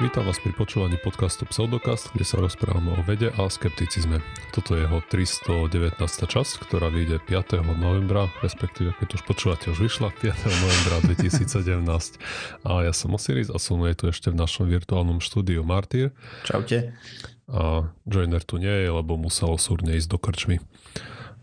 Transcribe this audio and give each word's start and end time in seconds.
Vítam 0.00 0.24
vás 0.24 0.40
pri 0.40 0.56
počúvaní 0.56 0.96
podcastu 0.96 1.44
Pseudokast, 1.44 2.16
kde 2.16 2.24
sa 2.24 2.40
rozprávame 2.40 2.96
o 2.96 3.04
vede 3.04 3.28
a 3.36 3.52
skepticizme. 3.52 4.24
Toto 4.48 4.72
je 4.72 4.88
jeho 4.88 5.04
319. 5.04 5.92
časť, 6.00 6.52
ktorá 6.64 6.88
vyjde 6.88 7.20
5. 7.20 7.60
novembra, 7.76 8.32
respektíve 8.40 8.96
keď 8.96 9.20
už 9.20 9.22
počúvate, 9.28 9.68
už 9.68 9.76
vyšla 9.76 10.08
5. 10.08 10.24
novembra 10.64 10.96
2017. 11.04 11.84
A 12.64 12.88
ja 12.88 12.96
som 12.96 13.12
Osiris 13.12 13.52
a 13.52 13.60
som 13.60 13.84
tu 13.92 14.08
ešte 14.08 14.32
v 14.32 14.40
našom 14.40 14.72
virtuálnom 14.72 15.20
štúdiu 15.20 15.68
Martyr. 15.68 16.16
Čaute. 16.48 16.96
A 17.52 17.92
Joiner 18.08 18.40
tu 18.40 18.56
nie 18.56 18.72
je, 18.72 18.88
lebo 18.88 19.20
musel 19.20 19.52
súrne 19.60 20.00
ísť 20.00 20.08
do 20.08 20.16
krčmy. 20.16 20.64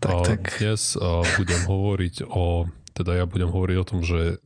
Tak, 0.02 0.10
a 0.10 0.34
tak. 0.34 0.58
Dnes 0.58 0.98
a 0.98 1.22
budem 1.38 1.62
hovoriť 1.62 2.26
o, 2.26 2.66
teda 2.90 3.22
ja 3.22 3.24
budem 3.30 3.54
hovoriť 3.54 3.76
o 3.78 3.86
tom, 3.86 4.02
že 4.02 4.42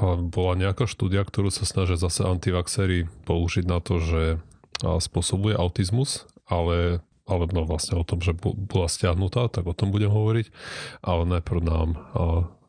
a 0.00 0.18
bola 0.18 0.58
nejaká 0.58 0.90
štúdia, 0.90 1.22
ktorú 1.22 1.54
sa 1.54 1.62
snažia 1.62 1.94
zase 1.94 2.26
antivaxery 2.26 3.06
použiť 3.26 3.64
na 3.68 3.78
to, 3.78 4.02
že 4.02 4.22
spôsobuje 4.82 5.54
autizmus, 5.54 6.26
ale, 6.50 7.00
ale 7.24 7.42
no 7.54 7.64
vlastne 7.64 7.96
o 7.96 8.04
tom, 8.04 8.18
že 8.20 8.34
bola 8.42 8.90
stiahnutá, 8.90 9.48
tak 9.48 9.64
o 9.70 9.76
tom 9.76 9.94
budem 9.94 10.10
hovoriť. 10.10 10.50
Ale 11.00 11.22
najprv 11.24 11.60
nám 11.62 11.88
a, 11.94 11.98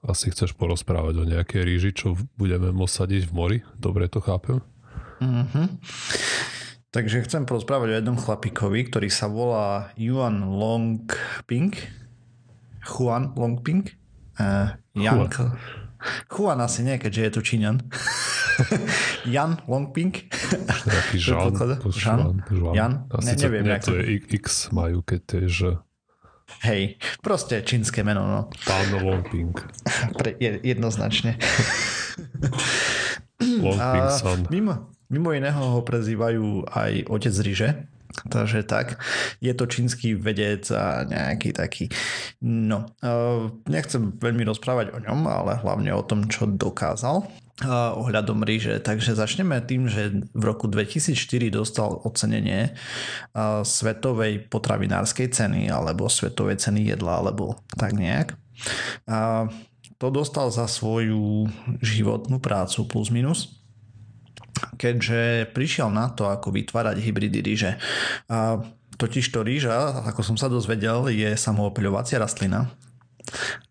asi 0.05 0.29
chceš 0.29 0.53
porozprávať 0.53 1.17
o 1.17 1.25
nejakej 1.25 1.61
ríži, 1.65 1.91
čo 1.91 2.13
budeme 2.37 2.69
môcť 2.69 2.93
sadiť 2.93 3.23
v 3.27 3.33
mori. 3.33 3.57
Dobre 3.75 4.05
to 4.05 4.21
chápem? 4.21 4.61
Mm-hmm. 5.19 5.67
Takže 6.93 7.27
chcem 7.27 7.43
porozprávať 7.43 7.87
o 7.91 7.97
jednom 7.99 8.15
chlapíkovi, 8.15 8.87
ktorý 8.87 9.09
sa 9.11 9.27
volá 9.27 9.91
Yuan 9.99 10.47
Longping. 10.47 11.75
Juan 12.85 13.35
Longping. 13.35 13.91
Uh, 14.39 14.79
Yang. 14.95 15.35
Juan. 15.35 15.83
Juan 16.29 16.59
asi 16.61 16.83
nie, 16.83 16.97
keďže 16.97 17.21
je 17.21 17.31
to 17.35 17.41
Číňan. 17.41 17.77
Jan 19.25 19.59
Longping. 19.67 20.13
Taký 20.85 21.17
Žan. 21.19 21.53
Žan. 21.91 22.19
Jan. 22.71 22.93
Asi 23.11 23.27
ne, 23.27 23.33
neviem. 23.35 23.63
Nie, 23.67 23.79
to 23.83 23.95
je 23.97 24.21
X 24.39 24.71
majú, 24.71 25.03
keď 25.03 25.19
to 25.25 25.33
je. 25.43 25.71
Hej, 26.61 27.01
proste 27.25 27.65
čínske 27.65 28.05
meno, 28.05 28.21
no. 28.25 28.41
Pán 28.63 28.93
Longping. 29.01 29.53
Pre, 30.17 30.37
jednoznačne. 30.39 31.41
Longping 33.41 34.07
san. 34.13 34.39
Mimo, 34.53 34.93
mimo 35.09 35.33
iného 35.33 35.57
ho 35.57 35.81
prezývajú 35.81 36.69
aj 36.69 37.09
otec 37.09 37.35
ryže, 37.41 37.69
Takže 38.15 38.63
tak, 38.63 39.03
je 39.43 39.51
to 39.51 39.67
čínsky 39.67 40.15
vedec 40.15 40.63
a 40.71 41.03
nejaký 41.03 41.51
taký, 41.51 41.91
no, 42.41 42.87
nechcem 43.67 44.15
veľmi 44.15 44.47
rozprávať 44.47 44.95
o 44.95 44.99
ňom, 45.03 45.27
ale 45.27 45.59
hlavne 45.59 45.91
o 45.91 46.01
tom, 46.05 46.31
čo 46.31 46.47
dokázal 46.47 47.27
ohľadom 47.95 48.43
ríže. 48.43 48.83
Takže 48.83 49.15
začneme 49.15 49.63
tým, 49.63 49.87
že 49.87 50.27
v 50.35 50.43
roku 50.43 50.67
2004 50.67 51.15
dostal 51.55 52.03
ocenenie 52.03 52.75
svetovej 53.63 54.51
potravinárskej 54.51 55.31
ceny 55.31 55.71
alebo 55.71 56.11
svetovej 56.11 56.59
ceny 56.59 56.91
jedla 56.91 57.23
alebo 57.23 57.55
tak 57.79 57.95
nejak. 57.95 58.35
To 59.95 60.07
dostal 60.11 60.51
za 60.51 60.67
svoju 60.67 61.47
životnú 61.79 62.43
prácu 62.43 62.83
plus 62.91 63.07
minus 63.07 63.63
keďže 64.79 65.51
prišiel 65.51 65.91
na 65.91 66.11
to, 66.11 66.27
ako 66.27 66.51
vytvárať 66.55 66.99
hybridy 66.99 67.39
ríže. 67.43 67.71
A 68.31 68.63
totiž 68.95 69.27
to 69.31 69.43
ríža, 69.43 70.03
ako 70.07 70.21
som 70.23 70.35
sa 70.39 70.47
dozvedel, 70.47 71.11
je 71.11 71.35
samoopeľovacia 71.35 72.19
rastlina. 72.19 72.71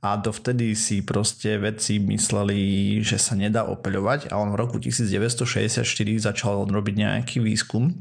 A 0.03 0.19
dovtedy 0.19 0.75
si 0.75 1.01
proste 1.01 1.57
vedci 1.62 2.03
mysleli, 2.03 2.99
že 3.07 3.23
sa 3.23 3.39
nedá 3.39 3.62
opeľovať 3.65 4.35
a 4.35 4.43
on 4.43 4.51
v 4.51 4.59
roku 4.59 4.83
1964 4.83 5.87
začal 6.19 6.67
robiť 6.67 6.95
nejaký 6.99 7.39
výskum, 7.39 7.95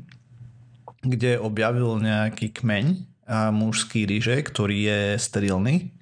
kde 1.06 1.38
objavil 1.38 2.02
nejaký 2.02 2.58
kmeň 2.58 3.14
mužský 3.54 4.04
ríže, 4.04 4.36
ktorý 4.44 4.78
je 4.84 5.00
sterilný 5.16 5.96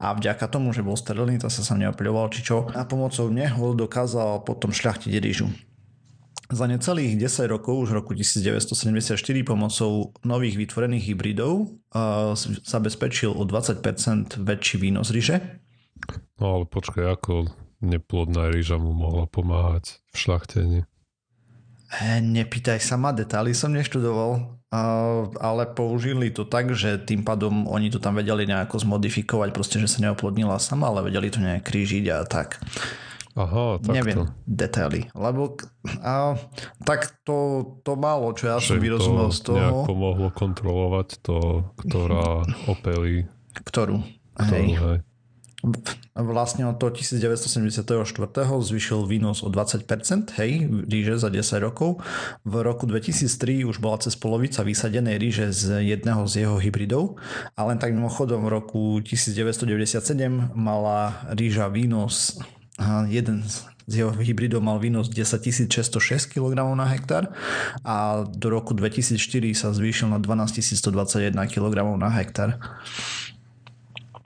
a 0.00 0.16
vďaka 0.16 0.48
tomu, 0.48 0.72
že 0.72 0.80
bol 0.80 0.96
sterilný, 0.96 1.36
to 1.36 1.52
sa 1.52 1.60
sa 1.60 1.76
neopeľoval, 1.76 2.32
či 2.32 2.40
čo. 2.40 2.72
A 2.72 2.88
pomocou 2.88 3.28
neho 3.28 3.76
dokázal 3.76 4.46
potom 4.48 4.72
šľachtiť 4.72 5.12
rížu. 5.20 5.52
Za 6.52 6.68
necelých 6.68 7.16
10 7.16 7.48
rokov, 7.48 7.88
už 7.88 7.96
v 7.96 7.98
roku 8.04 8.12
1974 8.12 9.16
pomocou 9.48 10.12
nových 10.28 10.60
vytvorených 10.60 11.04
hybridov 11.08 11.72
uh, 11.96 12.36
zabezpečil 12.68 13.32
o 13.32 13.48
20% 13.48 13.80
väčší 14.44 14.76
výnos 14.76 15.08
ryže. 15.08 15.40
No 16.36 16.60
ale 16.60 16.64
počkaj, 16.68 17.04
ako 17.16 17.48
neplodná 17.80 18.52
ryža 18.52 18.76
mu 18.76 18.92
mohla 18.92 19.24
pomáhať 19.24 20.04
v 20.12 20.16
šlachtení? 20.20 20.78
E, 21.94 22.20
nepýtaj 22.20 22.76
sa 22.76 23.00
ma, 23.00 23.16
detaily 23.16 23.56
som 23.56 23.72
neštudoval, 23.72 24.30
uh, 24.36 25.32
ale 25.40 25.64
použili 25.72 26.28
to 26.28 26.44
tak, 26.44 26.76
že 26.76 27.00
tým 27.08 27.24
pádom 27.24 27.64
oni 27.72 27.88
to 27.88 27.96
tam 27.96 28.20
vedeli 28.20 28.44
nejako 28.44 28.84
zmodifikovať, 28.84 29.48
proste, 29.48 29.80
že 29.80 29.88
sa 29.88 30.04
neoplodnila 30.04 30.60
sama, 30.60 30.92
ale 30.92 31.08
vedeli 31.08 31.32
to 31.32 31.40
nejak 31.40 31.64
krížiť 31.64 32.04
a 32.12 32.20
tak. 32.28 32.60
Aha, 33.34 33.82
tak 33.82 33.98
Neviem 33.98 34.14
to. 34.14 34.24
detaily, 34.46 35.10
lebo 35.10 35.58
a, 36.06 36.38
tak 36.86 37.18
to, 37.26 37.66
to 37.82 37.98
málo, 37.98 38.30
čo 38.30 38.46
ja 38.46 38.62
som 38.62 38.78
vyrozumel 38.78 39.34
z 39.34 39.40
toho. 39.42 39.82
pomohlo 39.82 40.30
kontrolovať 40.30 41.18
to, 41.18 41.66
ktorá 41.82 42.46
opelí. 42.70 43.26
Ktorú? 43.66 44.06
Ktorú, 44.38 44.54
hej. 44.54 44.78
hej. 44.78 44.98
Vlastne 46.14 46.68
od 46.68 46.76
toho 46.76 46.92
1974. 46.92 47.88
zvyšil 48.44 49.08
výnos 49.08 49.40
o 49.42 49.48
20%, 49.48 50.36
hej, 50.38 50.50
ríže 50.86 51.16
za 51.16 51.32
10 51.32 51.58
rokov. 51.64 52.04
V 52.44 52.54
roku 52.60 52.84
2003 52.86 53.64
už 53.64 53.80
bola 53.80 53.98
cez 53.98 54.14
polovica 54.14 54.60
vysadenej 54.60 55.16
ríže 55.16 55.50
z 55.50 55.82
jedného 55.82 56.28
z 56.28 56.46
jeho 56.46 56.60
hybridov 56.60 57.16
a 57.56 57.60
len 57.66 57.80
tak 57.80 57.96
mimochodom 57.96 58.44
v 58.44 58.50
roku 58.52 58.82
1997 59.02 60.52
mala 60.52 61.16
ríža 61.32 61.72
výnos 61.72 62.38
jeden 63.08 63.44
z 63.84 63.92
jeho 64.00 64.10
hybridov 64.16 64.64
mal 64.64 64.80
výnos 64.80 65.12
10 65.12 65.44
606 65.68 66.32
kg 66.32 66.56
na 66.56 66.88
hektár 66.88 67.36
a 67.84 68.24
do 68.24 68.48
roku 68.48 68.72
2004 68.72 69.20
sa 69.52 69.76
zvýšil 69.76 70.08
na 70.08 70.16
12 70.16 70.64
121 70.64 71.36
kg 71.52 71.76
na 72.00 72.08
hektár. 72.08 72.56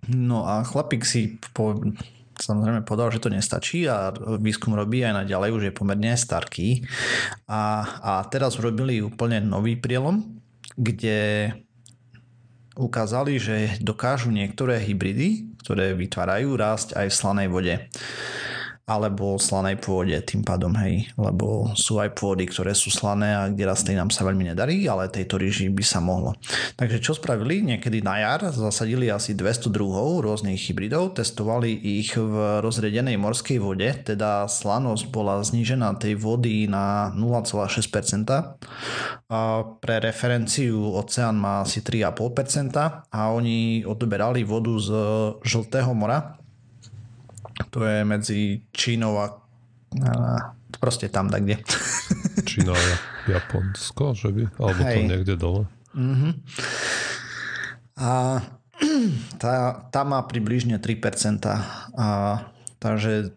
No 0.08 0.46
a 0.46 0.62
chlapík 0.62 1.02
si 1.04 1.36
po, 1.52 1.74
samozrejme 2.38 2.86
povedal, 2.86 3.12
že 3.12 3.20
to 3.20 3.34
nestačí 3.34 3.84
a 3.90 4.14
výskum 4.38 4.72
robí 4.78 5.02
aj 5.02 5.26
naďalej, 5.26 5.50
už 5.52 5.62
je 5.68 5.76
pomerne 5.76 6.14
starký. 6.14 6.86
A, 7.50 7.84
a 8.00 8.12
teraz 8.30 8.56
urobili 8.56 9.02
úplne 9.02 9.42
nový 9.42 9.76
prielom, 9.76 10.22
kde 10.78 11.50
ukázali, 12.78 13.42
že 13.42 13.76
dokážu 13.82 14.30
niektoré 14.30 14.78
hybridy, 14.78 15.58
ktoré 15.66 15.92
vytvárajú 15.98 16.54
rásť 16.54 16.94
aj 16.94 17.06
v 17.10 17.18
slanej 17.18 17.48
vode 17.50 17.74
alebo 18.88 19.36
slanej 19.36 19.76
pôde 19.76 20.16
tým 20.24 20.40
pádom, 20.40 20.72
hej, 20.80 21.12
lebo 21.20 21.68
sú 21.76 22.00
aj 22.00 22.16
pôdy, 22.16 22.48
ktoré 22.48 22.72
sú 22.72 22.88
slané 22.88 23.36
a 23.36 23.52
kde 23.52 23.68
rastlinám 23.68 24.08
sa 24.08 24.24
veľmi 24.24 24.48
nedarí, 24.48 24.88
ale 24.88 25.12
tejto 25.12 25.36
ríži 25.36 25.68
by 25.68 25.84
sa 25.84 26.00
mohlo. 26.00 26.32
Takže 26.80 27.04
čo 27.04 27.12
spravili? 27.12 27.60
Niekedy 27.60 28.00
na 28.00 28.16
jar 28.24 28.48
zasadili 28.48 29.12
asi 29.12 29.36
200 29.36 29.68
druhov 29.68 30.24
rôznych 30.24 30.56
hybridov, 30.56 31.20
testovali 31.20 31.76
ich 32.00 32.16
v 32.16 32.64
rozredenej 32.64 33.20
morskej 33.20 33.60
vode, 33.60 33.92
teda 34.08 34.48
slanosť 34.48 35.12
bola 35.12 35.44
znížená 35.44 36.00
tej 36.00 36.16
vody 36.16 36.64
na 36.64 37.12
0,6%. 37.12 38.24
A 39.28 39.40
pre 39.84 40.00
referenciu 40.00 40.96
oceán 40.96 41.36
má 41.36 41.60
asi 41.60 41.84
3,5% 41.84 43.12
a 43.12 43.20
oni 43.28 43.84
odberali 43.84 44.48
vodu 44.48 44.72
z 44.80 44.88
Žltého 45.44 45.92
mora, 45.92 46.40
to 47.70 47.84
je 47.84 48.04
medzi 48.04 48.62
Čínou 48.70 49.18
a, 49.18 49.26
proste 50.80 51.08
tam 51.08 51.32
tak 51.32 51.44
kde. 51.44 51.56
Čína 52.48 52.72
a 52.72 52.84
Japonsko, 53.28 54.14
že 54.14 54.28
by? 54.30 54.42
Alebo 54.62 54.80
Hej. 54.84 54.94
to 54.94 55.00
niekde 55.10 55.34
dole. 55.36 55.62
Mm-hmm. 55.96 56.32
A 57.98 58.10
tá, 59.42 59.52
tá 59.90 60.00
má 60.06 60.22
približne 60.22 60.78
3%. 60.78 61.42
A, 61.98 62.08
takže 62.78 63.34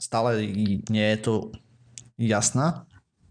stále 0.00 0.42
nie 0.90 1.06
je 1.14 1.18
to 1.22 1.34
jasná. 2.18 2.84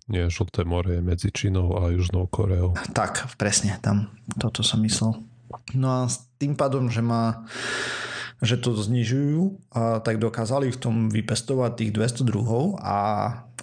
Nie, 0.10 0.26
Žlté 0.26 0.66
more 0.66 0.98
je 0.98 1.02
medzi 1.06 1.30
Čínou 1.30 1.78
a 1.78 1.94
Južnou 1.94 2.26
Koreou. 2.26 2.74
Tak, 2.98 3.30
presne, 3.38 3.78
tam 3.78 4.10
toto 4.42 4.66
som 4.66 4.82
myslel. 4.82 5.22
No 5.78 5.88
a 5.90 6.00
s 6.10 6.26
tým 6.42 6.58
pádom, 6.58 6.90
že 6.90 7.06
má 7.06 7.46
že 8.40 8.56
to 8.56 8.72
znižujú, 8.72 9.72
a 9.76 10.00
tak 10.00 10.20
dokázali 10.20 10.72
v 10.72 10.80
tom 10.80 10.96
vypestovať 11.12 11.72
tých 11.76 11.92
200 11.92 12.24
druhov 12.24 12.80
a 12.80 12.98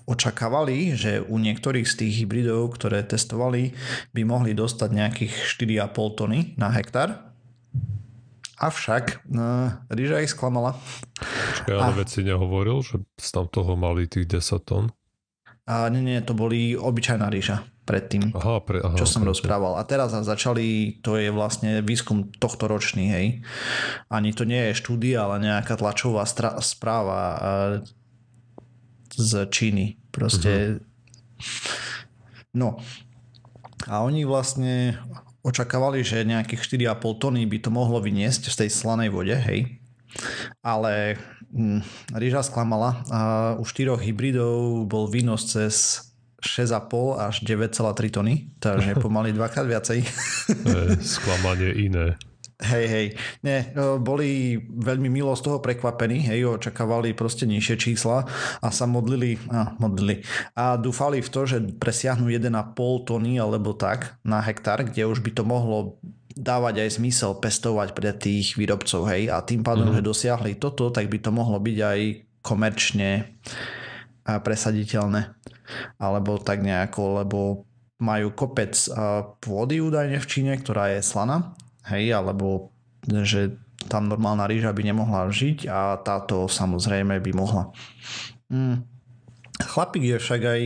očakávali, 0.06 0.94
že 0.94 1.24
u 1.24 1.40
niektorých 1.40 1.88
z 1.88 1.94
tých 2.04 2.12
hybridov, 2.22 2.76
ktoré 2.76 3.02
testovali, 3.02 3.74
by 4.12 4.22
mohli 4.22 4.52
dostať 4.52 4.88
nejakých 4.92 5.32
4,5 5.58 6.18
tony 6.18 6.38
na 6.54 6.70
hektár. 6.70 7.26
Avšak 8.56 9.28
no, 9.28 9.68
rýža 9.92 10.24
ich 10.24 10.32
sklamala. 10.32 10.80
Počkaj, 11.20 11.72
ale 11.76 11.92
a... 11.92 12.00
veci 12.00 12.24
nehovoril, 12.24 12.80
že 12.80 13.04
tam 13.32 13.52
toho 13.52 13.76
mali 13.76 14.08
tých 14.08 14.40
10 14.40 14.64
tón? 14.64 14.84
A 15.66 15.90
nie, 15.92 16.00
nie, 16.00 16.22
to 16.22 16.32
boli 16.32 16.72
obyčajná 16.78 17.26
ríža 17.28 17.66
predtým, 17.86 18.34
aha, 18.34 18.58
pre, 18.66 18.82
aha, 18.82 18.98
čo 18.98 19.06
som 19.06 19.22
okay, 19.22 19.30
rozprával. 19.30 19.78
A 19.78 19.86
teraz 19.86 20.10
začali, 20.10 20.98
to 21.00 21.14
je 21.14 21.30
vlastne 21.30 21.80
výskum 21.86 22.34
tohto 22.42 22.66
ročný, 22.66 23.08
hej. 23.14 23.26
Ani 24.10 24.34
to 24.34 24.42
nie 24.42 24.58
je 24.70 24.78
štúdia, 24.82 25.24
ale 25.24 25.46
nejaká 25.46 25.78
tlačová 25.78 26.26
stra- 26.26 26.58
správa 26.58 27.38
z 29.14 29.46
Číny. 29.48 30.02
Proste... 30.10 30.82
Uh-huh. 30.82 31.86
No. 32.52 32.68
A 33.86 34.02
oni 34.02 34.26
vlastne 34.26 34.98
očakávali, 35.46 36.02
že 36.02 36.26
nejakých 36.26 36.90
4,5 36.90 37.22
tony 37.22 37.46
by 37.46 37.62
to 37.62 37.70
mohlo 37.70 38.02
vyniesť 38.02 38.50
z 38.50 38.66
tej 38.66 38.70
slanej 38.74 39.14
vode, 39.14 39.36
hej. 39.36 39.78
Ale 40.64 41.20
hm, 41.54 41.86
rýža 42.18 42.42
sklamala 42.42 43.06
a 43.12 43.20
u 43.54 43.62
štyroch 43.62 44.02
hybridov 44.02 44.90
bol 44.90 45.06
výnos 45.06 45.46
cez 45.46 46.02
6,5 46.40 47.16
až 47.16 47.34
9,3 47.42 48.10
tony, 48.12 48.52
takže 48.60 48.94
pomaly 49.04 49.32
dvakrát 49.32 49.66
viacej. 49.66 50.04
sklamanie 51.00 51.72
iné. 51.76 52.16
Hej, 52.56 52.86
hej. 52.88 53.06
Nie, 53.44 53.68
no, 53.76 54.00
boli 54.00 54.56
veľmi 54.56 55.12
milo 55.12 55.36
z 55.36 55.44
toho 55.44 55.60
prekvapení, 55.60 56.24
hej, 56.24 56.56
očakávali 56.56 57.12
proste 57.12 57.44
nižšie 57.44 57.76
čísla 57.76 58.24
a 58.64 58.68
sa 58.72 58.88
modlili, 58.88 59.36
a, 59.52 59.76
modlili 59.76 60.24
a 60.56 60.80
dúfali 60.80 61.20
v 61.20 61.28
to, 61.28 61.44
že 61.44 61.60
presiahnu 61.76 62.32
1,5 62.32 62.48
tony 63.04 63.36
alebo 63.36 63.76
tak 63.76 64.16
na 64.24 64.40
hektár, 64.40 64.88
kde 64.88 65.04
už 65.04 65.20
by 65.20 65.36
to 65.36 65.44
mohlo 65.44 66.00
dávať 66.32 66.88
aj 66.88 66.96
zmysel 66.96 67.36
pestovať 67.36 67.92
pre 67.92 68.16
tých 68.16 68.56
výrobcov, 68.56 69.04
hej, 69.12 69.28
a 69.28 69.44
tým 69.44 69.60
pádom, 69.60 69.92
mm-hmm. 69.92 70.00
že 70.00 70.08
dosiahli 70.08 70.52
toto, 70.56 70.88
tak 70.88 71.12
by 71.12 71.20
to 71.20 71.28
mohlo 71.36 71.60
byť 71.60 71.78
aj 71.84 72.00
komerčne 72.40 73.36
presaditeľné 74.24 75.36
alebo 75.96 76.38
tak 76.40 76.62
nejako, 76.62 77.22
lebo 77.24 77.38
majú 77.96 78.32
kopec 78.36 78.76
pôdy 79.40 79.80
údajne 79.80 80.20
v 80.20 80.28
Číne, 80.28 80.52
ktorá 80.60 80.92
je 80.92 81.00
slana, 81.00 81.56
hej, 81.88 82.12
alebo 82.12 82.72
že 83.06 83.56
tam 83.86 84.10
normálna 84.10 84.44
rýža 84.50 84.74
by 84.74 84.82
nemohla 84.82 85.30
žiť 85.30 85.70
a 85.70 85.96
táto 86.02 86.50
samozrejme 86.50 87.22
by 87.22 87.32
mohla. 87.32 87.70
Mm. 88.50 88.84
Chlapík 89.56 90.04
je 90.04 90.18
však 90.20 90.42
aj, 90.44 90.62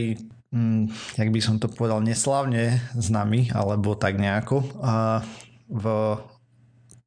mm, 0.51 0.83
jak 1.15 1.29
by 1.31 1.39
som 1.39 1.55
to 1.61 1.71
povedal, 1.71 2.03
neslávne 2.03 2.81
nami, 2.97 3.47
alebo 3.55 3.95
tak 3.95 4.19
nejako, 4.19 4.67
a 4.83 5.23
v 5.71 5.85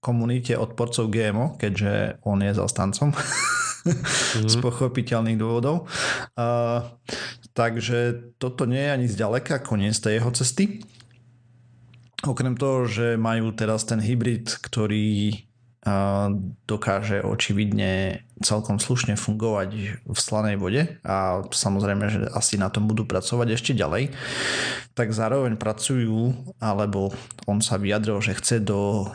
komunite 0.00 0.56
odporcov 0.56 1.08
GMO, 1.12 1.56
keďže 1.61 2.25
on 2.25 2.41
je 2.41 2.52
zastancom 2.52 3.12
mm. 3.85 4.49
z 4.49 4.55
pochopiteľných 4.59 5.39
dôvodov. 5.39 5.87
A, 6.35 6.89
takže 7.53 8.33
toto 8.41 8.65
nie 8.65 8.81
je 8.81 8.91
ani 8.91 9.07
zďaleka 9.07 9.63
koniec 9.63 9.95
tej 10.01 10.19
jeho 10.19 10.31
cesty. 10.35 10.65
Okrem 12.25 12.57
toho, 12.57 12.89
že 12.89 13.21
majú 13.21 13.53
teraz 13.53 13.85
ten 13.85 14.01
hybrid, 14.01 14.49
ktorý 14.65 15.45
dokáže 16.65 17.21
očividne 17.21 18.25
celkom 18.41 18.81
slušne 18.81 19.21
fungovať 19.21 20.01
v 20.01 20.17
slanej 20.17 20.57
vode 20.57 20.83
a 21.05 21.45
samozrejme, 21.45 22.09
že 22.09 22.21
asi 22.33 22.57
na 22.57 22.73
tom 22.73 22.89
budú 22.89 23.05
pracovať 23.05 23.53
ešte 23.53 23.77
ďalej, 23.77 24.09
tak 24.97 25.13
zároveň 25.13 25.61
pracujú, 25.61 26.33
alebo 26.57 27.13
on 27.45 27.61
sa 27.61 27.77
vyjadril, 27.77 28.17
že 28.25 28.33
chce 28.33 28.65
do 28.65 29.13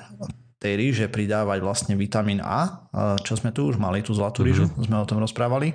tej 0.59 0.75
ríže 0.75 1.07
pridávať 1.07 1.63
vlastne 1.63 1.95
vitamín 1.95 2.43
A, 2.43 2.91
čo 3.23 3.39
sme 3.39 3.55
tu 3.55 3.71
už 3.71 3.79
mali, 3.79 4.03
tú 4.03 4.11
zlatú 4.11 4.43
rýžu, 4.43 4.67
mm-hmm. 4.67 4.85
sme 4.91 4.97
o 4.99 5.07
tom 5.07 5.23
rozprávali. 5.23 5.71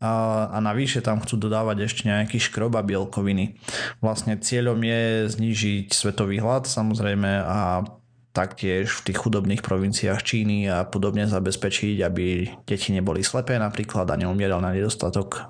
A, 0.00 0.48
a 0.48 0.58
navyše 0.64 1.04
tam 1.04 1.20
chcú 1.20 1.36
dodávať 1.36 1.84
ešte 1.84 2.08
nejaký 2.08 2.40
škrob 2.40 2.72
a 2.74 2.82
bielkoviny. 2.82 3.60
Vlastne 4.00 4.40
cieľom 4.40 4.80
je 4.80 5.28
znížiť 5.28 5.92
svetový 5.92 6.40
hlad 6.40 6.64
samozrejme 6.64 7.30
a 7.44 7.84
taktiež 8.32 8.90
v 8.90 9.12
tých 9.12 9.18
chudobných 9.20 9.62
provinciách 9.62 10.24
Číny 10.24 10.66
a 10.66 10.88
podobne 10.88 11.28
zabezpečiť, 11.28 12.02
aby 12.02 12.48
deti 12.66 12.90
neboli 12.96 13.22
slepé 13.22 13.60
napríklad 13.60 14.08
a 14.10 14.18
neumierali 14.18 14.64
na 14.64 14.72
nedostatok 14.74 15.44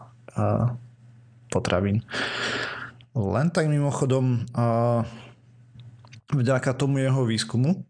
potravín. 1.49 2.03
Len 3.15 3.49
tak 3.55 3.70
mimochodom, 3.70 4.50
vďaka 6.35 6.75
tomu 6.75 6.99
jeho 6.99 7.23
výskumu, 7.23 7.87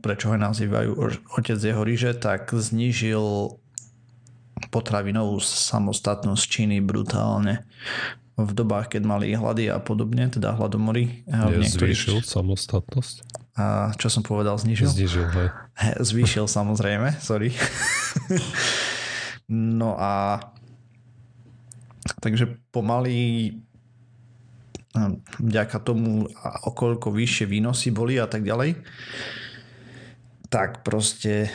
prečo 0.00 0.30
ho 0.30 0.36
nazývajú 0.38 0.90
otec 1.34 1.58
jeho 1.58 1.82
ríže, 1.82 2.14
tak 2.14 2.54
znížil 2.54 3.56
potravinovú 4.70 5.40
samostatnosť 5.40 6.44
Číny 6.44 6.78
brutálne 6.84 7.64
v 8.40 8.52
dobách, 8.56 8.96
keď 8.96 9.02
mali 9.04 9.36
hlady 9.36 9.68
a 9.68 9.80
podobne, 9.80 10.28
teda 10.32 10.56
hladomory. 10.56 11.24
Zvýšil 11.64 12.24
samostatnosť. 12.24 13.16
A 13.60 13.92
čo 14.00 14.08
som 14.08 14.24
povedal, 14.24 14.56
znížil? 14.56 14.88
Znížil, 14.88 15.26
hej. 15.36 15.48
Zvýšil 16.08 16.48
samozrejme, 16.48 17.20
sorry. 17.20 17.52
no 19.76 19.98
a 20.00 20.40
takže 22.24 22.56
pomaly 22.72 23.52
vďaka 25.38 25.78
tomu, 25.82 26.26
okoľko 26.66 27.14
vyššie 27.14 27.46
výnosy 27.46 27.94
boli 27.94 28.18
a 28.18 28.26
tak 28.26 28.42
ďalej, 28.42 28.74
tak 30.50 30.82
proste 30.82 31.46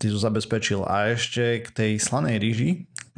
ty 0.00 0.08
to 0.08 0.16
zabezpečil. 0.16 0.88
A 0.88 1.12
ešte 1.12 1.60
k 1.60 1.68
tej 1.68 1.92
slanej 2.00 2.40
ríži, 2.40 2.70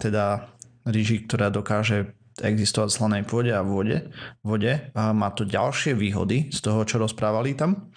teda 0.02 0.50
ríži, 0.82 1.22
ktorá 1.22 1.48
dokáže 1.54 2.10
existovať 2.42 2.88
v 2.90 2.96
slanej 2.98 3.22
pôde 3.28 3.52
a 3.54 3.62
vode, 3.62 4.10
vode. 4.42 4.72
A 4.94 5.14
má 5.14 5.30
to 5.30 5.46
ďalšie 5.46 5.94
výhody 5.94 6.50
z 6.50 6.58
toho, 6.58 6.82
čo 6.82 6.98
rozprávali 6.98 7.54
tam. 7.54 7.94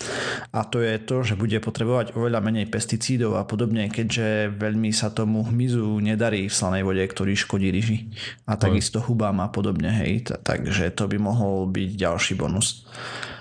A 0.54 0.66
to 0.70 0.84
je 0.84 1.02
to, 1.02 1.26
že 1.26 1.40
bude 1.40 1.58
potrebovať 1.58 2.14
oveľa 2.14 2.44
menej 2.46 2.70
pesticídov 2.70 3.38
a 3.40 3.48
podobne, 3.50 3.90
keďže 3.90 4.54
veľmi 4.54 4.94
sa 4.94 5.10
tomu 5.10 5.42
hmyzu 5.48 5.98
nedarí 6.04 6.50
v 6.50 6.54
slanej 6.54 6.86
vode, 6.86 7.02
ktorý 7.02 7.34
škodí 7.34 7.74
ryži. 7.74 8.14
A 8.46 8.60
takisto 8.60 9.02
hubám 9.02 9.42
a 9.42 9.50
podobne, 9.50 9.90
hej, 9.90 10.30
takže 10.46 10.94
to 10.94 11.10
by 11.10 11.18
mohol 11.18 11.66
byť 11.66 11.90
ďalší 11.98 12.34
bonus. 12.38 12.86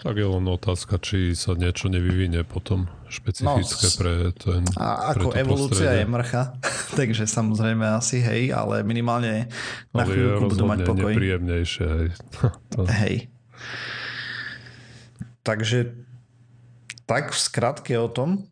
Tak 0.06 0.23
je 0.23 0.29
len 0.38 0.47
otázka, 0.47 1.03
či 1.03 1.35
sa 1.35 1.58
niečo 1.58 1.91
nevyvinie 1.91 2.47
potom 2.47 2.87
špecifické 3.11 3.87
no, 3.91 3.97
pre 3.99 4.14
ten 4.38 4.62
A 4.79 5.11
ako 5.11 5.35
pre 5.35 5.43
evolúcia 5.43 5.91
prostredie. 5.91 5.99
je 5.99 6.05
mrcha, 6.06 6.43
takže 7.03 7.25
samozrejme 7.26 7.82
asi 7.91 8.23
hej, 8.23 8.55
ale 8.55 8.87
minimálne 8.87 9.50
na 9.91 10.06
ale 10.06 10.14
chvíľku 10.14 10.55
budú 10.55 10.64
mať 10.70 10.79
pokoj. 10.87 11.11
nepríjemnejšie. 11.11 11.87
Hej. 11.91 12.08
to... 12.70 12.79
hej. 12.87 13.26
Takže 15.43 15.79
tak 17.10 17.34
v 17.34 17.39
skratke 17.43 17.98
o 17.98 18.06
tom, 18.06 18.46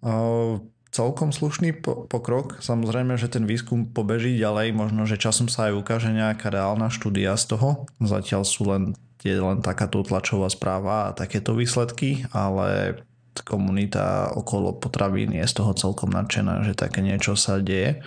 celkom 0.95 1.35
slušný 1.35 1.83
pokrok. 2.11 2.63
Samozrejme, 2.63 3.19
že 3.19 3.27
ten 3.27 3.47
výskum 3.51 3.91
pobeží 3.91 4.39
ďalej, 4.39 4.71
možno, 4.75 5.07
že 5.07 5.19
časom 5.19 5.51
sa 5.51 5.71
aj 5.71 5.79
ukáže 5.79 6.11
nejaká 6.15 6.55
reálna 6.55 6.87
štúdia 6.91 7.35
z 7.35 7.55
toho. 7.59 7.91
Zatiaľ 7.99 8.43
sú 8.47 8.71
len 8.71 8.95
je 9.25 9.35
len 9.41 9.65
takáto 9.65 10.05
tlačová 10.05 10.53
správa 10.53 11.11
a 11.11 11.15
takéto 11.17 11.57
výsledky, 11.57 12.29
ale 12.31 13.01
komunita 13.43 14.31
okolo 14.39 14.79
potravín 14.79 15.35
je 15.35 15.43
z 15.43 15.55
toho 15.59 15.75
celkom 15.75 16.15
nadšená, 16.15 16.63
že 16.63 16.79
také 16.79 17.03
niečo 17.03 17.35
sa 17.35 17.59
deje. 17.59 17.99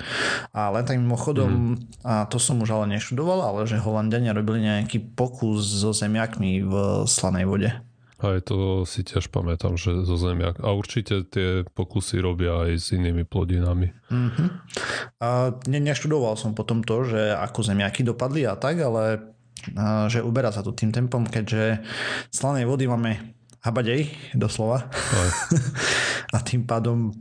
A 0.55 0.71
len 0.71 0.87
tak 0.87 0.95
mimochodom, 0.95 1.75
mm. 1.75 2.07
a 2.07 2.23
to 2.31 2.39
som 2.39 2.63
už 2.63 2.71
ale 2.71 2.95
neštudoval, 2.95 3.43
ale 3.43 3.67
že 3.67 3.81
Holandiania 3.81 4.31
robili 4.31 4.63
nejaký 4.63 5.03
pokus 5.17 5.67
so 5.67 5.91
zemiakmi 5.91 6.63
v 6.63 6.73
slanej 7.03 7.45
vode. 7.49 7.71
Aj 8.17 8.41
to 8.41 8.81
si 8.81 9.05
tiež 9.05 9.29
pamätám, 9.29 9.77
že 9.77 10.01
zo 10.01 10.17
zemiak. 10.17 10.57
A 10.65 10.73
určite 10.73 11.21
tie 11.29 11.61
pokusy 11.69 12.17
robia 12.17 12.65
aj 12.65 12.71
s 12.81 12.87
inými 12.97 13.21
plodinami. 13.29 13.93
Mm-hmm. 14.09 14.47
A 15.21 15.53
ne, 15.69 15.79
neštudoval 15.85 16.33
som 16.33 16.57
potom 16.57 16.81
to, 16.81 17.05
že 17.05 17.37
ako 17.37 17.61
zemiaky 17.61 18.01
dopadli 18.01 18.49
a 18.49 18.57
tak, 18.57 18.81
ale 18.81 19.36
že 20.07 20.19
uberá 20.23 20.53
sa 20.53 20.63
to 20.63 20.71
tým 20.71 20.93
tempom, 20.93 21.25
keďže 21.27 21.81
slanej 22.31 22.65
vody 22.69 22.85
máme 22.87 23.37
habadej, 23.61 24.07
doslova. 24.37 24.87
a 26.35 26.37
tým 26.43 26.63
pádom 26.63 27.11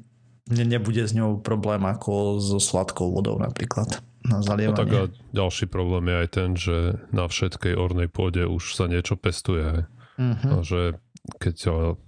ne, 0.50 0.64
nebude 0.64 1.02
s 1.02 1.12
ňou 1.16 1.42
problém 1.42 1.82
ako 1.82 2.38
so 2.38 2.58
sladkou 2.62 3.10
vodou 3.10 3.38
napríklad. 3.40 4.02
Na 4.26 4.42
zalievanie. 4.42 4.74
No 4.74 4.80
tak 4.82 4.90
a 4.90 5.02
ďalší 5.30 5.70
problém 5.70 6.10
je 6.10 6.16
aj 6.18 6.28
ten, 6.34 6.50
že 6.58 6.76
na 7.14 7.30
všetkej 7.30 7.78
ornej 7.78 8.10
pôde 8.10 8.42
už 8.42 8.74
sa 8.74 8.90
niečo 8.90 9.14
pestuje. 9.14 9.86
Mm-hmm. 10.18 10.50
A 10.50 10.56
že 10.66 10.98
keď 11.38 11.54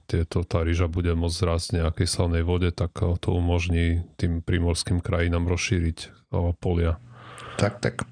tieto, 0.06 0.46
tá 0.46 0.62
ryža 0.62 0.86
bude 0.86 1.10
môcť 1.14 1.38
zrásť 1.38 1.66
nejakej 1.78 2.06
slanej 2.06 2.42
vode, 2.46 2.70
tak 2.70 2.94
to 2.94 3.28
umožní 3.34 4.06
tým 4.14 4.42
primorským 4.42 5.02
krajinám 5.02 5.50
rozšíriť 5.50 6.30
polia. 6.62 7.02
Tak, 7.58 7.82
tak. 7.82 8.06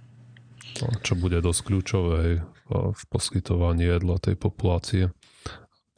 Čo 0.76 1.14
bude 1.16 1.40
dosť 1.40 1.60
kľúčové 1.64 2.44
v 2.70 3.02
poskytovaní 3.08 3.86
jedla 3.86 4.20
tej 4.20 4.36
populácie. 4.36 5.14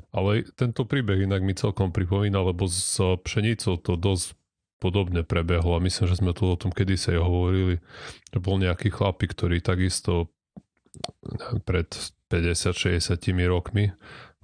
Ale 0.08 0.44
tento 0.56 0.88
príbeh 0.88 1.28
inak 1.28 1.44
mi 1.44 1.52
celkom 1.52 1.92
pripomína, 1.92 2.40
lebo 2.40 2.64
s 2.64 2.96
pšenicou 2.96 3.76
to 3.76 3.98
dosť 3.98 4.38
podobne 4.78 5.26
prebehlo 5.26 5.74
a 5.74 5.82
myslím, 5.82 6.06
že 6.06 6.18
sme 6.22 6.32
tu 6.32 6.46
o 6.48 6.56
tom 6.56 6.70
kedysi 6.70 7.18
hovorili, 7.18 7.82
že 8.30 8.38
bol 8.38 8.62
nejaký 8.62 8.94
chlapík, 8.94 9.34
ktorý 9.34 9.58
takisto 9.58 10.30
pred 11.66 11.90
50-60 12.30 13.18
rokmi, 13.50 13.92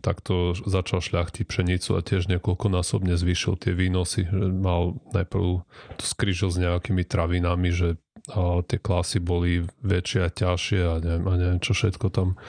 tak 0.04 0.20
to 0.20 0.52
začal 0.52 1.00
šľachtiť 1.00 1.48
pšenicu 1.48 1.96
a 1.96 2.04
tiež 2.04 2.28
niekoľkonásobne 2.28 3.16
zvýšil 3.16 3.56
tie 3.56 3.72
výnosy. 3.72 4.28
Mal 4.52 5.00
najprv 5.16 5.64
to 5.96 6.04
skrižil 6.04 6.52
s 6.52 6.60
nejakými 6.60 7.08
travinami, 7.08 7.72
že 7.72 7.96
a 8.32 8.64
tie 8.64 8.80
klasy 8.80 9.20
boli 9.20 9.68
väčšie 9.84 10.20
a 10.24 10.32
ťažšie 10.32 10.80
a 10.80 10.94
neviem, 10.96 11.24
a 11.28 11.32
neviem 11.36 11.60
čo 11.60 11.76
všetko 11.76 12.08
tam 12.08 12.40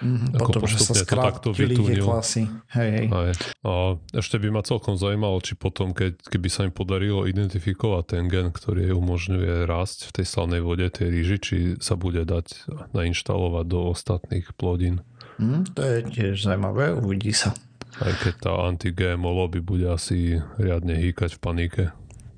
mm, 0.00 0.40
ako 0.40 0.50
potom, 0.56 0.64
že 0.64 0.80
sa 0.80 0.96
skrátili 0.96 1.76
tie 1.76 2.00
klasy. 2.00 2.42
Hej, 2.72 2.88
hej. 2.96 3.06
Aj. 3.12 3.32
A 3.60 3.72
ešte 4.16 4.40
by 4.40 4.48
ma 4.48 4.64
celkom 4.64 4.96
zaujímalo, 4.96 5.36
či 5.44 5.52
potom, 5.52 5.92
keď, 5.92 6.16
keby 6.32 6.48
sa 6.48 6.64
im 6.64 6.72
podarilo 6.72 7.28
identifikovať 7.28 8.04
ten 8.08 8.24
gen, 8.32 8.48
ktorý 8.48 8.96
umožňuje 8.96 9.68
rásť 9.68 10.08
v 10.08 10.10
tej 10.16 10.26
slanej 10.32 10.62
vode, 10.64 10.88
tej 10.88 11.12
ríži, 11.12 11.36
či 11.36 11.56
sa 11.76 12.00
bude 12.00 12.24
dať 12.24 12.64
nainštalovať 12.96 13.64
do 13.68 13.92
ostatných 13.92 14.48
plodín. 14.56 15.04
Mm, 15.36 15.68
to 15.76 15.80
je 15.84 15.96
tiež 16.08 16.40
zaujímavé, 16.40 16.96
uvidí 16.96 17.36
sa. 17.36 17.52
Aj 18.00 18.14
keď 18.24 18.34
tá 18.48 18.52
anti-GMO 18.64 19.28
lobby 19.28 19.60
bude 19.60 19.92
asi 19.92 20.40
riadne 20.56 20.96
hýkať 20.96 21.36
v 21.36 21.40
panike. 21.42 21.84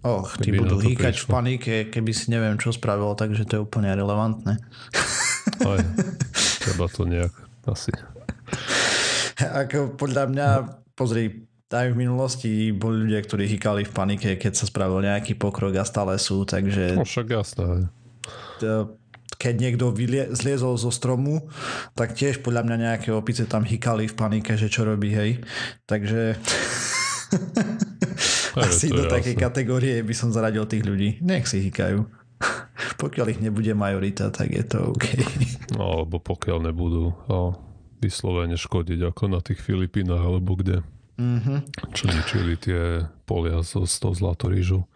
Och, 0.01 0.33
ty 0.41 0.49
budú 0.57 0.81
hýkať 0.81 1.13
v 1.13 1.27
panike, 1.29 1.75
keby 1.93 2.13
si 2.17 2.33
neviem, 2.33 2.57
čo 2.57 2.73
spravil, 2.73 3.13
takže 3.13 3.45
to 3.45 3.53
je 3.61 3.65
úplne 3.69 3.93
relevantné. 3.93 4.57
Aj, 5.69 5.81
treba 6.65 6.89
to 6.89 7.05
nejak 7.05 7.33
asi. 7.69 7.93
Ako 9.37 10.01
podľa 10.01 10.25
mňa, 10.33 10.49
pozri, 10.97 11.45
aj 11.69 11.93
v 11.93 11.97
minulosti 12.01 12.73
boli 12.73 13.05
ľudia, 13.07 13.21
ktorí 13.21 13.45
hýkali 13.47 13.85
v 13.85 13.93
panike, 13.93 14.31
keď 14.41 14.53
sa 14.57 14.65
spravil 14.65 15.05
nejaký 15.05 15.37
pokrok 15.37 15.77
a 15.77 15.85
stále 15.85 16.17
sú, 16.17 16.49
takže... 16.49 16.97
No 16.97 17.05
však 17.05 17.37
jasné. 17.37 17.93
Keď 19.37 19.55
niekto 19.57 19.93
vylie, 19.93 20.33
zliezol 20.33 20.81
zo 20.81 20.89
stromu, 20.89 21.49
tak 21.93 22.17
tiež 22.17 22.41
podľa 22.41 22.65
mňa 22.65 22.77
nejaké 22.89 23.13
opice 23.13 23.45
tam 23.45 23.69
hýkali 23.69 24.09
v 24.09 24.17
panike, 24.17 24.57
že 24.57 24.73
čo 24.73 24.89
robí, 24.89 25.13
hej. 25.13 25.45
Takže... 25.85 26.41
Asi 28.59 28.91
do 28.91 29.07
takej 29.07 29.37
kategórie 29.39 30.03
by 30.03 30.15
som 30.17 30.35
zaradil 30.35 30.67
tých 30.67 30.83
ľudí. 30.83 31.23
Nech 31.23 31.47
si 31.47 31.63
hýkajú. 31.63 32.21
pokiaľ 33.03 33.27
ich 33.37 33.41
nebude 33.41 33.73
majorita, 33.77 34.33
tak 34.33 34.53
je 34.53 34.65
to 34.65 34.93
OK. 34.93 35.07
No, 35.79 36.03
alebo 36.03 36.19
pokiaľ 36.19 36.67
nebudú 36.67 37.15
a 37.31 37.55
vyslovene 38.03 38.59
škodiť 38.59 39.15
ako 39.15 39.25
na 39.31 39.39
tých 39.39 39.63
Filipínach 39.63 40.21
alebo 40.21 40.59
kde. 40.59 40.83
Mm-hmm. 41.21 41.59
Čo 41.95 42.05
ničili 42.11 42.59
tie 42.59 43.07
polia 43.29 43.63
so, 43.63 43.87
s 43.87 44.01
tou 44.03 44.11
zlatorížou. 44.11 44.89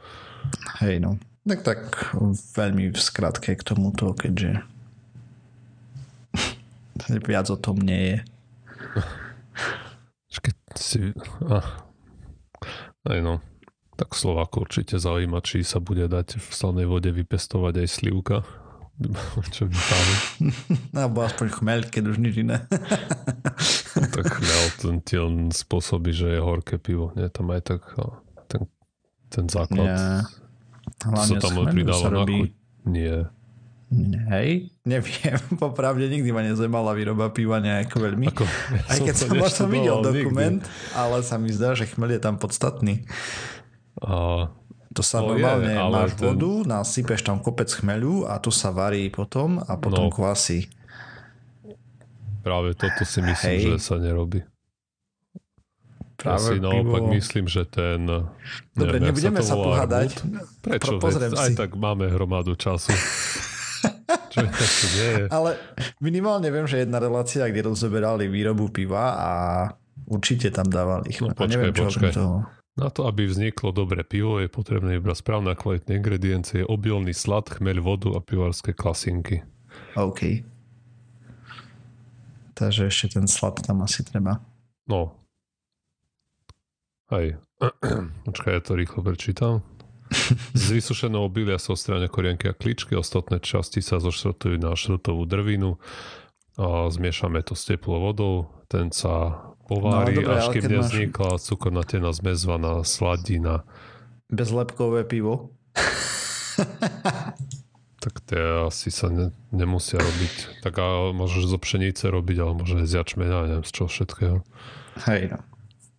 Hej 0.82 1.04
no. 1.04 1.20
Tak 1.44 1.60
tak 1.62 1.80
veľmi 2.56 2.90
v 2.90 2.98
skratke 2.98 3.52
k 3.52 3.62
tomuto, 3.62 4.16
keďže 4.16 4.64
viac 7.28 7.46
o 7.52 7.56
tom 7.60 7.76
nie 7.78 8.16
je. 8.16 8.18
Keď 10.34 10.56
si... 10.74 11.00
Ah, 11.46 11.83
aj 13.08 13.20
no. 13.20 13.34
Tak 13.94 14.18
Slováko 14.18 14.66
určite 14.66 14.98
zaujíma, 14.98 15.38
či 15.44 15.62
sa 15.62 15.78
bude 15.78 16.10
dať 16.10 16.42
v 16.42 16.48
slanej 16.50 16.86
vode 16.90 17.10
vypestovať 17.14 17.86
aj 17.86 17.88
slivka. 17.88 18.36
Čo 19.54 19.66
by 19.70 19.76
páli. 19.78 20.14
Alebo 20.98 21.22
aspoň 21.22 21.46
chmeľ, 21.50 21.78
keď 21.90 22.04
už 22.10 22.16
nič 22.18 22.34
iné. 22.42 22.62
no, 23.98 24.06
tak 24.10 24.26
chmeľ, 24.38 24.62
ten, 24.78 24.94
ten 25.02 25.32
spôsobí, 25.50 26.10
že 26.14 26.34
je 26.34 26.40
horké 26.42 26.78
pivo. 26.78 27.14
Nie, 27.14 27.30
tam 27.30 27.54
aj 27.54 27.62
tak 27.74 27.82
ten, 28.50 28.66
ten 29.30 29.46
základ. 29.50 29.86
Nie. 29.86 30.02
Hlavne 31.04 31.38
sa 31.38 31.42
tam 31.42 31.54
pridáva 31.70 32.02
sa 32.02 32.10
robí... 32.10 32.54
Nie. 32.84 33.30
Hej, 34.32 34.74
neviem, 34.82 35.38
popravde 35.62 36.08
nikdy 36.08 36.32
ma 36.32 36.42
nezaujímala 36.42 36.96
výroba 36.96 37.30
piva 37.30 37.60
nejako 37.60 37.96
veľmi. 38.00 38.26
Ako, 38.32 38.44
Aj 38.90 38.98
keď 38.98 39.14
som 39.20 39.30
možno 39.36 39.64
videl 39.70 39.98
dokument, 40.00 40.60
nikdy. 40.64 40.96
ale 40.96 41.22
sa 41.22 41.36
mi 41.36 41.52
zdá, 41.52 41.76
že 41.76 41.86
chmel 41.86 42.16
je 42.16 42.20
tam 42.22 42.40
podstatný. 42.40 43.04
A 44.02 44.48
to 44.94 45.02
sa 45.02 45.22
no 45.22 45.34
normálne, 45.34 45.74
je, 45.74 45.90
máš 45.90 46.10
ten... 46.18 46.24
vodu, 46.26 46.52
nasypeš 46.66 47.20
tam 47.22 47.38
kopec 47.38 47.70
chmelu 47.70 48.26
a 48.26 48.38
tu 48.42 48.50
sa 48.50 48.74
varí 48.74 49.10
potom 49.10 49.62
a 49.62 49.78
potom 49.78 50.10
no, 50.10 50.14
kvasí. 50.14 50.66
Práve 52.42 52.76
toto 52.76 53.02
si 53.06 53.20
myslím, 53.22 53.58
Hej. 53.58 53.62
že 53.74 53.78
sa 53.80 53.96
nerobí. 53.96 54.42
Práve 56.14 56.46
ja 56.46 56.56
si 56.56 56.62
naopak 56.62 57.02
pivo... 57.04 57.14
myslím, 57.14 57.46
že 57.50 57.62
ten... 57.66 58.06
Dobre, 58.06 59.02
neviem, 59.02 59.12
nebudeme 59.12 59.42
sa, 59.42 59.54
sa 59.54 59.56
pohádať. 59.58 60.10
Prečo? 60.62 60.98
Veď, 60.98 61.36
aj 61.36 61.50
tak 61.58 61.70
máme 61.74 62.10
hromadu 62.10 62.54
času. 62.54 62.94
Čo 64.34 64.86
nie 64.98 65.08
je? 65.14 65.24
Ale 65.30 65.50
minimálne 66.02 66.50
viem, 66.50 66.66
že 66.66 66.82
jedna 66.82 66.98
relácia, 66.98 67.46
kde 67.46 67.70
rozoberali 67.70 68.26
výrobu 68.26 68.68
piva 68.74 69.14
a 69.14 69.30
určite 70.10 70.50
tam 70.50 70.66
dávali 70.66 71.14
No, 71.22 71.30
počkaj, 71.32 71.50
neviem, 71.54 71.72
čo 71.72 71.86
počkaj. 71.86 72.12
Toho. 72.12 72.38
Na 72.74 72.90
to, 72.90 73.06
aby 73.06 73.30
vzniklo 73.30 73.70
dobré 73.70 74.02
pivo, 74.02 74.42
je 74.42 74.50
potrebné 74.50 74.98
iba 74.98 75.14
správne 75.14 75.54
kvalitné 75.54 76.02
ingrediencie, 76.02 76.66
obilný 76.66 77.14
slad, 77.14 77.46
chmeľ, 77.46 77.78
vodu 77.78 78.10
a 78.10 78.18
pivarské 78.18 78.74
klasinky. 78.74 79.46
OK. 79.94 80.42
Takže 82.58 82.90
ešte 82.90 83.18
ten 83.18 83.30
slad 83.30 83.62
tam 83.62 83.86
asi 83.86 84.02
treba. 84.02 84.42
No. 84.90 85.14
Aj. 87.10 87.38
Počkaj, 88.26 88.52
ja 88.58 88.62
to 88.62 88.74
rýchlo 88.74 89.06
prečítam. 89.06 89.62
Z 90.56 90.66
vysušeného 90.74 91.24
obilia 91.24 91.56
sa 91.58 91.74
odstráňa 91.74 92.08
korienky 92.12 92.50
a 92.50 92.54
kličky, 92.54 92.94
ostatné 92.94 93.40
časti 93.40 93.80
sa 93.80 93.98
zošrotujú 94.00 94.60
na 94.60 94.76
šrotovú 94.76 95.24
drvinu 95.24 95.80
a 96.54 96.86
zmiešame 96.86 97.42
to 97.42 97.58
s 97.58 97.66
teplou 97.66 97.98
vodou, 98.10 98.46
ten 98.70 98.94
sa 98.94 99.42
povári, 99.66 100.22
no, 100.22 100.28
dobré, 100.28 100.34
až 100.38 100.46
kým 100.54 100.64
nevznikla 100.70 101.30
máš... 101.34 101.42
cukornatená 101.50 102.10
zmezvaná 102.14 102.84
sladina. 102.86 103.66
Bezlepkové 104.30 105.02
pivo? 105.08 105.50
tak 108.04 108.20
to 108.28 108.68
asi 108.68 108.92
sa 108.92 109.08
ne, 109.08 109.32
nemusia 109.50 109.96
robiť. 109.96 110.60
Tak 110.60 110.74
a 110.76 111.16
môžeš 111.16 111.48
zo 111.48 111.58
pšenice 111.58 112.12
robiť, 112.12 112.36
ale 112.44 112.52
môže 112.52 112.84
aj 112.84 112.86
z 112.86 112.94
jačmena, 113.00 113.48
neviem 113.48 113.66
z 113.66 113.72
čoho 113.72 113.88
všetkého. 113.88 114.36
Hej 115.08 115.32
no. 115.32 115.38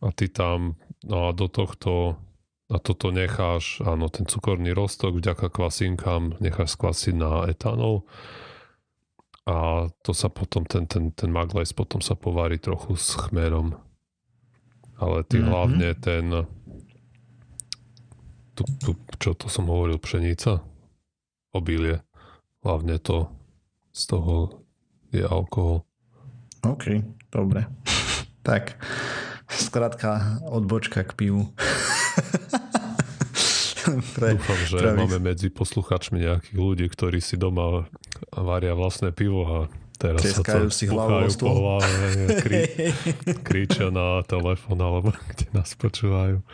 A 0.05 0.07
ty 0.13 0.29
tam, 0.29 0.77
no 1.01 1.27
a 1.27 1.33
do 1.33 1.50
tohto 1.50 2.21
a 2.65 2.81
toto 2.81 3.13
necháš, 3.13 3.86
áno, 3.86 4.10
ten 4.10 4.25
cukorný 4.25 4.74
rostok 4.74 5.22
vďaka 5.22 5.53
kvasinkám 5.53 6.41
necháš 6.41 6.74
skvasiť 6.74 7.13
na 7.13 7.45
etanol 7.45 8.10
a 9.45 9.86
to 10.01 10.12
sa 10.17 10.34
potom, 10.34 10.65
ten, 10.65 10.89
ten, 10.89 11.13
ten 11.13 11.29
maglajs 11.29 11.69
potom 11.77 12.01
sa 12.01 12.17
povári 12.17 12.57
trochu 12.57 12.98
s 12.98 13.13
chmerom. 13.13 13.77
Ale 14.98 15.22
ty 15.27 15.38
mm-hmm. 15.38 15.51
hlavne 15.53 15.89
ten 16.01 16.25
tu, 18.55 18.63
tu, 18.81 18.91
čo 19.19 19.36
to 19.36 19.51
som 19.51 19.67
hovoril, 19.67 20.00
pšenica? 20.00 20.63
Obilie. 21.51 22.01
Hlavne 22.63 22.98
to 23.03 23.29
z 23.91 24.01
toho 24.15 24.65
je 25.12 25.22
alkohol. 25.22 25.84
OK, 26.63 27.03
dobre. 27.29 27.67
tak, 28.48 28.79
skrátka 29.51 30.41
odbočka 30.48 31.03
k 31.05 31.12
pivu. 31.13 31.51
Pre, 34.15 34.34
Dúfam, 34.36 34.60
že 34.65 34.77
pre 34.81 34.91
máme 34.98 35.19
medzi 35.22 35.53
posluchačmi 35.53 36.17
nejakých 36.22 36.57
ľudí, 36.57 36.86
ktorí 36.89 37.22
si 37.22 37.38
doma 37.38 37.86
varia 38.34 38.74
vlastné 38.74 39.13
pivo 39.13 39.45
a 39.45 39.57
teraz 39.95 40.22
Treskajú 40.22 40.67
sa 40.69 40.75
si 40.75 40.86
hlavu 40.91 41.29
po 41.39 41.51
hlave, 41.51 42.05
krí, 42.43 42.62
kričia 43.41 43.88
na 43.93 44.22
telefón 44.27 44.79
alebo 44.81 45.15
kde 45.34 45.48
nás 45.55 45.72
počúvajú. 45.77 46.41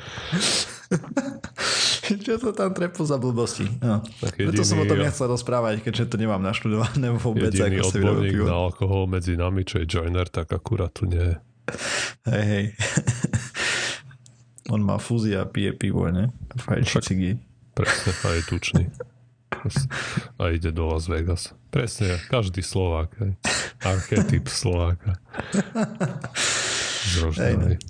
Čo 2.12 2.36
to 2.36 2.52
tam 2.52 2.76
trepu 2.76 3.08
za 3.08 3.16
blbosti? 3.16 3.64
No. 3.80 4.04
Jediný, 4.36 4.60
to 4.60 4.68
som 4.68 4.84
o 4.84 4.86
tom 4.86 5.00
nechcel 5.00 5.32
rozprávať, 5.32 5.80
keďže 5.80 6.12
to 6.12 6.16
nemám 6.20 6.44
naštudované 6.44 7.16
vôbec. 7.16 7.56
Jediný 7.56 7.80
ako 7.80 7.88
odborník 7.88 8.36
na 8.44 8.56
alkohol 8.68 9.08
medzi 9.08 9.40
nami, 9.40 9.64
čo 9.64 9.80
je 9.80 9.86
joiner, 9.88 10.28
tak 10.28 10.52
akurát 10.52 10.92
tu 10.92 11.08
nie 11.08 11.24
je. 11.24 11.36
Hej, 12.28 12.44
hej. 12.44 12.66
On 14.72 14.80
má 14.80 14.96
fúzia 14.96 15.44
a 15.44 15.50
pije 15.52 15.76
pivo, 15.76 16.08
ne? 16.08 16.32
Fajči 16.56 17.04
cigy. 17.04 17.32
Presne, 17.76 18.12
a 18.16 18.28
je 18.40 18.42
tučný. 18.48 18.84
A 20.40 20.56
ide 20.56 20.72
do 20.72 20.88
Las 20.88 21.12
Vegas. 21.12 21.52
Presne, 21.76 22.16
každý 22.32 22.64
Slovák. 22.64 23.12
Hej. 23.20 23.36
Archetyp 23.84 24.48
Slováka. 24.48 25.20
Zroždaný. 27.12 27.84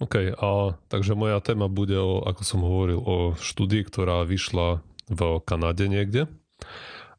OK, 0.00 0.14
a 0.32 0.74
takže 0.88 1.12
moja 1.12 1.38
téma 1.44 1.68
bude 1.68 1.94
o, 1.94 2.24
ako 2.24 2.42
som 2.42 2.64
hovoril, 2.64 2.98
o 3.04 3.36
štúdii, 3.36 3.84
ktorá 3.86 4.24
vyšla 4.24 4.80
v 5.12 5.20
Kanade 5.44 5.86
niekde 5.92 6.26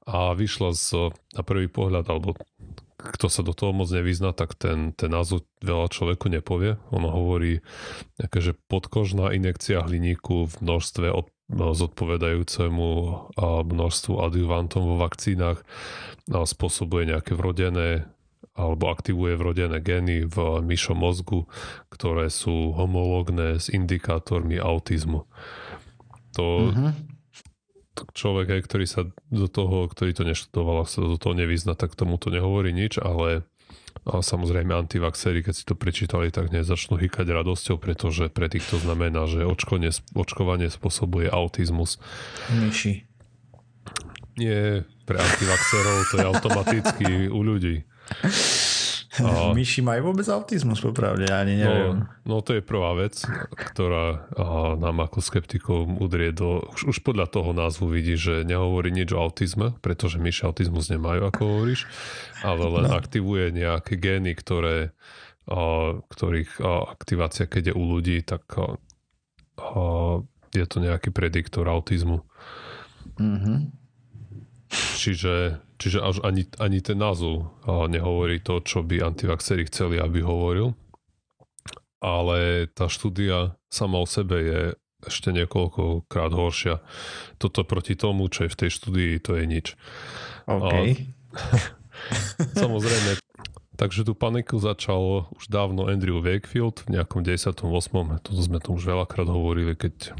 a 0.03 0.35
vyšla 0.35 0.75
z, 0.75 1.13
na 1.37 1.45
prvý 1.45 1.71
pohľad, 1.71 2.09
alebo 2.11 2.35
kto 3.03 3.27
sa 3.27 3.43
do 3.43 3.51
toho 3.51 3.75
moc 3.75 3.91
nevyzná, 3.91 4.31
tak 4.31 4.55
ten, 4.55 4.95
ten 4.95 5.11
názov 5.11 5.43
veľa 5.59 5.91
človeku 5.91 6.31
nepovie. 6.31 6.79
Ono 6.95 7.11
hovorí, 7.11 7.59
že 8.17 8.55
podkožná 8.71 9.35
injekcia 9.35 9.83
hliníku 9.83 10.47
v 10.47 10.55
množstve 10.63 11.11
od 11.11 11.27
zodpovedajúcemu 11.53 12.89
množstvu 13.43 14.13
adjuvantom 14.15 14.95
vo 14.95 14.95
vakcínach 14.95 15.61
spôsobuje 16.31 17.11
nejaké 17.11 17.35
vrodené 17.35 18.07
alebo 18.53 18.87
aktivuje 18.87 19.33
vrodené 19.33 19.81
gény 19.81 20.29
v 20.29 20.61
myšom 20.61 21.01
mozgu, 21.01 21.49
ktoré 21.89 22.29
sú 22.29 22.71
homológne 22.77 23.57
s 23.57 23.67
indikátormi 23.67 24.61
autizmu. 24.61 25.25
To, 26.37 26.69
uh-huh. 26.69 26.93
Človek, 27.93 28.57
aj, 28.57 28.61
ktorý 28.65 28.85
sa 28.89 29.01
do 29.29 29.47
toho, 29.47 29.85
ktorý 29.87 30.11
to 30.17 30.23
neštudoval 30.25 30.83
a 30.83 30.89
sa 30.89 31.05
do 31.05 31.17
toho 31.17 31.37
nevyzna, 31.37 31.77
tak 31.77 31.93
tomu 31.93 32.17
to 32.17 32.33
nehovorí 32.33 32.73
nič, 32.73 32.97
ale 32.97 33.45
a 34.03 34.19
samozrejme 34.19 34.75
antivaxery, 34.75 35.45
keď 35.45 35.53
si 35.55 35.63
to 35.63 35.79
prečítali, 35.79 36.27
tak 36.27 36.51
nezačnú 36.51 36.99
hýkať 36.99 37.23
radosťou, 37.23 37.79
pretože 37.79 38.27
pre 38.27 38.51
tých 38.51 38.67
to 38.67 38.75
znamená, 38.81 39.31
že 39.31 39.47
očkovanie, 39.47 39.95
očkovanie 40.11 40.67
spôsobuje 40.67 41.31
autizmus. 41.31 42.03
Myši. 42.51 43.07
Nie, 44.35 44.83
pre 45.05 45.17
antivaxerov 45.21 45.97
to 46.09 46.15
je 46.19 46.25
automaticky 46.25 47.07
u 47.31 47.39
ľudí. 47.45 47.87
A... 49.21 49.53
Myši 49.57 49.85
majú 49.85 50.09
vôbec 50.09 50.25
autizmus, 50.25 50.81
popravde, 50.81 51.29
ja 51.29 51.45
ani 51.45 51.61
neviem. 51.61 52.09
No, 52.25 52.37
no 52.39 52.41
to 52.41 52.57
je 52.57 52.65
prvá 52.65 52.97
vec, 52.97 53.21
ktorá 53.53 54.25
a, 54.33 54.73
nám 54.73 55.05
ako 55.05 55.21
skeptikom 55.21 56.01
udrie 56.01 56.33
do... 56.33 56.65
Už, 56.73 56.97
už 56.97 56.97
podľa 57.05 57.29
toho 57.29 57.53
názvu 57.53 57.93
vidí, 57.93 58.17
že 58.17 58.41
nehovorí 58.41 58.89
nič 58.89 59.13
o 59.13 59.21
autizme, 59.21 59.77
pretože 59.85 60.17
myši 60.17 60.49
autizmus 60.49 60.89
nemajú, 60.89 61.29
ako 61.29 61.41
hovoríš, 61.45 61.85
ale 62.41 62.65
len 62.65 62.89
no. 62.89 62.97
aktivuje 62.97 63.53
nejaké 63.53 64.01
gény, 64.01 64.33
ktoré, 64.33 64.97
a, 65.45 65.93
ktorých 66.01 66.51
a, 66.63 66.89
aktivácia, 66.89 67.45
keď 67.45 67.69
je 67.69 67.77
u 67.77 67.83
ľudí, 67.85 68.17
tak 68.25 68.49
a, 68.57 68.81
a, 69.61 69.81
je 70.57 70.65
to 70.65 70.77
nejaký 70.81 71.13
prediktor 71.13 71.69
autizmu. 71.69 72.25
Mm-hmm. 73.21 73.57
Čiže, 74.73 75.61
čiže 75.83 75.99
až 75.99 76.23
ani, 76.23 76.47
ani 76.63 76.79
ten 76.79 76.95
názov 76.95 77.51
nehovorí 77.67 78.39
to, 78.39 78.63
čo 78.63 78.79
by 78.87 79.03
antivaxeri 79.03 79.67
chceli, 79.67 79.99
aby 79.99 80.23
hovoril. 80.23 80.71
Ale 81.99 82.71
tá 82.71 82.87
štúdia 82.87 83.59
sama 83.67 83.99
o 83.99 84.07
sebe 84.07 84.37
je 84.39 84.61
ešte 85.03 85.35
niekoľkokrát 85.35 86.31
horšia. 86.31 86.79
Toto 87.35 87.67
proti 87.67 87.99
tomu, 87.99 88.31
čo 88.31 88.47
je 88.47 88.53
v 88.55 88.59
tej 88.63 88.69
štúdii, 88.71 89.11
to 89.19 89.35
je 89.35 89.43
nič. 89.43 89.67
OK. 90.47 90.71
A, 90.71 90.79
samozrejme, 92.63 93.19
takže 93.75 94.07
tú 94.07 94.15
paniku 94.15 94.59
začal 94.63 95.27
už 95.35 95.51
dávno 95.51 95.91
Andrew 95.91 96.23
Wakefield 96.23 96.87
v 96.87 96.99
nejakom 96.99 97.23
98. 97.27 97.59
Toto 98.23 98.39
sme 98.39 98.63
tu 98.63 98.75
už 98.75 98.83
veľakrát 98.87 99.27
hovorili, 99.27 99.75
keď 99.75 100.15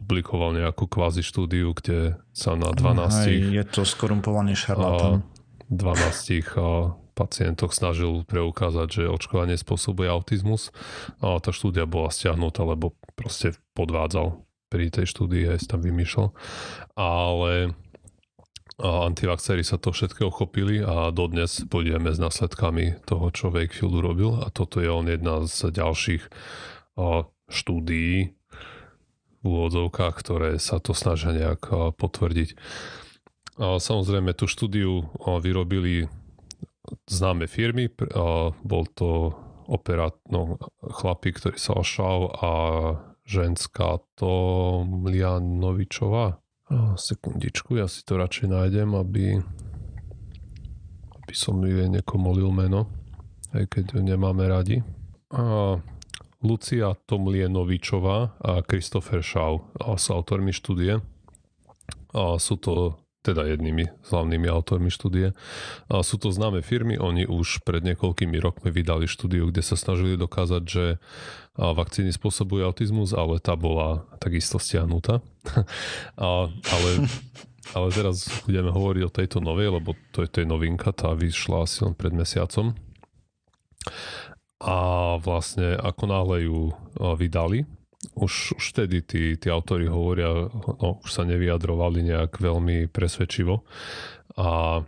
publikoval 0.00 0.56
nejakú 0.56 0.88
kvázi 0.88 1.20
štúdiu, 1.20 1.76
kde 1.76 2.16
sa 2.32 2.56
na 2.56 2.72
12... 2.72 2.80
Aj, 2.80 3.28
je 3.28 3.64
to 3.68 3.84
skorumpovaný 3.84 4.56
šarlatán. 4.56 5.22
12 5.68 6.48
pacientoch 7.14 7.76
snažil 7.76 8.24
preukázať, 8.24 8.88
že 8.88 9.12
očkovanie 9.12 9.60
spôsobuje 9.60 10.08
autizmus 10.08 10.72
a 11.20 11.36
tá 11.36 11.52
štúdia 11.52 11.84
bola 11.84 12.08
stiahnutá, 12.08 12.64
lebo 12.64 12.96
proste 13.12 13.52
podvádzal 13.76 14.40
pri 14.72 14.88
tej 14.88 15.04
štúdii, 15.04 15.52
aj 15.52 15.68
tam 15.68 15.84
vymýšľal. 15.84 16.32
Ale 16.96 17.76
antivaxery 18.80 19.60
sa 19.60 19.76
to 19.76 19.92
všetko 19.92 20.32
ochopili 20.32 20.80
a 20.80 21.12
dodnes 21.12 21.68
pôjdeme 21.68 22.08
s 22.08 22.16
následkami 22.16 23.04
toho, 23.04 23.28
čo 23.28 23.52
Wakefield 23.52 24.00
urobil 24.00 24.40
a 24.40 24.48
toto 24.48 24.80
je 24.80 24.88
on 24.88 25.04
jedna 25.04 25.44
z 25.44 25.68
ďalších 25.76 26.24
štúdií, 27.50 28.32
úvodzovkách, 29.40 30.14
ktoré 30.20 30.50
sa 30.60 30.80
to 30.80 30.92
snažia 30.92 31.32
nejak 31.32 31.68
potvrdiť. 31.96 32.56
A 33.60 33.76
samozrejme 33.76 34.32
tú 34.32 34.48
štúdiu 34.48 35.08
vyrobili 35.20 36.08
známe 37.04 37.44
firmy. 37.44 37.92
Bol 38.64 38.84
to 38.96 39.36
operát, 39.70 40.16
no, 40.32 40.58
chlapík, 40.80 41.38
ktorý 41.38 41.56
sa 41.60 41.78
ošal 41.78 42.18
a 42.40 42.50
ženská 43.22 44.02
to 44.18 44.32
Mlianovičová. 44.88 46.42
Sekundičku, 46.98 47.78
ja 47.78 47.86
si 47.86 48.02
to 48.02 48.18
radšej 48.18 48.46
nájdem, 48.50 48.94
aby, 48.98 49.38
aby 51.20 51.34
som 51.34 51.58
jej 51.62 51.86
nekomolil 51.86 52.50
meno, 52.50 52.90
aj 53.54 53.66
keď 53.70 53.84
ju 53.94 54.00
nemáme 54.02 54.46
radi. 54.46 54.82
A 55.30 55.78
Lucia 56.40 56.96
Tomlienovičová 57.04 58.40
a 58.40 58.64
Christopher 58.64 59.20
Shaw 59.20 59.60
sú 60.00 60.08
autormi 60.16 60.56
štúdie. 60.56 61.04
A 62.16 62.40
sú 62.40 62.56
to 62.56 62.96
teda 63.20 63.44
jednými 63.44 63.84
z 63.84 64.08
hlavnými 64.08 64.48
autormi 64.48 64.88
štúdie. 64.88 65.36
A 65.92 66.00
sú 66.00 66.16
to 66.16 66.32
známe 66.32 66.64
firmy, 66.64 66.96
oni 66.96 67.28
už 67.28 67.60
pred 67.68 67.84
niekoľkými 67.84 68.40
rokmi 68.40 68.72
vydali 68.72 69.04
štúdiu, 69.04 69.52
kde 69.52 69.60
sa 69.60 69.76
snažili 69.76 70.16
dokázať, 70.16 70.62
že 70.64 70.84
vakcíny 71.60 72.16
spôsobujú 72.16 72.64
autizmus, 72.64 73.12
ale 73.12 73.36
tá 73.36 73.52
bola 73.60 74.08
takisto 74.16 74.56
stiahnutá. 74.56 75.20
a, 76.16 76.48
ale, 76.48 76.90
ale 77.76 77.88
teraz 77.92 78.24
budeme 78.48 78.72
hovoriť 78.72 79.02
o 79.04 79.12
tejto 79.12 79.38
novej, 79.44 79.76
lebo 79.76 79.92
to 80.16 80.24
je, 80.24 80.28
to 80.32 80.48
novinka, 80.48 80.88
tá 80.96 81.12
vyšla 81.12 81.68
asi 81.68 81.84
len 81.84 81.92
pred 81.92 82.16
mesiacom 82.16 82.72
a 84.60 84.76
vlastne 85.18 85.74
ako 85.80 86.04
náhle 86.04 86.36
ju 86.44 86.60
vydali, 87.16 87.64
už, 88.16 88.56
už 88.56 88.64
vtedy 88.72 89.04
tí, 89.04 89.36
tí 89.36 89.48
autori 89.52 89.84
hovoria, 89.84 90.48
no 90.80 91.00
už 91.04 91.10
sa 91.12 91.28
nevyjadrovali 91.28 92.00
nejak 92.00 92.40
veľmi 92.40 92.88
presvedčivo 92.88 93.60
a 94.40 94.80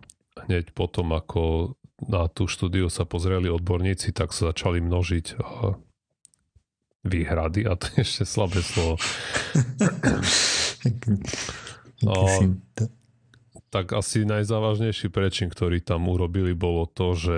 hneď 0.48 0.72
potom, 0.72 1.12
ako 1.12 1.74
na 2.08 2.26
tú 2.32 2.48
štúdiu 2.48 2.88
sa 2.88 3.04
pozreli 3.04 3.52
odborníci, 3.52 4.16
tak 4.16 4.32
sa 4.32 4.50
začali 4.50 4.80
množiť 4.80 5.26
výhrady 7.02 7.66
a 7.68 7.76
to 7.76 7.86
je 7.94 8.00
ešte 8.00 8.24
slabé 8.24 8.62
slovo. 8.62 8.96
a, 12.10 12.16
tak 13.72 13.92
asi 13.92 14.24
najzávažnejší 14.24 15.08
prečin, 15.12 15.48
ktorý 15.52 15.80
tam 15.84 16.08
urobili, 16.08 16.56
bolo 16.56 16.88
to, 16.88 17.14
že 17.16 17.36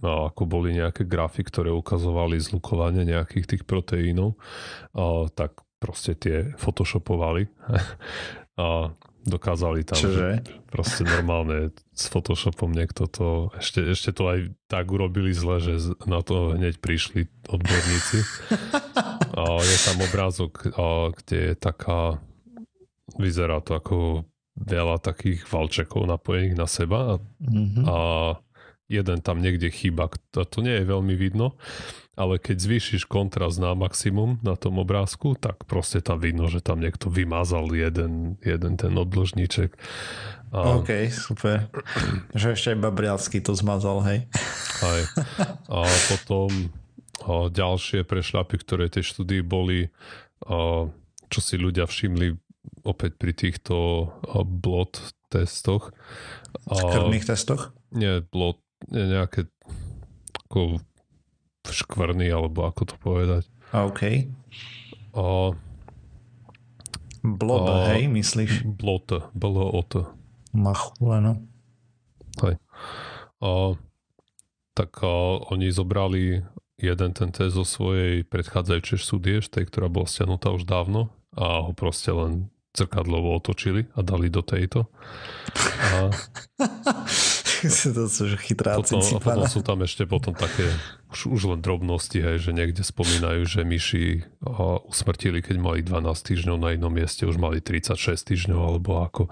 a 0.00 0.32
ako 0.32 0.42
boli 0.48 0.72
nejaké 0.72 1.04
grafy, 1.04 1.44
ktoré 1.44 1.68
ukazovali 1.68 2.40
zlukovanie 2.40 3.04
nejakých 3.04 3.44
tých 3.56 3.62
proteínov, 3.68 4.40
a, 4.96 5.28
tak 5.28 5.60
proste 5.76 6.16
tie 6.16 6.54
photoshopovali 6.56 7.50
a 8.62 8.94
dokázali 9.22 9.86
tam, 9.86 9.98
Čože? 10.02 10.42
proste 10.66 11.06
normálne 11.06 11.70
s 11.94 12.10
Photoshopom 12.10 12.74
niekto 12.74 13.06
to, 13.06 13.54
ešte, 13.54 13.94
ešte 13.94 14.10
to 14.10 14.24
aj 14.26 14.40
tak 14.66 14.90
urobili 14.90 15.30
zle, 15.30 15.62
že 15.62 15.94
na 16.10 16.26
to 16.26 16.58
hneď 16.58 16.82
prišli 16.82 17.30
odborníci. 17.46 18.18
A 19.32 19.64
je 19.64 19.78
tam 19.88 19.96
obrázok, 20.04 20.76
a, 20.76 21.08
kde 21.08 21.38
je 21.40 21.54
taká, 21.56 22.20
vyzerá 23.16 23.64
to 23.64 23.80
ako 23.80 23.96
veľa 24.60 25.00
takých 25.00 25.48
valčekov 25.48 26.04
napojených 26.04 26.52
na 26.52 26.68
seba 26.68 27.16
a, 27.16 27.20
mm-hmm. 27.40 27.84
a 27.88 27.96
jeden 28.90 29.18
tam 29.22 29.38
niekde 29.42 29.70
chýba. 29.70 30.10
To, 30.34 30.46
to 30.46 30.58
nie 30.64 30.82
je 30.82 30.84
veľmi 30.88 31.14
vidno, 31.14 31.58
ale 32.18 32.36
keď 32.36 32.60
zvýšiš 32.60 33.08
kontrast 33.08 33.56
na 33.56 33.72
maximum 33.72 34.42
na 34.44 34.58
tom 34.58 34.82
obrázku, 34.82 35.34
tak 35.38 35.64
proste 35.64 36.04
tam 36.04 36.20
vidno, 36.20 36.50
že 36.50 36.60
tam 36.60 36.82
niekto 36.82 37.08
vymazal 37.08 37.70
jeden, 37.72 38.36
jeden 38.44 38.74
ten 38.76 38.92
odložníček. 38.94 39.74
A... 40.52 40.76
OK, 40.82 41.08
super. 41.08 41.72
že 42.38 42.52
ešte 42.52 42.76
aj 42.76 42.84
Babrialský 42.84 43.40
to 43.40 43.56
zmazal, 43.56 44.04
hej. 44.04 44.28
Aj. 44.84 45.02
A 45.78 45.88
potom 46.12 46.72
a 47.22 47.46
ďalšie 47.46 48.02
prešľapy, 48.02 48.56
ktoré 48.66 48.90
tej 48.90 49.06
štúdii 49.14 49.46
boli, 49.46 49.94
a 50.42 50.90
čo 51.30 51.38
si 51.38 51.54
ľudia 51.54 51.86
všimli 51.86 52.34
opäť 52.82 53.14
pri 53.14 53.32
týchto 53.32 54.10
blot 54.42 55.14
testoch. 55.30 55.94
Krvných 56.66 57.26
testoch? 57.26 57.70
Nie, 57.94 58.20
blot 58.26 58.61
nejaké 58.90 59.46
ako 60.48 60.82
škvrny, 61.66 62.26
alebo 62.28 62.66
ako 62.66 62.82
to 62.88 62.96
povedať. 62.98 63.46
OK. 63.72 64.28
A, 65.16 65.24
Blob, 67.22 67.66
a, 67.70 67.94
hej, 67.94 68.10
myslíš? 68.10 68.66
Blot, 68.66 69.30
blot. 69.30 69.92
Machuleno. 70.50 71.38
Hej. 72.42 72.58
A, 73.38 73.78
tak 74.74 74.90
a, 75.06 75.38
oni 75.54 75.70
zobrali 75.70 76.42
jeden 76.82 77.10
ten 77.14 77.30
test 77.30 77.54
zo 77.54 77.62
svojej 77.62 78.26
predchádzajúcej 78.26 78.98
štúdie, 78.98 79.38
tej, 79.46 79.70
ktorá 79.70 79.86
bola 79.86 80.10
stiahnutá 80.10 80.50
už 80.50 80.66
dávno 80.66 81.14
a 81.38 81.62
ho 81.62 81.72
proste 81.72 82.10
len 82.10 82.50
zrkadlovo 82.74 83.38
otočili 83.38 83.86
a 83.94 84.02
dali 84.02 84.26
do 84.26 84.42
tejto. 84.42 84.90
A, 85.94 86.10
to 87.96 88.08
sú 88.10 88.24
chytrá 88.40 88.78
potom, 88.78 89.00
potom 89.00 89.44
sú 89.46 89.60
tam 89.62 89.84
ešte 89.84 90.08
potom 90.08 90.34
také 90.34 90.66
už, 91.12 91.28
už 91.28 91.40
len 91.54 91.60
drobnosti, 91.60 92.16
hej, 92.18 92.40
že 92.40 92.50
niekde 92.56 92.80
spomínajú, 92.80 93.44
že 93.44 93.60
myši 93.62 94.24
a, 94.42 94.80
usmrtili, 94.88 95.44
keď 95.44 95.56
mali 95.60 95.78
12 95.84 96.02
týždňov, 96.08 96.56
na 96.56 96.72
jednom 96.74 96.92
mieste 96.92 97.28
už 97.28 97.36
mali 97.36 97.60
36 97.60 98.16
týždňov, 98.16 98.60
alebo 98.60 98.90
ako. 99.04 99.22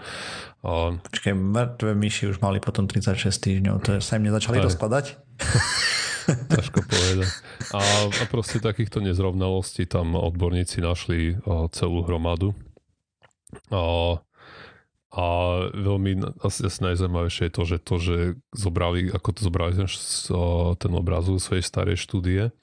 A... 0.62 1.00
Počkej, 1.00 1.32
mŕtve 1.34 1.96
myši 1.96 2.30
už 2.30 2.38
mali 2.44 2.60
potom 2.60 2.84
36 2.84 3.32
týždňov, 3.32 3.74
to 3.80 3.90
sa 4.04 4.20
im 4.20 4.28
nezačali 4.28 4.60
rozpadať? 4.60 5.16
Ťažko 6.52 6.78
povedať. 6.86 7.28
A, 7.74 7.80
a 8.06 8.22
proste 8.30 8.62
takýchto 8.62 9.02
nezrovnalostí 9.02 9.88
tam 9.88 10.14
odborníci 10.14 10.84
našli 10.84 11.40
a, 11.42 11.66
celú 11.72 12.04
hromadu. 12.06 12.54
A 13.74 14.14
a 15.10 15.26
veľmi 15.74 16.38
asi, 16.46 16.70
asi 16.70 16.78
najzaujímavejšie 16.86 17.50
je 17.50 17.54
to, 17.54 17.62
že 17.66 17.76
to, 17.82 17.94
že 17.98 18.16
zobrali, 18.54 19.10
ako 19.10 19.28
to 19.34 19.40
zobrali 19.42 19.72
ten, 19.74 19.90
ten 20.78 20.92
obrazu 20.94 21.42
svojej 21.42 21.66
starej 21.66 21.98
štúdie, 21.98 22.54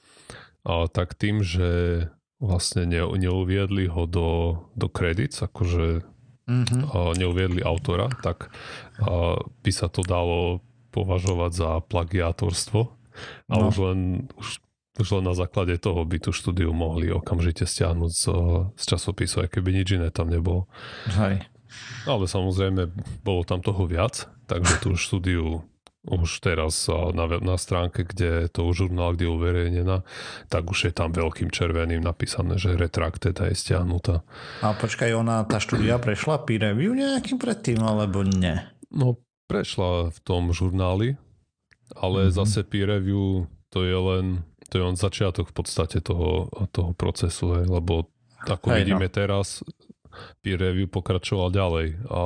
a 0.67 0.87
tak 0.91 1.15
tým, 1.15 1.43
že 1.43 2.03
vlastne 2.43 2.83
ne, 2.83 3.03
neuviedli 3.03 3.87
ho 3.87 4.03
do, 4.03 4.29
do 4.75 4.87
credits, 4.91 5.39
akože 5.39 6.03
mm-hmm. 6.47 6.81
a 6.91 6.97
neuviedli 7.15 7.63
autora, 7.63 8.11
tak 8.23 8.51
a 8.99 9.39
by 9.43 9.71
sa 9.71 9.87
to 9.87 10.03
dalo 10.03 10.59
považovať 10.91 11.51
za 11.51 11.71
plagiátorstvo. 11.87 12.91
A 13.49 13.53
no. 13.57 13.73
už 13.73 13.75
len 13.81 13.99
už, 14.37 14.61
už 15.01 15.07
len 15.19 15.25
na 15.25 15.33
základe 15.33 15.73
toho 15.81 16.05
by 16.05 16.21
tú 16.21 16.29
štúdiu 16.29 16.69
mohli 16.75 17.09
okamžite 17.09 17.65
stiahnuť 17.65 18.11
z, 18.13 18.25
z 18.77 18.83
časopisu, 18.85 19.45
aj 19.45 19.49
keby 19.57 19.73
nič 19.73 19.97
iné 19.97 20.13
tam 20.13 20.29
nebolo. 20.29 20.69
Hej. 21.17 21.47
Ale 22.07 22.25
samozrejme, 22.25 22.89
bolo 23.21 23.41
tam 23.43 23.59
toho 23.59 23.83
viac, 23.83 24.27
takže 24.47 24.73
tú 24.79 24.95
štúdiu 24.95 25.63
už 26.07 26.39
teraz 26.39 26.87
na, 26.87 27.27
na 27.27 27.59
stránke, 27.59 28.07
kde 28.07 28.47
to 28.47 28.63
už 28.71 28.87
žurnál, 28.87 29.11
kde 29.11 29.27
je 29.27 29.35
uverejnená, 29.35 29.97
tak 30.47 30.71
už 30.71 30.87
je 30.87 30.93
tam 30.95 31.11
veľkým 31.11 31.51
červeným 31.51 31.99
napísané, 31.99 32.55
že 32.55 32.79
retracted 32.79 33.35
je 33.35 33.51
stiahnutá. 33.51 34.23
A 34.63 34.71
počkaj, 34.71 35.11
ona, 35.11 35.43
tá 35.43 35.59
štúdia 35.59 35.99
prešla 35.99 36.47
peer 36.47 36.71
review 36.71 36.95
nejakým 36.95 37.35
predtým, 37.35 37.83
alebo 37.83 38.23
nie? 38.23 38.55
No, 38.87 39.19
prešla 39.51 40.15
v 40.15 40.19
tom 40.23 40.55
žurnáli, 40.55 41.19
ale 41.91 42.31
mm-hmm. 42.31 42.37
zase 42.39 42.63
peer 42.63 42.87
review 42.87 43.51
to 43.67 43.83
je 43.83 43.97
len, 43.99 44.47
to 44.71 44.79
je 44.79 44.83
len 44.87 44.95
začiatok 44.95 45.51
v 45.51 45.55
podstate 45.59 45.99
toho, 45.99 46.47
toho 46.71 46.95
procesu, 46.95 47.59
hej, 47.59 47.67
lebo 47.67 48.07
ako 48.47 48.71
Hej, 48.71 48.85
vidíme 48.85 49.07
no. 49.09 49.13
teraz, 49.13 49.59
peer 50.41 50.59
review 50.59 50.87
pokračoval 50.89 51.53
ďalej 51.53 51.87
a 52.07 52.21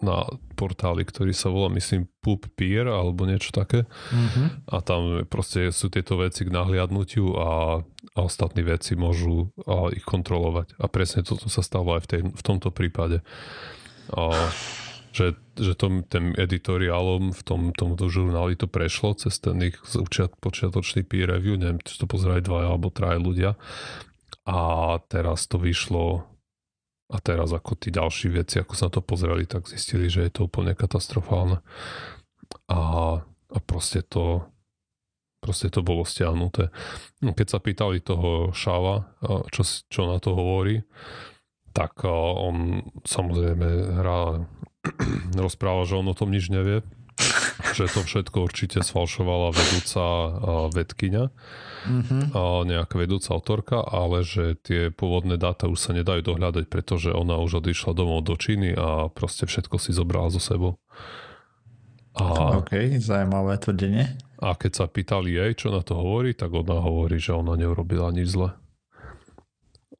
na 0.00 0.18
portáli, 0.56 1.04
ktorý 1.04 1.32
sa 1.32 1.48
volá, 1.48 1.72
myslím, 1.72 2.08
Pub 2.20 2.44
Peer 2.52 2.84
alebo 2.84 3.24
niečo 3.24 3.52
také. 3.52 3.88
Mm-hmm. 4.12 4.46
A 4.68 4.76
tam 4.84 5.24
proste 5.24 5.72
sú 5.72 5.88
tieto 5.88 6.20
veci 6.20 6.44
k 6.44 6.52
nahliadnutiu 6.52 7.26
a, 7.36 7.80
a 8.16 8.18
ostatní 8.20 8.60
veci 8.60 8.92
môžu 8.96 9.48
a, 9.64 9.88
ich 9.92 10.04
kontrolovať. 10.04 10.76
A 10.76 10.84
presne 10.92 11.24
toto 11.24 11.48
sa 11.48 11.64
stalo 11.64 11.96
aj 11.96 12.04
v, 12.04 12.08
tej, 12.08 12.20
v 12.28 12.42
tomto 12.44 12.68
prípade. 12.68 13.24
A, 14.12 14.52
že, 15.10 15.34
že 15.58 15.74
tom, 15.74 16.06
tým 16.06 16.38
editoriálom 16.38 17.34
v 17.34 17.42
tom, 17.42 17.62
tomto 17.74 18.06
žurnáli 18.06 18.54
to 18.54 18.70
prešlo 18.70 19.18
cez 19.18 19.42
ten 19.42 19.58
ich 19.58 19.76
počiatočný 20.38 21.02
peer 21.02 21.34
review, 21.34 21.58
neviem, 21.58 21.82
či 21.82 21.98
to 21.98 22.06
pozerali 22.06 22.42
dva 22.42 22.70
alebo 22.70 22.94
traje 22.94 23.18
ľudia. 23.18 23.58
A 24.46 24.58
teraz 25.10 25.46
to 25.50 25.58
vyšlo 25.58 26.26
a 27.10 27.16
teraz 27.18 27.50
ako 27.50 27.74
tí 27.74 27.90
ďalší 27.90 28.30
veci, 28.30 28.62
ako 28.62 28.74
sa 28.78 28.86
na 28.86 28.94
to 28.94 29.02
pozreli, 29.02 29.44
tak 29.44 29.66
zistili, 29.66 30.06
že 30.06 30.26
je 30.26 30.32
to 30.32 30.46
úplne 30.46 30.78
katastrofálne. 30.78 31.58
A, 32.70 32.80
a 33.26 33.58
proste 33.66 34.06
to 34.06 34.46
proste 35.40 35.72
to 35.72 35.80
bolo 35.80 36.04
stiahnuté. 36.04 36.68
No, 37.24 37.32
keď 37.32 37.56
sa 37.56 37.58
pýtali 37.58 38.04
toho 38.04 38.52
Šava, 38.52 39.08
čo, 39.48 39.64
čo 39.64 40.04
na 40.04 40.20
to 40.20 40.36
hovorí, 40.36 40.84
tak 41.72 42.04
on 42.04 42.84
samozrejme 43.08 43.66
hrá, 44.04 44.44
rozpráva, 45.48 45.88
že 45.88 45.96
on 45.96 46.12
o 46.12 46.14
tom 46.14 46.28
nič 46.28 46.52
nevie, 46.52 46.84
že 47.72 47.88
to 47.88 48.04
všetko 48.04 48.36
určite 48.44 48.84
sfalšovala 48.84 49.56
vedúca 49.56 50.04
vedkynia 50.76 51.32
mm-hmm. 51.86 52.36
nejaká 52.66 52.94
vedúca 52.98 53.32
autorka, 53.32 53.78
ale 53.80 54.26
že 54.26 54.58
tie 54.60 54.92
pôvodné 54.92 55.40
dáta 55.40 55.70
už 55.70 55.78
sa 55.80 55.92
nedajú 55.96 56.24
dohľadať, 56.24 56.68
pretože 56.68 57.14
ona 57.14 57.40
už 57.40 57.64
odišla 57.64 57.96
domov 57.96 58.26
do 58.26 58.36
Číny 58.36 58.76
a 58.76 59.08
proste 59.08 59.48
všetko 59.48 59.76
si 59.80 59.96
zobrala 59.96 60.28
so 60.28 60.42
sebou. 60.42 60.76
A, 62.18 62.58
OK, 62.58 62.98
zaujímavé 62.98 63.56
tvrdenie. 63.62 64.04
A 64.42 64.56
keď 64.56 64.72
sa 64.82 64.86
pýtali 64.90 65.36
jej, 65.36 65.52
čo 65.54 65.68
na 65.70 65.80
to 65.84 65.94
hovorí, 65.94 66.34
tak 66.34 66.50
ona 66.50 66.80
hovorí, 66.80 67.20
že 67.20 67.36
ona 67.36 67.54
neurobila 67.54 68.10
nič 68.10 68.34
zle. 68.34 68.50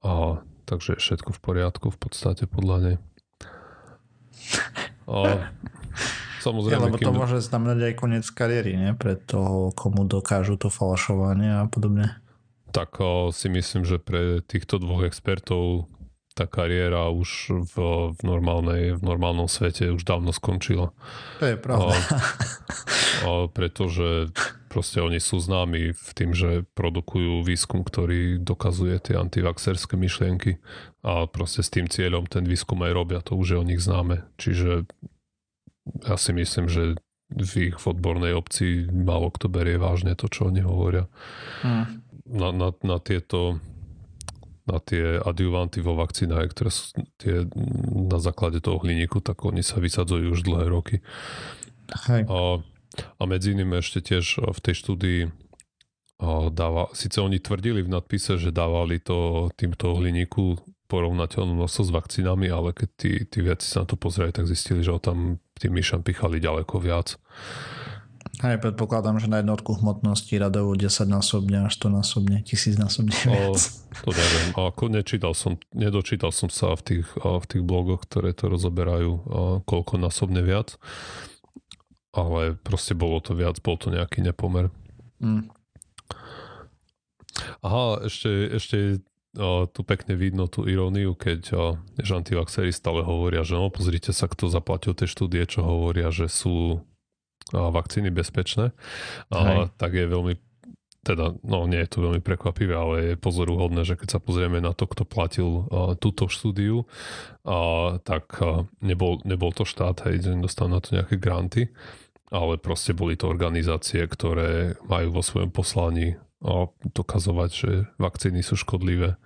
A 0.01 0.41
takže 0.65 0.97
je 0.97 1.03
všetko 1.03 1.37
v 1.37 1.41
poriadku 1.41 1.87
v 1.93 1.99
podstate 1.99 2.49
podľa 2.49 2.77
nej. 2.83 2.97
A, 5.07 5.19
Samozrejme, 6.41 6.81
ja, 6.81 6.87
lebo 6.89 6.97
to 6.97 7.13
môže 7.13 7.39
znamenať 7.45 7.93
aj 7.93 7.95
koniec 8.01 8.25
kariéry, 8.25 8.73
nie? 8.75 8.91
Pre 8.97 9.15
toho, 9.21 9.77
komu 9.77 10.09
dokážu 10.09 10.57
to 10.57 10.73
falšovanie 10.73 11.61
a 11.61 11.69
podobne. 11.69 12.17
Tak 12.73 12.97
o, 12.99 13.29
si 13.29 13.53
myslím, 13.53 13.85
že 13.85 14.01
pre 14.01 14.41
týchto 14.41 14.81
dvoch 14.81 15.05
expertov 15.05 15.91
tá 16.33 16.47
kariéra 16.47 17.11
už 17.11 17.53
v, 17.69 17.75
v, 18.15 18.21
normálnej, 18.23 18.97
v 18.97 19.03
normálnom 19.03 19.51
svete 19.51 19.91
už 19.91 20.07
dávno 20.07 20.31
skončila. 20.31 20.95
To 21.43 21.45
je 21.45 21.59
pravda. 21.59 21.93
A, 21.93 22.01
a 23.27 23.31
pretože 23.51 24.31
proste 24.71 25.03
oni 25.03 25.19
sú 25.19 25.43
známi 25.43 25.91
v 25.91 26.11
tým, 26.15 26.31
že 26.31 26.65
produkujú 26.79 27.43
výskum, 27.43 27.83
ktorý 27.83 28.39
dokazuje 28.39 28.97
tie 29.03 29.19
antivaxerské 29.19 29.99
myšlienky 29.99 30.63
a 31.03 31.27
proste 31.27 31.67
s 31.67 31.75
tým 31.75 31.91
cieľom 31.91 32.31
ten 32.31 32.47
výskum 32.47 32.79
aj 32.87 32.93
robia, 32.95 33.21
to 33.21 33.35
už 33.35 33.47
je 33.53 33.59
o 33.59 33.67
nich 33.67 33.83
známe. 33.83 34.23
Čiže 34.39 34.87
ja 36.07 36.17
si 36.17 36.31
myslím, 36.33 36.67
že 36.71 36.99
v 37.31 37.71
ich 37.71 37.77
odbornej 37.79 38.35
obci 38.35 38.91
málo 38.91 39.31
kto 39.31 39.47
berie 39.47 39.79
vážne 39.79 40.19
to, 40.19 40.27
čo 40.27 40.51
oni 40.51 40.67
hovoria. 40.67 41.07
Hmm. 41.63 42.03
Na, 42.27 42.51
na, 42.51 42.69
na 42.83 42.99
tieto 42.99 43.63
na 44.71 44.79
tie 44.79 45.19
adjuvanty 45.19 45.83
vo 45.83 45.99
vakcínach, 45.99 46.47
ktoré 46.55 46.71
sú 46.71 46.95
tie 47.19 47.43
na 47.91 48.23
základe 48.23 48.63
toho 48.63 48.79
hliníku, 48.79 49.19
tak 49.19 49.43
oni 49.43 49.67
sa 49.67 49.83
vysadzujú 49.83 50.31
už 50.31 50.47
dlhé 50.47 50.71
roky. 50.71 50.97
Hej. 52.07 52.31
A, 52.31 52.63
a 53.19 53.23
medzi 53.27 53.51
iným 53.51 53.83
ešte 53.83 53.99
tiež 53.99 54.39
v 54.39 54.61
tej 54.63 54.75
štúdii 54.79 55.21
dáva, 56.53 56.93
síce 56.93 57.19
oni 57.19 57.41
tvrdili 57.43 57.83
v 57.83 57.93
nadpise, 57.99 58.37
že 58.37 58.55
dávali 58.55 59.01
to 59.03 59.49
týmto 59.57 59.97
hliníku 59.97 60.61
porovnateľnú 60.91 61.55
nosť 61.55 61.87
s 61.87 61.91
vakcínami, 61.95 62.51
ale 62.51 62.75
keď 62.75 62.89
tí, 62.99 63.13
tí 63.31 63.39
veci 63.47 63.71
sa 63.71 63.87
na 63.87 63.87
to 63.87 63.95
pozreli, 63.95 64.35
tak 64.35 64.51
zistili, 64.51 64.83
že 64.83 64.91
ho 64.91 64.99
tam 64.99 65.39
tým 65.55 65.71
myšam 65.71 66.03
pichali 66.03 66.43
ďaleko 66.43 66.83
viac. 66.83 67.15
Aj 68.41 68.57
predpokladám, 68.57 69.21
že 69.21 69.29
na 69.29 69.45
jednotku 69.45 69.77
hmotnosti 69.81 70.33
radovo 70.41 70.73
10 70.73 70.89
násobne 71.09 71.69
až 71.69 71.77
100 71.77 71.93
násobne, 71.93 72.37
1000 72.43 72.81
násobne 72.81 73.13
viac. 73.13 73.53
O, 73.53 74.09
to 74.09 74.11
neviem. 74.17 74.49
Ako 74.57 74.85
nečítal 74.89 75.37
som, 75.37 75.61
nedočítal 75.77 76.33
som 76.33 76.49
sa 76.49 76.73
v 76.73 76.83
tých, 76.83 77.07
v 77.21 77.45
tých 77.45 77.63
blogoch, 77.65 78.09
ktoré 78.09 78.33
to 78.33 78.49
rozoberajú, 78.49 79.13
koľko 79.69 79.95
násobne 80.01 80.41
viac. 80.41 80.81
Ale 82.17 82.57
proste 82.57 82.97
bolo 82.97 83.21
to 83.21 83.37
viac, 83.37 83.61
bol 83.61 83.77
to 83.77 83.93
nejaký 83.93 84.25
nepomer. 84.25 84.73
Mm. 85.21 85.53
Aha, 87.61 88.09
ešte, 88.09 88.57
ešte 88.57 88.79
o, 89.37 89.67
tu 89.71 89.81
pekne 89.87 90.19
vidno 90.19 90.51
tú 90.51 90.67
iróniu, 90.67 91.15
keď 91.15 91.41
o, 91.53 91.59
že 91.99 92.13
antivaxery 92.17 92.75
stále 92.75 93.05
hovoria, 93.05 93.47
že 93.47 93.55
no 93.55 93.71
pozrite 93.71 94.11
sa, 94.11 94.27
kto 94.27 94.51
zaplatil 94.51 94.97
tie 94.97 95.07
štúdie, 95.07 95.45
čo 95.47 95.63
hovoria, 95.63 96.11
že 96.11 96.27
sú 96.27 96.81
o, 96.81 96.81
vakcíny 97.53 98.11
bezpečné. 98.11 98.75
A, 99.31 99.71
tak 99.79 99.95
je 99.95 100.07
veľmi 100.07 100.35
teda, 101.01 101.41
no 101.41 101.65
nie 101.65 101.81
je 101.81 101.91
to 101.97 102.05
veľmi 102.05 102.21
prekvapivé, 102.21 102.77
ale 102.77 102.97
je 103.13 103.15
pozoruhodné, 103.17 103.89
že 103.89 103.97
keď 103.97 104.09
sa 104.17 104.21
pozrieme 104.21 104.61
na 104.61 104.77
to, 104.77 104.85
kto 104.85 105.09
platil 105.09 105.65
uh, 105.65 105.97
túto 105.97 106.29
štúdiu, 106.29 106.85
uh, 106.85 107.97
tak 108.05 108.37
uh, 108.45 108.69
nebol, 108.85 109.17
nebol 109.25 109.49
to 109.57 109.65
štát, 109.65 110.05
hej, 110.05 110.29
dostal 110.45 110.69
na 110.69 110.77
to 110.85 110.93
nejaké 110.93 111.17
granty, 111.17 111.73
ale 112.29 112.61
proste 112.61 112.93
boli 112.93 113.17
to 113.17 113.33
organizácie, 113.33 114.05
ktoré 114.05 114.77
majú 114.85 115.17
vo 115.17 115.23
svojom 115.25 115.51
poslaní 115.51 116.21
a 116.41 116.73
dokazovať, 116.97 117.51
že 117.53 117.71
vakcíny 118.01 118.41
sú 118.41 118.57
škodlivé. 118.57 119.21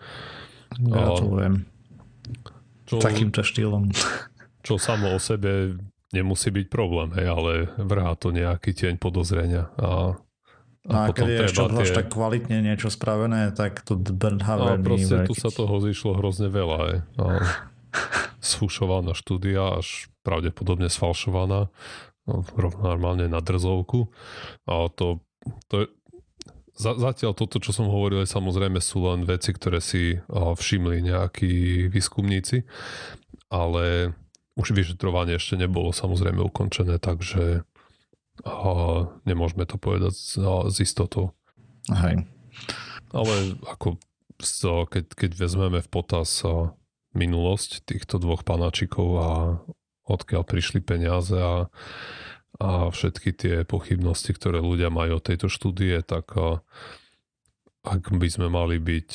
Gratulujem. 0.74 1.70
Čo, 2.84 3.00
Takýmto 3.00 3.46
štýlom. 3.46 3.94
Čo 4.66 4.76
samo 4.76 5.14
o 5.14 5.18
sebe 5.22 5.78
nemusí 6.10 6.50
byť 6.50 6.66
problém, 6.70 7.10
hej, 7.18 7.26
ale 7.26 7.52
vrhá 7.78 8.14
to 8.14 8.30
nejaký 8.30 8.74
tieň 8.74 8.98
podozrenia. 8.98 9.70
A, 9.78 10.14
a, 10.86 10.90
no 10.90 10.98
a 11.00 11.06
keď 11.10 11.26
je 11.26 11.38
ešte 11.50 11.62
tie... 11.70 11.96
tak 11.96 12.08
kvalitne 12.10 12.62
niečo 12.62 12.90
spravené, 12.90 13.50
tak 13.54 13.82
to 13.82 13.98
brhá. 13.98 14.78
A 14.78 14.78
proste 14.78 15.26
tu 15.26 15.34
sa 15.34 15.50
toho 15.50 15.74
zišlo 15.82 16.18
hrozne 16.18 16.50
veľa. 16.50 16.78
Hej. 16.86 16.98
A 17.18 17.26
sfúšovaná 18.54 19.14
štúdia, 19.14 19.80
až 19.80 20.10
pravdepodobne 20.22 20.90
sfalšovaná 20.90 21.70
normálne 22.80 23.28
na 23.28 23.40
drzovku. 23.44 24.08
A 24.64 24.88
to, 24.88 25.20
to, 25.68 25.92
Zatiaľ 26.74 27.38
toto, 27.38 27.62
čo 27.62 27.70
som 27.70 27.86
hovoril, 27.86 28.26
samozrejme 28.26 28.82
sú 28.82 29.06
len 29.06 29.22
veci, 29.22 29.54
ktoré 29.54 29.78
si 29.78 30.18
všimli 30.30 31.06
nejakí 31.06 31.86
výskumníci, 31.86 32.66
ale 33.46 34.10
už 34.58 34.74
vyšetrovanie 34.74 35.38
ešte 35.38 35.54
nebolo 35.54 35.94
samozrejme 35.94 36.42
ukončené, 36.42 36.98
takže 36.98 37.62
nemôžeme 39.22 39.62
to 39.70 39.78
povedať 39.78 40.14
z 40.66 40.76
istotou. 40.82 41.30
Hej. 41.86 42.26
Ale 43.14 43.34
ako 43.70 44.02
keď, 44.90 45.04
keď 45.14 45.30
vezmeme 45.38 45.78
v 45.78 45.88
potaz 45.94 46.42
minulosť 47.14 47.86
týchto 47.86 48.18
dvoch 48.18 48.42
panačikov 48.42 49.08
a 49.22 49.30
odkiaľ 50.10 50.42
prišli 50.42 50.82
peniaze 50.82 51.38
a 51.38 51.70
a 52.62 52.90
všetky 52.90 53.30
tie 53.34 53.54
pochybnosti, 53.66 54.30
ktoré 54.30 54.62
ľudia 54.62 54.92
majú 54.92 55.18
o 55.18 55.24
tejto 55.24 55.50
štúdie, 55.50 55.98
tak 56.06 56.34
ak 57.84 58.02
by 58.14 58.28
sme 58.30 58.48
mali 58.48 58.80
byť 58.80 59.08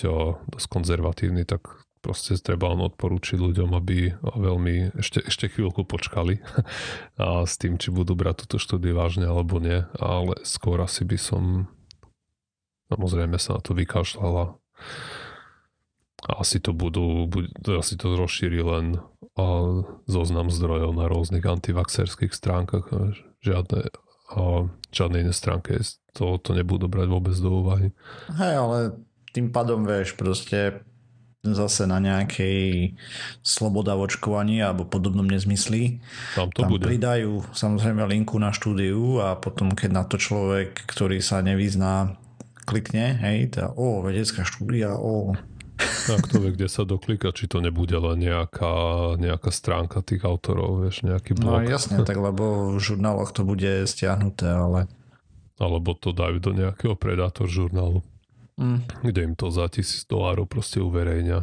dosť 0.52 0.67
konzervatívni, 0.69 1.47
tak 1.47 1.88
proste 1.99 2.39
treba 2.39 2.71
len 2.71 2.84
odporúčiť 2.84 3.39
ľuďom, 3.39 3.75
aby 3.75 4.15
veľmi 4.23 4.95
ešte, 4.99 5.19
ešte 5.23 5.52
chvíľku 5.52 5.84
počkali 5.84 6.39
a 7.21 7.43
s 7.43 7.60
tým, 7.60 7.75
či 7.75 7.91
budú 7.91 8.15
brať 8.15 8.47
túto 8.47 8.58
štúdiu 8.60 8.95
vážne 8.95 9.28
alebo 9.28 9.60
nie, 9.60 9.84
ale 9.99 10.39
skôr 10.47 10.80
asi 10.80 11.04
by 11.04 11.17
som 11.19 11.43
samozrejme 12.89 13.38
sa 13.38 13.60
na 13.60 13.62
to 13.62 13.75
vykašľala 13.75 14.58
asi 16.27 16.60
to 16.60 16.75
budú, 16.75 17.29
asi 17.79 17.95
to 17.95 18.19
rozšíri 18.19 18.60
len 18.60 18.99
zoznam 20.10 20.51
zdrojov 20.51 20.91
na 20.91 21.08
rôznych 21.08 21.45
antivaxerských 21.45 22.36
stránkach 22.36 22.91
žiadne, 23.39 23.88
a 24.36 24.67
žiadne 24.91 25.23
iné 25.23 25.34
stránke 25.34 25.79
to, 26.12 26.36
to 26.43 26.51
nebudú 26.51 26.91
brať 26.91 27.08
vôbec 27.08 27.36
do 27.39 27.63
úvahy. 27.63 27.95
Hej, 28.36 28.53
ale 28.60 28.77
tým 29.32 29.49
pádom, 29.53 29.88
vieš, 29.88 30.19
proste 30.19 30.84
zase 31.39 31.88
na 31.88 32.03
nejakej 32.03 32.99
sloboda 33.39 33.95
v 33.95 34.12
očkovaní 34.12 34.60
alebo 34.60 34.84
podobnom 34.84 35.23
nezmysli. 35.23 36.03
Tam 36.36 36.51
to 36.51 36.67
tam 36.67 36.75
bude. 36.75 36.84
pridajú 36.84 37.47
samozrejme 37.55 38.03
linku 38.12 38.36
na 38.43 38.51
štúdiu 38.51 39.23
a 39.23 39.39
potom 39.39 39.71
keď 39.71 39.89
na 39.95 40.03
to 40.03 40.19
človek, 40.19 40.84
ktorý 40.84 41.23
sa 41.23 41.39
nevyzná, 41.39 42.19
klikne, 42.67 43.15
hej, 43.23 43.55
tá, 43.55 43.71
o, 43.71 44.03
vedecká 44.03 44.43
štúdia, 44.43 44.99
o, 44.99 45.34
a 45.80 46.20
kto 46.20 46.44
vie, 46.44 46.52
kde 46.56 46.68
sa 46.68 46.84
doklika, 46.84 47.32
či 47.32 47.48
to 47.48 47.63
nebude 47.63 47.96
len 47.96 48.20
nejaká, 48.20 49.15
nejaká 49.15 49.50
stránka 49.50 50.04
tých 50.04 50.28
autorov, 50.28 50.84
vieš, 50.84 51.08
nejaký 51.08 51.39
no, 51.39 51.56
blog. 51.56 51.63
No 51.63 51.72
jasne, 51.72 52.04
tak 52.04 52.20
lebo 52.20 52.76
v 52.76 52.80
žurnáloch 52.84 53.32
to 53.32 53.48
bude 53.48 53.88
stiahnuté, 53.88 54.50
ale... 54.50 54.92
Alebo 55.60 55.96
to 55.96 56.15
dajú 56.15 56.39
do 56.39 56.52
nejakého 56.56 56.96
predátor 56.96 57.48
žurnálu, 57.48 58.00
mm. 58.56 59.04
kde 59.04 59.20
im 59.28 59.34
to 59.36 59.52
za 59.52 59.68
tisíc 59.68 60.08
dolárov 60.08 60.48
proste 60.48 60.80
uverejňa. 60.80 61.39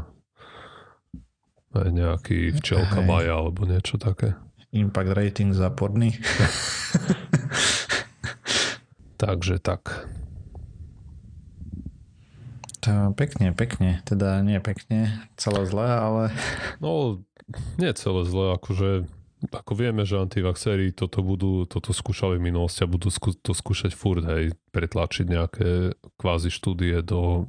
Aj 1.76 1.88
nejaký 1.92 2.56
včelka 2.56 3.04
Hej. 3.04 3.08
Maja 3.08 3.36
alebo 3.36 3.68
niečo 3.68 4.00
také. 4.00 4.32
Impact 4.72 5.12
rating 5.12 5.52
záporný. 5.52 6.16
Takže 9.16 9.60
tak. 9.60 10.08
To 12.86 13.10
pekne, 13.18 13.50
pekne. 13.50 13.98
Teda 14.06 14.38
nie 14.46 14.62
pekne, 14.62 15.26
celé 15.34 15.66
zlé, 15.66 15.90
ale... 15.90 16.22
No, 16.78 17.18
nie 17.82 17.90
celé 17.98 18.22
zlé, 18.22 18.54
akože 18.54 19.10
ako 19.52 19.72
vieme, 19.76 20.02
že 20.08 20.16
antivaxery 20.16 20.96
toto 20.96 21.20
budú, 21.20 21.68
toto 21.68 21.92
skúšali 21.92 22.40
v 22.40 22.48
minulosti 22.50 22.82
a 22.82 22.90
budú 22.90 23.12
skú, 23.12 23.36
to 23.36 23.52
skúšať 23.52 23.92
furt, 23.92 24.24
hej, 24.24 24.56
pretlačiť 24.72 25.26
nejaké 25.28 25.68
kvázi 26.16 26.48
štúdie 26.48 27.04
do, 27.04 27.44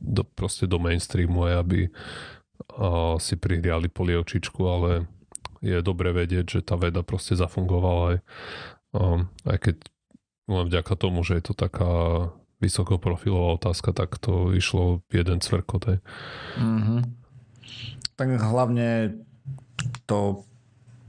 do 0.00 0.22
proste 0.24 0.64
do 0.64 0.80
mainstreamu, 0.80 1.44
aj 1.50 1.54
aby 1.60 1.80
a, 2.78 3.20
si 3.20 3.36
prihriali 3.36 3.92
polievčičku, 3.92 4.60
ale 4.64 5.10
je 5.60 5.78
dobre 5.84 6.16
vedieť, 6.16 6.46
že 6.58 6.60
tá 6.64 6.80
veda 6.80 7.04
proste 7.04 7.36
zafungovala 7.36 8.16
aj, 8.16 8.18
a, 8.96 9.02
aj 9.54 9.58
keď 9.60 9.76
len 10.50 10.64
vďaka 10.66 10.94
tomu, 10.96 11.20
že 11.20 11.38
je 11.38 11.44
to 11.52 11.54
taká 11.54 11.92
vysokoprofilová 12.60 13.56
otázka, 13.56 13.96
tak 13.96 14.20
to 14.20 14.52
išlo 14.52 15.00
jeden 15.08 15.40
cvrkot. 15.40 16.00
Mm-hmm. 16.60 17.00
Tak 18.14 18.28
hlavne 18.36 19.16
to 20.04 20.44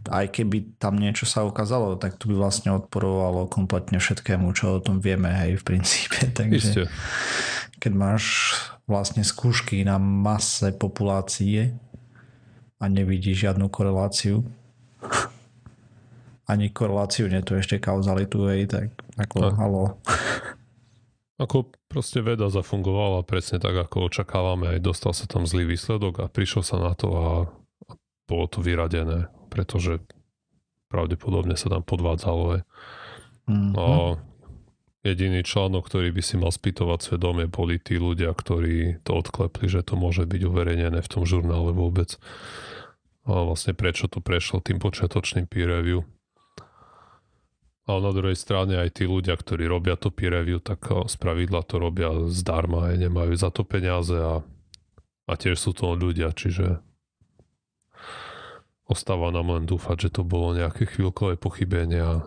aj 0.09 0.33
keby 0.33 0.81
tam 0.81 0.97
niečo 0.97 1.29
sa 1.29 1.45
ukázalo, 1.45 1.99
tak 1.99 2.17
to 2.17 2.31
by 2.31 2.35
vlastne 2.39 2.73
odporovalo 2.73 3.45
kompletne 3.45 4.01
všetkému, 4.01 4.49
čo 4.57 4.79
o 4.79 4.83
tom 4.83 4.97
vieme, 4.97 5.29
hej, 5.29 5.61
v 5.61 5.63
princípe. 5.67 6.17
Takže 6.39 6.57
Isté. 6.57 6.83
keď 7.77 7.93
máš 7.93 8.23
vlastne 8.89 9.21
skúšky 9.21 9.85
na 9.85 10.01
mase 10.01 10.73
populácie 10.73 11.75
a 12.81 12.89
nevidíš 12.89 13.45
žiadnu 13.45 13.69
koreláciu, 13.69 14.41
ani 16.51 16.73
koreláciu, 16.73 17.29
nie 17.29 17.43
to 17.45 17.53
ešte 17.53 17.77
kauzalitu, 17.77 18.49
hej, 18.49 18.65
tak 18.65 18.89
ako, 19.21 19.53
halo. 19.53 19.85
Ako 21.41 21.73
proste 21.89 22.21
veda 22.21 22.54
zafungovala 22.54 23.25
presne 23.25 23.58
tak, 23.58 23.73
ako 23.73 24.13
očakávame. 24.13 24.77
Aj 24.77 24.80
dostal 24.80 25.17
sa 25.17 25.25
tam 25.25 25.49
zlý 25.49 25.65
výsledok 25.73 26.21
a 26.21 26.30
prišiel 26.30 26.62
sa 26.62 26.77
na 26.77 26.93
to 26.93 27.08
a, 27.10 27.30
a 27.89 27.91
bolo 28.30 28.45
to 28.45 28.62
vyradené, 28.62 29.25
pretože 29.49 30.06
pravdepodobne 30.93 31.58
sa 31.58 31.73
tam 31.73 31.82
podvádzalo. 31.82 32.62
Mm-hmm. 33.49 33.73
A 33.73 33.86
jediný 35.01 35.41
článok, 35.41 35.89
ktorý 35.89 36.13
by 36.13 36.21
si 36.21 36.38
mal 36.38 36.54
spýtovať 36.54 37.10
svedomie, 37.10 37.49
boli 37.49 37.82
tí 37.82 37.97
ľudia, 37.97 38.30
ktorí 38.38 39.01
to 39.01 39.17
odklepli, 39.17 39.65
že 39.65 39.82
to 39.82 39.97
môže 39.97 40.30
byť 40.30 40.41
uverejnené 40.45 41.01
v 41.01 41.10
tom 41.10 41.25
žurnále 41.25 41.73
vôbec. 41.73 42.21
A 43.25 43.41
vlastne 43.49 43.73
prečo 43.73 44.06
to 44.06 44.21
prešlo 44.21 44.62
tým 44.62 44.77
počiatočným 44.77 45.49
peer 45.49 45.73
review. 45.82 46.06
Ale 47.91 48.08
na 48.08 48.15
druhej 48.15 48.39
strane 48.39 48.80
aj 48.80 48.95
tí 48.95 49.04
ľudia, 49.04 49.36
ktorí 49.36 49.67
robia 49.67 49.99
to 49.99 50.15
peer 50.15 50.32
review, 50.32 50.63
tak 50.63 50.88
z 50.88 51.15
pravidla 51.19 51.60
to 51.67 51.75
robia 51.75 52.08
zdarma, 52.32 52.88
aj 52.88 53.04
nemajú 53.04 53.36
za 53.36 53.51
to 53.51 53.67
peniaze 53.67 54.15
a, 54.15 54.39
a 55.27 55.34
tiež 55.36 55.60
sú 55.60 55.75
to 55.75 55.91
ľudia, 55.99 56.32
čiže 56.32 56.80
ostáva 58.88 59.36
nám 59.36 59.51
len 59.51 59.67
dúfať, 59.67 60.08
že 60.08 60.10
to 60.15 60.21
bolo 60.23 60.56
nejaké 60.56 60.88
chvíľkové 60.88 61.36
pochybenie 61.36 61.99
a, 61.99 62.23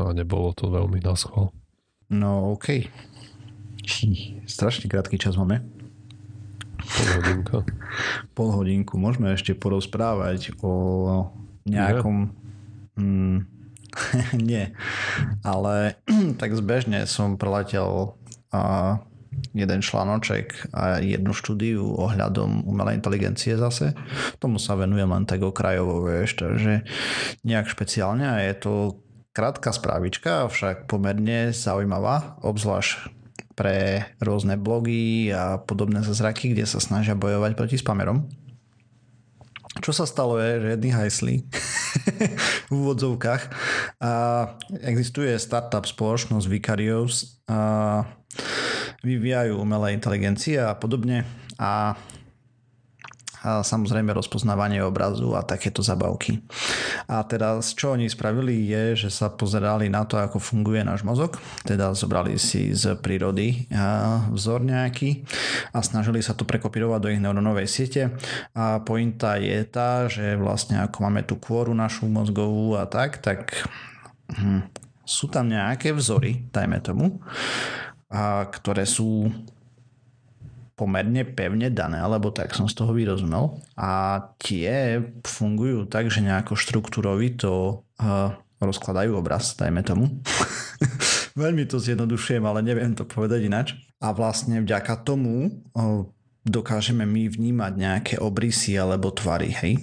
a 0.00 0.02
nebolo 0.16 0.56
to 0.56 0.72
veľmi 0.72 1.04
na 1.04 1.12
schvál. 1.12 1.52
No 2.08 2.56
OK. 2.56 2.88
Strašne 4.48 4.88
krátky 4.88 5.20
čas 5.20 5.36
máme. 5.36 5.60
Pol 6.80 7.08
hodinka. 7.20 7.56
Pol 8.36 8.48
hodinku. 8.56 8.96
Môžeme 8.96 9.28
ešte 9.36 9.52
porozprávať 9.52 10.56
o 10.64 10.72
nejakom... 11.68 12.32
Mm, 12.96 13.57
Nie, 14.50 14.72
ale 15.42 15.98
tak 16.40 16.54
zbežne 16.54 17.04
som 17.04 17.40
preletel 17.40 18.14
jeden 19.54 19.80
článoček 19.84 20.72
a 20.74 20.98
jednu 20.98 21.30
štúdiu 21.36 21.84
ohľadom 21.94 22.66
umelej 22.66 22.98
inteligencie 22.98 23.54
zase. 23.54 23.94
Tomu 24.42 24.58
sa 24.58 24.74
venujem 24.74 25.08
len 25.08 25.28
tak 25.28 25.44
okrajovo, 25.44 26.08
vieš, 26.08 26.40
takže 26.40 26.82
nejak 27.44 27.70
špeciálne 27.70 28.24
a 28.26 28.36
je 28.42 28.54
to 28.58 28.72
krátka 29.36 29.70
správička, 29.70 30.48
avšak 30.50 30.90
pomerne 30.90 31.54
zaujímavá, 31.54 32.40
obzvlášť 32.42 33.14
pre 33.54 34.06
rôzne 34.22 34.54
blogy 34.54 35.34
a 35.34 35.58
podobné 35.58 36.02
zazraky, 36.06 36.54
kde 36.54 36.66
sa 36.66 36.78
snažia 36.78 37.18
bojovať 37.18 37.58
proti 37.58 37.76
spamerom. 37.78 38.30
Čo 39.78 39.92
sa 39.94 40.04
stalo 40.04 40.36
je, 40.42 40.58
že 40.58 40.68
jedni 40.74 40.90
hajsli 40.90 41.34
v 42.68 42.72
úvodzovkách 42.72 43.42
a 44.02 44.12
existuje 44.82 45.30
startup 45.38 45.86
spoločnosť 45.86 46.46
Vicarious 46.50 47.42
a 47.46 48.02
vyvíjajú 49.02 49.56
umelé 49.56 49.94
inteligencie 49.94 50.58
a 50.58 50.74
podobne. 50.74 51.22
A 51.58 51.94
a 53.42 53.62
samozrejme 53.62 54.10
rozpoznávanie 54.14 54.82
obrazu 54.82 55.34
a 55.38 55.46
takéto 55.46 55.80
zabavky. 55.84 56.42
A 57.06 57.22
teraz 57.22 57.72
čo 57.72 57.94
oni 57.94 58.10
spravili 58.10 58.66
je, 58.66 59.06
že 59.06 59.10
sa 59.14 59.30
pozerali 59.30 59.86
na 59.86 60.02
to, 60.04 60.18
ako 60.18 60.42
funguje 60.42 60.82
náš 60.82 61.06
mozog, 61.06 61.38
teda 61.62 61.94
zobrali 61.94 62.34
si 62.36 62.74
z 62.74 62.98
prírody 62.98 63.70
vzor 64.34 64.66
nejaký 64.66 65.22
a 65.72 65.78
snažili 65.84 66.22
sa 66.24 66.34
to 66.34 66.42
prekopírovať 66.42 67.00
do 67.00 67.12
ich 67.12 67.22
neurónovej 67.22 67.68
siete 67.70 68.02
a 68.54 68.82
pointa 68.82 69.38
je 69.38 69.62
tá, 69.66 70.10
že 70.10 70.34
vlastne 70.34 70.82
ako 70.82 70.98
máme 71.06 71.22
tú 71.22 71.38
kôru 71.38 71.72
našu 71.76 72.10
mozgovú 72.10 72.74
a 72.74 72.84
tak, 72.90 73.22
tak 73.22 73.54
hm, 74.34 74.66
sú 75.08 75.30
tam 75.32 75.48
nejaké 75.48 75.96
vzory, 75.96 76.44
dajme 76.52 76.84
tomu, 76.84 77.22
a 78.08 78.44
ktoré 78.48 78.84
sú 78.84 79.28
pomerne 80.78 81.26
pevne 81.26 81.74
dané, 81.74 81.98
alebo 81.98 82.30
tak 82.30 82.54
som 82.54 82.70
z 82.70 82.78
toho 82.78 82.94
vyrozumel. 82.94 83.58
A 83.74 84.22
tie 84.38 85.02
fungujú 85.26 85.90
tak, 85.90 86.06
že 86.06 86.22
nejako 86.22 86.54
štruktúrovito 86.54 87.82
uh, 87.98 88.30
rozkladajú 88.62 89.18
obraz, 89.18 89.58
dajme 89.58 89.82
tomu. 89.82 90.22
Veľmi 91.42 91.66
to 91.66 91.82
zjednodušujem, 91.82 92.42
ale 92.46 92.62
neviem 92.62 92.94
to 92.94 93.02
povedať 93.02 93.50
inač. 93.50 93.74
A 93.98 94.14
vlastne 94.14 94.62
vďaka 94.62 95.02
tomu 95.02 95.50
dokážeme 96.46 97.02
my 97.02 97.26
vnímať 97.26 97.72
nejaké 97.74 98.14
obrysy 98.22 98.78
alebo 98.78 99.10
tvary, 99.10 99.50
hej? 99.50 99.82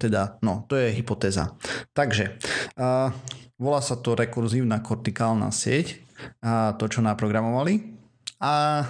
Teda, 0.00 0.40
no, 0.40 0.64
to 0.64 0.80
je 0.80 0.96
hypotéza. 0.96 1.52
Takže, 1.92 2.40
uh, 2.80 3.12
volá 3.60 3.80
sa 3.84 4.00
to 4.00 4.16
rekurzívna 4.16 4.80
kortikálna 4.80 5.52
sieť, 5.52 6.00
a 6.40 6.72
to, 6.76 6.88
čo 6.88 7.04
naprogramovali. 7.04 7.94
A 8.40 8.84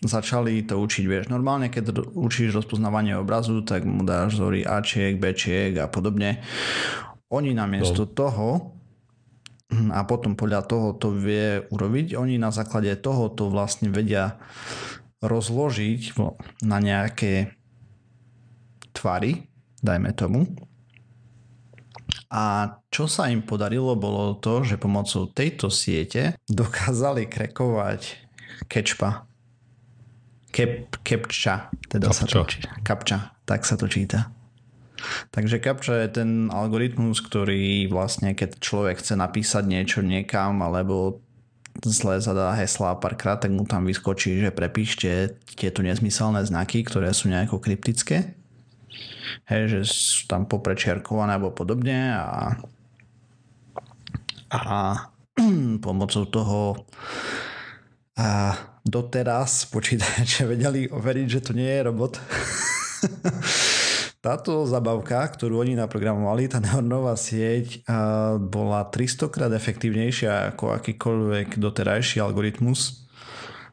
začali 0.00 0.64
to 0.64 0.80
učiť, 0.80 1.04
vieš, 1.04 1.24
normálne 1.28 1.68
keď 1.68 1.92
učíš 2.16 2.56
rozpoznávanie 2.64 3.20
obrazu, 3.20 3.60
tak 3.60 3.84
mu 3.84 4.00
dáš 4.00 4.40
vzory 4.40 4.64
Ačiek, 4.64 5.20
Bčiek 5.20 5.76
a 5.76 5.86
podobne. 5.92 6.40
Oni 7.28 7.52
namiesto 7.52 8.08
no. 8.08 8.12
toho 8.12 8.48
a 9.70 10.00
potom 10.02 10.34
podľa 10.34 10.66
toho 10.66 10.88
to 10.96 11.14
vie 11.14 11.62
urobiť, 11.68 12.18
oni 12.18 12.40
na 12.40 12.50
základe 12.50 12.90
toho 12.98 13.30
to 13.30 13.52
vlastne 13.52 13.92
vedia 13.92 14.40
rozložiť 15.20 16.16
na 16.64 16.80
nejaké 16.80 17.54
tvary, 18.96 19.46
dajme 19.84 20.10
tomu. 20.16 20.48
A 22.30 22.74
čo 22.90 23.06
sa 23.06 23.30
im 23.30 23.44
podarilo, 23.44 23.94
bolo 23.94 24.38
to, 24.38 24.66
že 24.66 24.80
pomocou 24.80 25.30
tejto 25.30 25.70
siete 25.70 26.34
dokázali 26.50 27.30
krekovať 27.30 28.26
kečpa 28.66 29.29
Kep, 30.50 31.02
kepča, 31.06 31.70
teda 31.86 32.10
kapča. 32.10 32.18
sa 32.18 32.24
to 32.26 32.42
číta. 32.46 32.70
Kapča, 32.82 33.18
tak 33.46 33.60
sa 33.62 33.74
to 33.78 33.86
číta. 33.86 34.34
Takže 35.30 35.62
kapča 35.62 36.04
je 36.04 36.08
ten 36.20 36.30
algoritmus, 36.52 37.24
ktorý 37.24 37.88
vlastne, 37.88 38.36
keď 38.36 38.60
človek 38.60 39.00
chce 39.00 39.16
napísať 39.16 39.64
niečo 39.64 40.00
niekam, 40.04 40.60
alebo 40.60 41.22
zle 41.80 42.20
zadá 42.20 42.52
hesla 42.58 42.98
párkrát, 42.98 43.40
tak 43.40 43.54
mu 43.54 43.64
tam 43.64 43.88
vyskočí, 43.88 44.42
že 44.42 44.52
prepíšte 44.52 45.40
tieto 45.56 45.80
nezmyselné 45.80 46.44
znaky, 46.44 46.84
ktoré 46.84 47.14
sú 47.14 47.30
nejako 47.32 47.62
kryptické. 47.62 48.36
Hej, 49.46 49.62
že 49.70 49.80
sú 49.86 50.22
tam 50.26 50.44
poprečiarkované 50.44 51.38
alebo 51.38 51.54
podobne 51.54 52.12
a, 52.18 52.58
a 54.50 54.66
pomocou 55.84 56.26
toho 56.26 56.60
a 58.18 58.52
doteraz 58.84 59.68
počítače 59.68 60.48
vedeli 60.48 60.88
overiť, 60.88 61.26
že 61.28 61.40
to 61.40 61.52
nie 61.52 61.68
je 61.68 61.86
robot. 61.86 62.12
Táto 64.20 64.68
zabavka, 64.68 65.24
ktorú 65.32 65.64
oni 65.64 65.72
naprogramovali, 65.80 66.44
tá 66.44 66.60
neurónová 66.60 67.16
sieť, 67.16 67.80
bola 68.36 68.84
300 68.84 69.32
krát 69.32 69.48
efektívnejšia 69.48 70.52
ako 70.52 70.76
akýkoľvek 70.76 71.56
doterajší 71.56 72.20
algoritmus, 72.20 73.08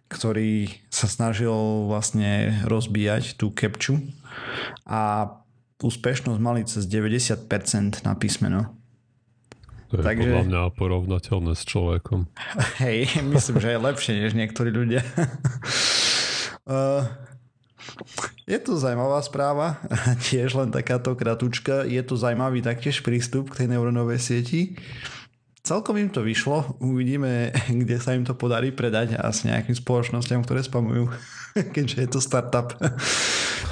ktorý 0.08 0.72
sa 0.88 1.12
snažil 1.12 1.52
vlastne 1.92 2.64
rozbíjať 2.64 3.36
tú 3.36 3.52
kepču 3.52 4.00
a 4.88 5.36
úspešnosť 5.84 6.40
mali 6.40 6.64
cez 6.64 6.88
90% 6.88 8.08
na 8.08 8.16
písmeno. 8.16 8.77
To 9.88 10.00
je 10.00 10.04
Takže... 10.04 10.20
podľa 10.20 10.44
mňa 10.52 10.62
porovnateľné 10.76 11.54
s 11.56 11.64
človekom. 11.64 12.28
Hej, 12.84 13.24
myslím, 13.24 13.58
že 13.64 13.70
je 13.72 13.80
lepšie 13.80 14.14
než 14.20 14.36
niektorí 14.36 14.72
ľudia. 14.72 15.00
uh, 16.68 17.08
je 18.52 18.58
to 18.60 18.76
zaujímavá 18.76 19.20
správa, 19.24 19.80
tiež 20.28 20.60
len 20.60 20.70
takáto 20.76 21.16
kratučka. 21.16 21.88
Je 21.88 22.00
to 22.04 22.20
zaujímavý 22.20 22.60
taktiež 22.60 23.00
prístup 23.00 23.52
k 23.52 23.64
tej 23.64 23.68
neurónovej 23.76 24.20
sieti. 24.20 24.76
Celkom 25.68 26.00
im 26.00 26.08
to 26.08 26.24
vyšlo, 26.24 26.80
uvidíme, 26.80 27.52
kde 27.68 28.00
sa 28.00 28.16
im 28.16 28.24
to 28.24 28.32
podarí 28.32 28.72
predať 28.72 29.20
a 29.20 29.28
s 29.28 29.44
nejakým 29.44 29.76
spoločnosťam, 29.76 30.48
ktoré 30.48 30.64
spamujú, 30.64 31.12
keďže 31.76 32.08
je 32.08 32.10
to 32.12 32.20
startup. 32.24 32.72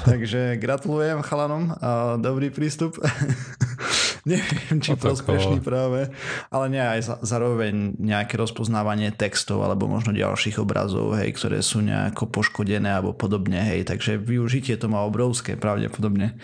Takže 0.04 0.60
gratulujem 0.60 1.24
chalanom 1.24 1.72
a 1.80 2.20
dobrý 2.20 2.52
prístup. 2.52 3.00
Neviem, 4.26 4.82
či 4.82 4.98
prospešný 4.98 5.62
práve, 5.62 6.10
ale 6.50 6.64
nie 6.66 6.82
aj 6.82 7.22
zároveň 7.22 7.94
nejaké 7.94 8.34
rozpoznávanie 8.34 9.14
textov 9.14 9.62
alebo 9.62 9.86
možno 9.86 10.10
ďalších 10.10 10.58
obrazov, 10.58 11.14
hej, 11.14 11.30
ktoré 11.38 11.62
sú 11.62 11.78
nejako 11.78 12.34
poškodené 12.34 12.90
alebo 12.90 13.14
podobne, 13.14 13.62
hej, 13.62 13.86
takže 13.86 14.18
využitie 14.18 14.74
to 14.82 14.90
má 14.90 15.06
obrovské 15.06 15.54
pravdepodobne. 15.54 16.42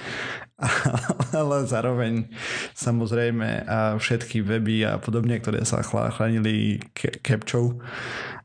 Ale 1.40 1.66
zároveň 1.66 2.30
samozrejme 2.76 3.66
a 3.66 3.98
všetky 3.98 4.42
weby 4.46 4.86
a 4.86 5.02
podobne, 5.02 5.38
ktoré 5.42 5.66
sa 5.66 5.82
chránili 5.82 6.78
capčou, 7.22 7.82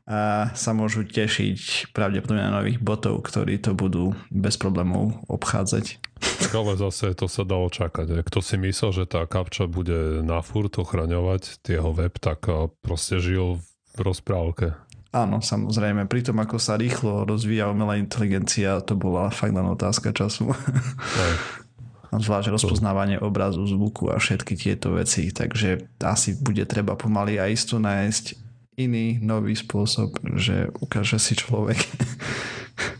a 0.08 0.48
sa 0.56 0.72
môžu 0.72 1.04
tešiť 1.04 1.92
pravdepodobne 1.92 2.40
na 2.40 2.64
nových 2.64 2.80
botov, 2.80 3.28
ktorí 3.28 3.60
to 3.60 3.76
budú 3.76 4.16
bez 4.32 4.56
problémov 4.56 5.20
obchádzať. 5.28 6.00
Tak 6.16 6.52
ale 6.56 6.80
zase 6.80 7.12
to 7.12 7.28
sa 7.28 7.44
dalo 7.44 7.68
čakať. 7.68 8.24
Kto 8.24 8.40
si 8.40 8.56
myslel, 8.56 8.90
že 8.96 9.04
tá 9.04 9.28
kapča 9.28 9.68
bude 9.68 10.24
na 10.24 10.40
furt 10.40 10.72
ochraňovať 10.80 11.60
jeho 11.60 11.92
web, 11.92 12.16
tak 12.16 12.48
proste 12.80 13.20
žil 13.20 13.60
v 13.60 13.98
rozprávke. 14.00 14.72
Áno, 15.12 15.44
samozrejme. 15.44 16.08
Pri 16.08 16.20
tom, 16.24 16.40
ako 16.40 16.56
sa 16.56 16.80
rýchlo 16.80 17.28
rozvíja 17.28 17.68
umelá 17.68 18.00
inteligencia, 18.00 18.80
to 18.80 18.96
bola 18.96 19.28
fakt 19.28 19.52
len 19.52 19.64
otázka 19.68 20.16
času. 20.16 20.52
Aj. 20.56 21.32
Zvlášť 22.08 22.48
rozpoznávanie 22.48 23.20
obrazu, 23.20 23.64
zvuku 23.68 24.08
a 24.08 24.16
všetky 24.16 24.56
tieto 24.56 24.96
veci. 24.96 25.28
Takže 25.28 26.00
asi 26.00 26.36
bude 26.40 26.64
treba 26.64 26.96
pomaly 26.96 27.36
a 27.36 27.52
isto 27.52 27.76
nájsť 27.76 28.48
iný 28.78 29.18
nový 29.20 29.58
spôsob, 29.58 30.22
že 30.38 30.70
ukáže 30.78 31.18
si 31.20 31.36
človek 31.36 31.76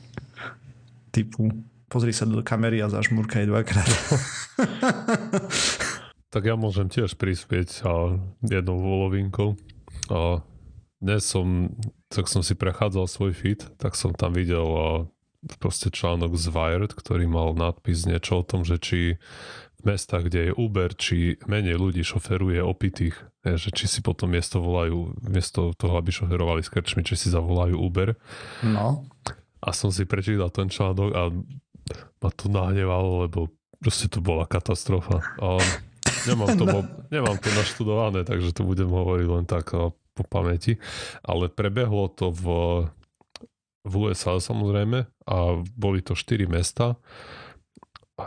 typu 1.15 1.49
pozri 1.89 2.13
sa 2.13 2.29
do 2.29 2.45
kamery 2.45 2.85
a 2.85 2.93
zažmúrkaj 2.93 3.49
dvakrát. 3.49 3.89
tak 6.33 6.43
ja 6.45 6.55
môžem 6.55 6.93
tiež 6.93 7.17
prispieť 7.17 7.83
a 7.89 8.21
jednou 8.45 8.79
volovinkou. 8.79 9.57
A 10.13 10.45
dnes 11.01 11.25
som, 11.25 11.73
tak 12.13 12.29
som 12.29 12.45
si 12.45 12.53
prechádzal 12.53 13.09
svoj 13.09 13.33
feed, 13.33 13.65
tak 13.81 13.97
som 13.97 14.13
tam 14.13 14.37
videl 14.37 15.09
proste 15.63 15.95
článok 15.95 16.35
z 16.35 16.51
Wired, 16.51 16.93
ktorý 16.95 17.31
mal 17.31 17.55
nadpis 17.55 18.05
niečo 18.05 18.43
o 18.43 18.47
tom, 18.47 18.67
že 18.67 18.77
či 18.83 18.99
v 19.79 19.83
mestách, 19.87 20.27
kde 20.27 20.51
je 20.51 20.53
Uber, 20.59 20.91
či 20.99 21.39
menej 21.47 21.79
ľudí 21.79 22.03
šoferuje 22.03 22.59
opitých, 22.59 23.15
je, 23.47 23.55
že 23.55 23.71
či 23.71 23.87
si 23.87 24.01
potom 24.03 24.35
miesto 24.35 24.59
volajú, 24.59 25.15
miesto 25.23 25.71
toho, 25.79 25.95
aby 26.03 26.11
šoferovali 26.11 26.67
s 26.67 26.73
krčmi, 26.75 27.07
či 27.07 27.15
si 27.15 27.31
zavolajú 27.31 27.79
Uber. 27.79 28.19
No. 28.67 29.07
A 29.63 29.69
som 29.71 29.95
si 29.95 30.03
prečítal 30.03 30.51
ten 30.51 30.67
článok 30.67 31.11
a 31.15 31.31
ma 32.19 32.31
to 32.35 32.51
nahnevalo, 32.51 33.31
lebo 33.31 33.55
proste 33.79 34.11
to 34.11 34.19
bola 34.19 34.51
katastrofa. 34.51 35.23
A 35.39 35.63
nemám, 36.27 36.59
to, 36.59 36.65
no. 36.75 36.83
nemám 37.15 37.39
to 37.39 37.49
naštudované, 37.55 38.27
takže 38.27 38.51
to 38.51 38.67
budem 38.67 38.91
hovoriť 38.91 39.27
len 39.31 39.47
tak 39.47 39.71
po 40.19 40.23
pamäti. 40.27 40.83
Ale 41.23 41.47
prebehlo 41.47 42.11
to 42.11 42.35
v, 42.35 42.45
v 43.89 43.95
USA 44.09 44.37
samozrejme 44.37 45.09
a 45.25 45.37
boli 45.75 46.05
to 46.05 46.13
4 46.13 46.45
mesta. 46.47 47.01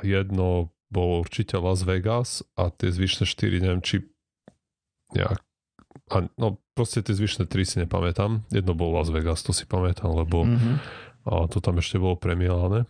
Jedno 0.02 0.74
bolo 0.92 1.24
určite 1.24 1.56
Las 1.62 1.88
Vegas 1.88 2.44
a 2.60 2.68
tie 2.74 2.92
zvyšné 2.92 3.24
4, 3.24 3.64
neviem, 3.64 3.80
či 3.80 4.04
nejak, 5.16 5.40
a, 6.12 6.28
no 6.36 6.60
proste 6.76 7.00
tie 7.00 7.16
zvyšné 7.16 7.48
3 7.48 7.64
si 7.64 7.76
nepamätám. 7.80 8.44
Jedno 8.52 8.76
bolo 8.76 9.00
Las 9.00 9.14
Vegas, 9.14 9.46
to 9.46 9.56
si 9.56 9.64
pamätám, 9.64 10.12
lebo 10.12 10.44
mm-hmm. 10.44 10.76
a 11.32 11.48
to 11.48 11.64
tam 11.64 11.80
ešte 11.80 12.02
bolo 12.02 12.20
premielané. 12.20 12.84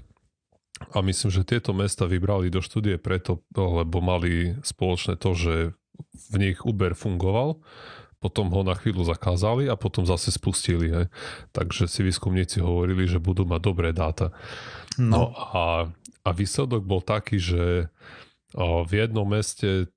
A 0.97 1.05
myslím, 1.05 1.29
že 1.29 1.45
tieto 1.45 1.77
mesta 1.77 2.09
vybrali 2.09 2.49
do 2.49 2.57
štúdie 2.57 2.97
preto, 2.97 3.45
lebo 3.53 4.01
mali 4.01 4.57
spoločné 4.65 5.13
to, 5.21 5.37
že 5.37 5.53
v 6.33 6.35
nich 6.41 6.57
Uber 6.65 6.97
fungoval, 6.97 7.61
potom 8.21 8.53
ho 8.53 8.61
na 8.61 8.77
chvíľu 8.77 9.01
zakázali 9.03 9.65
a 9.65 9.73
potom 9.73 10.05
zase 10.05 10.29
spustili. 10.29 10.93
Hej. 10.93 11.05
Takže 11.51 11.89
si 11.89 12.05
výskumníci 12.05 12.61
hovorili, 12.61 13.09
že 13.09 13.17
budú 13.17 13.49
mať 13.49 13.61
dobré 13.65 13.89
dáta. 13.91 14.29
No, 15.01 15.09
no 15.09 15.23
a 15.33 15.89
a 16.21 16.29
výsledok 16.29 16.85
bol 16.85 17.01
taký, 17.01 17.41
že 17.41 17.89
v 18.53 18.91
jednom 18.91 19.25
meste 19.25 19.89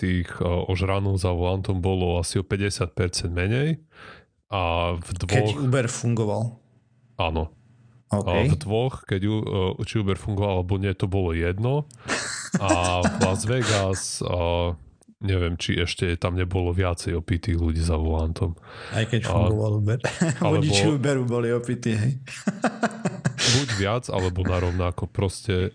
tých 0.00 0.28
ožranov 0.40 1.20
za 1.20 1.32
volantom 1.32 1.80
bolo 1.80 2.20
asi 2.20 2.40
o 2.40 2.44
50% 2.44 3.28
menej 3.32 3.80
a 4.48 4.94
v 4.96 5.08
dvoch... 5.20 5.36
Keď 5.36 5.48
Uber 5.60 5.86
fungoval. 5.88 6.56
Áno. 7.20 7.52
Okay. 8.06 8.46
A 8.46 8.54
v 8.54 8.56
dvoch, 8.56 9.02
keď 9.04 9.20
či 9.84 9.94
Uber 10.00 10.16
fungoval 10.16 10.62
alebo 10.62 10.78
nie, 10.78 10.94
to 10.94 11.10
bolo 11.10 11.34
jedno. 11.34 11.90
A 12.56 13.02
v 13.02 13.14
Las 13.20 13.42
Vegas 13.44 14.22
a 14.22 14.72
neviem, 15.24 15.56
či 15.56 15.80
ešte 15.80 16.12
tam 16.20 16.36
nebolo 16.36 16.76
viacej 16.76 17.16
opitých 17.16 17.56
ľudí 17.56 17.80
za 17.80 17.96
volantom. 17.96 18.52
Aj 18.92 19.04
keď 19.08 19.24
fungoval 19.24 19.80
Uber. 19.80 19.98
Alebo, 20.44 20.60
Vodiči 20.60 20.84
Uberu 20.92 21.24
boli 21.24 21.48
opití, 21.52 21.96
hej. 21.96 22.20
buď 23.56 23.68
viac, 23.80 24.04
alebo 24.12 24.44
na 24.44 24.58
rovnako. 24.60 25.08
Proste, 25.08 25.72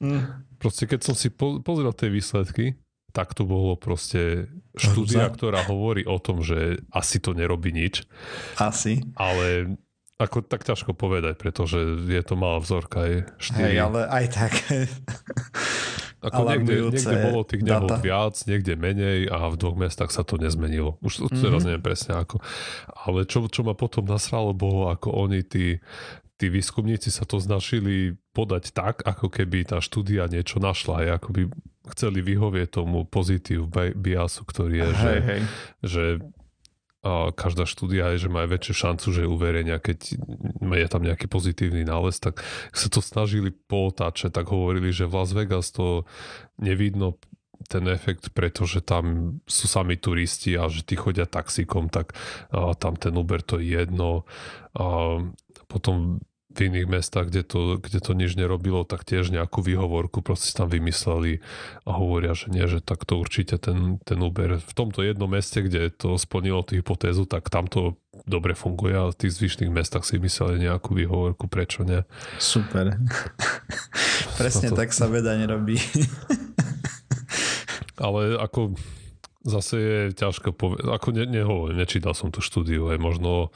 mm. 0.00 0.56
proste 0.56 0.88
keď 0.88 1.00
som 1.04 1.14
si 1.16 1.28
po, 1.28 1.60
pozrel 1.60 1.92
tie 1.92 2.08
výsledky, 2.08 2.80
tak 3.12 3.36
to 3.36 3.44
bolo 3.44 3.76
proste 3.76 4.48
štúdia, 4.72 5.28
ktorá 5.28 5.68
hovorí 5.68 6.08
o 6.08 6.16
tom, 6.16 6.40
že 6.40 6.80
asi 6.88 7.20
to 7.20 7.36
nerobí 7.36 7.68
nič. 7.68 8.08
Asi. 8.56 9.04
Ale 9.20 9.76
ako 10.16 10.40
tak 10.40 10.64
ťažko 10.64 10.96
povedať, 10.96 11.36
pretože 11.36 11.76
je 12.08 12.22
to 12.24 12.34
malá 12.38 12.62
vzorka 12.62 13.04
aj 13.04 13.14
4. 13.36 13.68
Hej, 13.68 13.76
ale 13.84 14.00
aj 14.08 14.24
tak. 14.32 14.52
Ako 16.22 16.46
niekde, 16.46 16.94
niekde 16.94 17.16
bolo 17.18 17.42
tých 17.42 17.66
nehod 17.66 17.98
viac, 17.98 18.38
niekde 18.46 18.78
menej 18.78 19.26
a 19.26 19.50
v 19.50 19.58
dvoch 19.58 19.74
mestách 19.74 20.14
sa 20.14 20.22
to 20.22 20.38
nezmenilo. 20.38 20.94
Už 21.02 21.26
mm-hmm. 21.26 21.42
teraz 21.42 21.60
neviem 21.66 21.82
presne 21.82 22.22
ako. 22.22 22.38
Ale 22.94 23.26
čo, 23.26 23.50
čo 23.50 23.66
ma 23.66 23.74
potom 23.74 24.06
nasralo, 24.06 24.54
bolo 24.54 24.86
ako 24.94 25.10
oni, 25.10 25.42
tí, 25.42 25.82
tí 26.38 26.46
výskumníci 26.46 27.10
sa 27.10 27.26
to 27.26 27.42
znašili 27.42 28.14
podať 28.30 28.70
tak, 28.70 29.02
ako 29.02 29.34
keby 29.34 29.66
tá 29.66 29.82
štúdia 29.82 30.30
niečo 30.30 30.62
našla. 30.62 31.02
Aj 31.02 31.08
ako 31.18 31.28
by 31.34 31.42
chceli 31.90 32.22
vyhovieť 32.22 32.78
tomu 32.78 33.02
pozitív 33.02 33.66
biasu, 33.98 34.46
ktorý 34.46 34.74
je, 34.78 34.86
hej, 34.86 34.94
že, 34.94 35.14
hej. 35.26 35.40
že 35.82 36.04
každá 37.34 37.66
štúdia 37.66 38.14
je, 38.14 38.26
že 38.26 38.32
má 38.32 38.46
väčšiu 38.46 38.74
šancu, 38.86 39.06
že 39.10 39.26
uverenia, 39.26 39.82
keď 39.82 40.14
je 40.62 40.88
tam 40.88 41.02
nejaký 41.02 41.26
pozitívny 41.26 41.82
nález, 41.82 42.22
tak 42.22 42.40
sa 42.70 42.86
to 42.86 43.02
snažili 43.02 43.50
pootáčať, 43.50 44.30
tak 44.30 44.46
hovorili, 44.54 44.94
že 44.94 45.10
v 45.10 45.14
Las 45.18 45.34
Vegas 45.34 45.74
to 45.74 46.06
nevidno 46.62 47.18
ten 47.66 47.86
efekt, 47.90 48.34
pretože 48.34 48.82
tam 48.82 49.38
sú 49.46 49.66
sami 49.70 49.98
turisti 49.98 50.54
a 50.58 50.66
že 50.66 50.82
tí 50.82 50.98
chodia 50.98 51.26
taxikom, 51.26 51.90
tak 51.90 52.14
a 52.50 52.74
tam 52.74 52.98
ten 52.98 53.14
Uber 53.14 53.42
to 53.42 53.58
je 53.58 53.82
jedno. 53.82 54.26
A 54.74 55.18
potom 55.66 56.22
v 56.52 56.68
iných 56.68 56.88
mestách, 56.88 57.32
kde 57.32 57.42
to, 57.42 57.60
kde 57.80 57.98
to 58.04 58.12
nič 58.12 58.36
nerobilo, 58.36 58.84
tak 58.84 59.08
tiež 59.08 59.32
nejakú 59.32 59.64
výhovorku 59.64 60.20
proste 60.20 60.52
tam 60.52 60.68
vymysleli 60.68 61.40
a 61.88 61.90
hovoria, 61.96 62.36
že 62.36 62.52
nie, 62.52 62.64
že 62.68 62.84
tak 62.84 63.08
to 63.08 63.16
určite 63.16 63.56
ten, 63.56 63.96
ten 64.04 64.20
Uber 64.20 64.60
v 64.60 64.72
tomto 64.76 65.00
jednom 65.00 65.28
meste, 65.28 65.64
kde 65.64 65.88
to 65.88 66.20
splnilo 66.20 66.60
tú 66.62 66.76
hypotézu, 66.76 67.24
tak 67.24 67.48
tam 67.48 67.64
to 67.66 67.96
dobre 68.28 68.52
funguje 68.52 68.92
a 68.92 69.08
v 69.08 69.16
tých 69.16 69.40
zvyšných 69.40 69.72
mestách 69.72 70.04
si 70.04 70.20
mysleli 70.20 70.60
nejakú 70.60 70.92
výhovorku, 70.92 71.48
prečo 71.48 71.82
nie. 71.82 72.04
Super. 72.36 73.00
Presne 74.40 74.68
to... 74.70 74.76
tak 74.76 74.92
sa 74.92 75.08
veda 75.08 75.32
nerobí. 75.34 75.80
Ale 78.02 78.36
ako 78.36 78.76
zase 79.42 79.76
je 79.78 80.00
ťažko 80.14 80.54
povedať, 80.54 80.86
ako 80.86 81.08
ne, 81.14 81.24
nehovorím, 81.26 81.82
nečítal 81.82 82.14
som 82.14 82.30
tú 82.30 82.38
štúdiu, 82.38 82.90
aj 82.94 82.98
možno, 83.02 83.50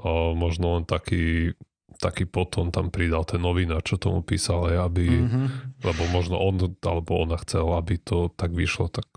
o, 0.00 0.32
možno 0.32 0.80
len 0.80 0.84
taký 0.88 1.52
taký 1.96 2.28
potom 2.28 2.70
tam 2.70 2.92
pridal 2.92 3.24
ten 3.24 3.40
novinár, 3.42 3.82
čo 3.82 3.96
tomu 3.96 4.22
písal, 4.22 4.72
aby, 4.76 5.06
mm-hmm. 5.08 5.46
lebo 5.82 6.02
možno 6.12 6.36
on, 6.38 6.76
alebo 6.84 7.24
ona 7.24 7.40
chcel, 7.42 7.66
aby 7.76 7.98
to 8.00 8.30
tak 8.36 8.52
vyšlo, 8.52 8.92
tak 8.92 9.08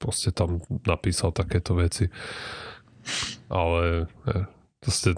proste 0.00 0.32
tam 0.32 0.64
napísal 0.88 1.32
takéto 1.32 1.76
veci. 1.76 2.08
Ale 3.48 4.08
ne, 4.28 4.38
proste 4.80 5.16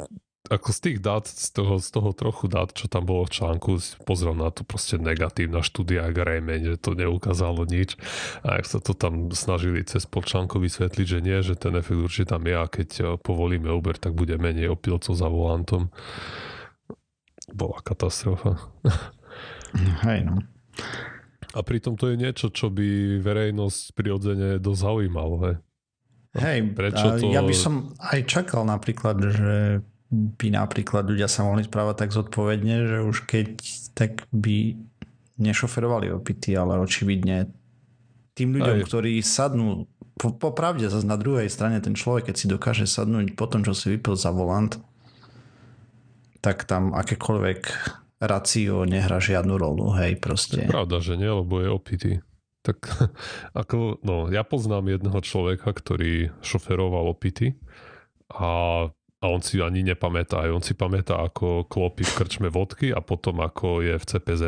ako 0.50 0.68
z 0.74 0.78
tých 0.84 0.98
dát, 0.98 1.24
z 1.24 1.48
toho, 1.55 1.78
z 1.78 1.88
toho 1.88 2.11
trochu 2.12 2.50
dát, 2.50 2.74
čo 2.74 2.90
tam 2.90 3.07
bolo 3.09 3.24
v 3.24 3.34
článku, 3.40 3.78
pozrel 4.05 4.34
na 4.34 4.53
to 4.53 4.66
proste 4.66 5.00
negatívna 5.00 5.64
štúdia 5.64 6.11
remeň, 6.11 6.74
že 6.74 6.82
to 6.82 6.98
neukázalo 6.98 7.64
nič. 7.64 7.96
A 8.42 8.61
ak 8.61 8.66
sa 8.66 8.82
to 8.82 8.92
tam 8.92 9.30
snažili 9.32 9.80
cez 9.86 10.05
počlánku 10.05 10.61
vysvetliť, 10.61 11.07
že 11.07 11.18
nie, 11.24 11.38
že 11.40 11.57
ten 11.57 11.72
efekt 11.78 11.96
určite 11.96 12.34
tam 12.36 12.44
je 12.44 12.57
a 12.59 12.66
keď 12.66 12.88
povolíme 13.22 13.70
Uber, 13.70 13.96
tak 13.96 14.12
bude 14.12 14.34
menej 14.36 14.74
opilcov 14.74 15.14
za 15.16 15.30
volantom 15.30 15.88
bola 17.53 17.78
katastrofa. 17.84 18.59
Hej, 20.05 20.28
no. 20.28 20.42
A 21.53 21.61
pritom 21.61 22.00
to 22.00 22.09
je 22.12 22.16
niečo, 22.16 22.48
čo 22.48 22.72
by 22.72 23.20
verejnosť 23.20 23.92
prirodzene 23.92 24.48
dosť 24.57 24.80
zaujímalo. 24.80 25.36
Hej, 25.44 25.57
hej 26.40 26.59
Prečo 26.72 27.07
to... 27.20 27.28
ja 27.28 27.44
by 27.44 27.55
som 27.57 27.92
aj 28.00 28.20
čakal 28.24 28.64
napríklad, 28.64 29.16
že 29.20 29.57
by 30.12 30.48
napríklad 30.53 31.09
ľudia 31.09 31.28
sa 31.28 31.44
mohli 31.44 31.64
správať 31.64 32.05
tak 32.05 32.11
zodpovedne, 32.12 32.76
že 32.88 32.98
už 33.05 33.16
keď 33.28 33.48
tak 33.96 34.24
by 34.32 34.76
nešoferovali 35.40 36.12
opity, 36.12 36.57
ale 36.57 36.80
očividne 36.80 37.48
tým 38.32 38.57
ľuďom, 38.57 38.76
aj. 38.80 38.84
ktorí 38.88 39.20
sadnú 39.20 39.88
po, 40.16 40.30
po 40.36 40.53
pravde 40.53 40.86
zase 40.86 41.09
na 41.09 41.16
druhej 41.16 41.48
strane 41.48 41.80
ten 41.80 41.96
človek, 41.96 42.30
keď 42.30 42.36
si 42.36 42.46
dokáže 42.46 42.86
sadnúť 42.86 43.34
po 43.34 43.48
tom, 43.48 43.64
čo 43.64 43.72
si 43.72 43.90
vypil 43.96 44.14
za 44.14 44.30
volant, 44.30 44.76
tak 46.43 46.66
tam 46.66 46.90
akékoľvek 46.93 47.61
racio 48.22 48.82
nehrá 48.82 49.22
žiadnu 49.22 49.55
rolu, 49.55 49.95
hej, 49.99 50.18
proste. 50.18 50.66
Je 50.66 50.70
pravda, 50.70 50.99
že 50.99 51.14
nie, 51.14 51.30
lebo 51.30 51.62
je 51.62 51.68
opitý. 51.70 52.12
Tak 52.66 52.78
ako, 53.62 54.03
no, 54.03 54.30
ja 54.30 54.43
poznám 54.43 54.90
jedného 54.90 55.18
človeka, 55.22 55.70
ktorý 55.70 56.34
šoferoval 56.43 57.14
opity 57.14 57.55
a, 58.30 58.86
a 58.90 59.24
on 59.26 59.43
si 59.43 59.62
ani 59.62 59.86
nepamätá. 59.86 60.47
On 60.51 60.62
si 60.62 60.74
pamätá, 60.74 61.22
ako 61.22 61.66
klopí 61.70 62.03
v 62.03 62.14
krčme 62.14 62.51
vodky 62.51 62.90
a 62.90 62.99
potom 62.99 63.43
ako 63.43 63.82
je 63.82 63.95
v 63.99 64.05
cpz 64.05 64.43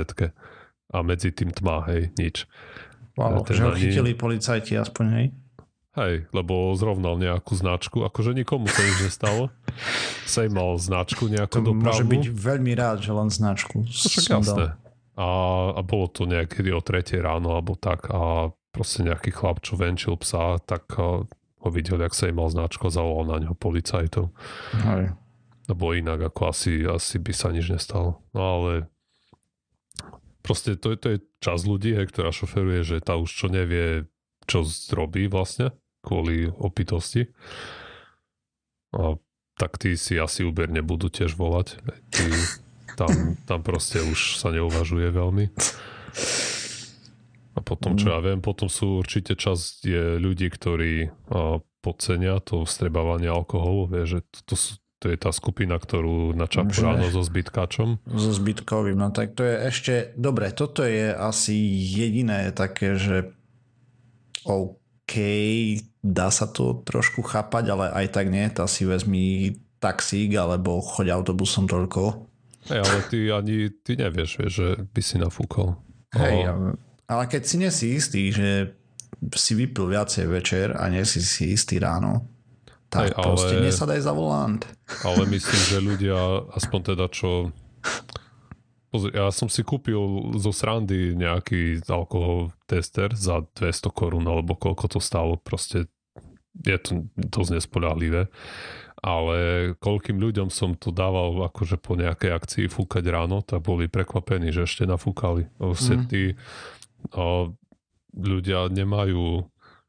A 0.94 0.96
medzi 1.02 1.30
tým 1.30 1.50
tma, 1.50 1.86
hej, 1.90 2.14
nič. 2.18 2.46
Wow, 3.14 3.46
že 3.46 3.62
ho 3.62 3.74
chytili 3.78 4.18
policajti 4.18 4.74
aspoň, 4.74 5.06
hej? 5.14 5.26
Hej, 5.94 6.26
lebo 6.34 6.74
zrovnal 6.74 7.14
nejakú 7.22 7.54
značku, 7.54 8.02
akože 8.02 8.34
nikomu 8.34 8.66
sa 8.66 8.82
nič 8.82 8.98
nestalo. 9.06 9.54
Sej 10.26 10.50
mal 10.50 10.74
značku 10.74 11.30
nejakú 11.30 11.62
to 11.62 11.70
dopravnú. 11.70 11.86
môže 11.86 12.04
byť 12.10 12.24
veľmi 12.34 12.72
rád, 12.74 12.98
že 13.06 13.14
len 13.14 13.30
značku. 13.30 13.86
To 13.86 14.06
však 14.10 14.42
jasné. 14.42 14.74
A, 15.14 15.28
a 15.78 15.80
bolo 15.86 16.10
to 16.10 16.26
niekedy 16.26 16.74
o 16.74 16.82
3 16.82 17.22
ráno 17.22 17.54
alebo 17.54 17.78
tak 17.78 18.10
a 18.10 18.50
proste 18.74 19.06
nejaký 19.06 19.30
chlap, 19.30 19.62
čo 19.62 19.78
venčil 19.78 20.18
psa, 20.18 20.58
tak 20.66 20.98
ho 20.98 21.68
videl, 21.70 22.02
jak 22.02 22.10
sa 22.10 22.26
mal 22.34 22.50
značko, 22.50 22.90
zavolal 22.90 23.30
na 23.30 23.38
ňo 23.46 23.54
policajtov. 23.54 24.34
Hej. 24.74 25.14
Lebo 25.70 25.94
inak 25.94 26.26
ako 26.26 26.50
asi, 26.50 26.82
asi 26.82 27.22
by 27.22 27.30
sa 27.30 27.54
nič 27.54 27.70
nestalo. 27.70 28.18
No 28.34 28.42
ale 28.42 28.90
proste 30.42 30.74
to, 30.74 30.98
to 30.98 31.14
je 31.14 31.18
čas 31.38 31.62
ľudí, 31.62 31.94
hej, 31.94 32.10
ktorá 32.10 32.34
šoferuje, 32.34 32.82
že 32.82 32.96
tá 32.98 33.14
už 33.14 33.30
čo 33.30 33.46
nevie, 33.46 34.10
čo 34.50 34.66
zrobí 34.66 35.30
vlastne 35.30 35.70
kvôli 36.04 36.52
opitosti. 36.60 37.32
A 38.92 39.16
tak 39.56 39.80
tí 39.80 39.96
si 39.96 40.20
asi 40.20 40.44
Uber 40.44 40.68
nebudú 40.68 41.08
tiež 41.08 41.34
volať. 41.34 41.80
Tí, 42.12 42.26
tam, 42.94 43.38
tam 43.48 43.60
proste 43.64 44.02
už 44.04 44.38
sa 44.38 44.52
neuvažuje 44.52 45.08
veľmi. 45.10 45.44
A 47.54 47.58
potom, 47.62 47.94
čo 47.94 48.10
ja 48.10 48.18
viem, 48.18 48.42
potom 48.42 48.66
sú 48.66 48.98
určite 48.98 49.38
časť 49.38 49.74
je 49.86 50.04
ľudí, 50.18 50.50
ktorí 50.50 51.06
a, 51.06 51.62
podcenia 51.84 52.42
to 52.42 52.66
vstrebávanie 52.66 53.30
alkoholu. 53.30 53.86
Vie, 53.86 54.02
že 54.10 54.26
to, 54.26 54.54
to, 54.54 54.54
sú, 54.58 54.70
to 54.98 55.14
je 55.14 55.16
tá 55.18 55.30
skupina, 55.30 55.78
ktorú 55.78 56.34
načapú 56.34 56.74
ráno 56.82 57.06
so 57.14 57.22
zbytkačom. 57.22 58.02
So 58.10 58.30
zbytkovým, 58.34 58.98
no 58.98 59.14
tak 59.14 59.38
to 59.38 59.46
je 59.46 59.54
ešte... 59.70 59.94
Dobre, 60.18 60.50
toto 60.50 60.82
je 60.82 61.14
asi 61.14 61.54
jediné 61.94 62.50
také, 62.50 62.98
že 62.98 63.30
OK, 64.42 64.83
dá 66.00 66.28
sa 66.32 66.48
to 66.48 66.80
trošku 66.84 67.24
chápať, 67.24 67.64
ale 67.70 67.86
aj 67.92 68.06
tak 68.12 68.26
nie, 68.32 68.44
tá 68.50 68.64
si 68.64 68.88
vezmi 68.88 69.56
taxík 69.78 70.32
alebo 70.36 70.80
choď 70.80 71.12
autobusom 71.12 71.68
toľko. 71.68 72.28
Hej, 72.72 72.80
ale 72.80 72.98
ty 73.12 73.18
ani 73.28 73.56
ty 73.84 74.00
nevieš, 74.00 74.30
vieš, 74.40 74.52
že 74.56 74.68
by 74.88 75.00
si 75.04 75.16
nafúkol. 75.20 75.76
Hej, 76.16 76.48
ale 77.04 77.24
keď 77.28 77.42
si 77.44 77.56
nesi 77.60 77.86
istý, 78.00 78.32
že 78.32 78.72
si 79.36 79.52
vypil 79.52 79.92
viacej 79.92 80.24
večer 80.28 80.72
a 80.72 80.88
nie 80.88 81.04
si 81.04 81.20
si 81.20 81.52
istý 81.52 81.76
ráno, 81.76 82.24
tak 82.88 83.12
Hej, 83.12 83.20
ale, 83.20 83.24
proste 83.24 83.54
nesadaj 83.60 84.00
za 84.00 84.12
volant. 84.16 84.62
Ale 85.04 85.28
myslím, 85.28 85.62
že 85.68 85.78
ľudia, 85.84 86.48
aspoň 86.56 86.80
teda 86.94 87.06
čo 87.12 87.52
Pozri, 88.94 89.10
ja 89.10 89.26
som 89.34 89.50
si 89.50 89.66
kúpil 89.66 89.98
zo 90.38 90.54
srandy 90.54 91.18
nejaký 91.18 91.82
alkohol 91.90 92.54
tester 92.70 93.10
za 93.10 93.42
200 93.42 93.90
korún 93.90 94.22
alebo 94.22 94.54
koľko 94.54 94.86
to 94.86 95.00
stalo. 95.02 95.34
Proste 95.34 95.90
je 96.62 96.78
to 96.78 97.10
dosť 97.18 97.58
nespolahlivé. 97.58 98.30
Ale 99.02 99.36
koľkým 99.82 100.22
ľuďom 100.22 100.46
som 100.46 100.78
to 100.78 100.94
dával 100.94 101.42
akože 101.42 101.74
po 101.82 101.98
nejakej 101.98 102.38
akcii 102.38 102.66
fúkať 102.70 103.02
ráno, 103.10 103.42
tak 103.42 103.66
boli 103.66 103.90
prekvapení, 103.90 104.54
že 104.54 104.62
ešte 104.62 104.86
nafúkali. 104.86 105.50
Proste 105.58 105.98
mm. 105.98 106.04
tí 106.06 106.22
o, 107.18 107.50
ľudia 108.14 108.70
nemajú 108.70 109.42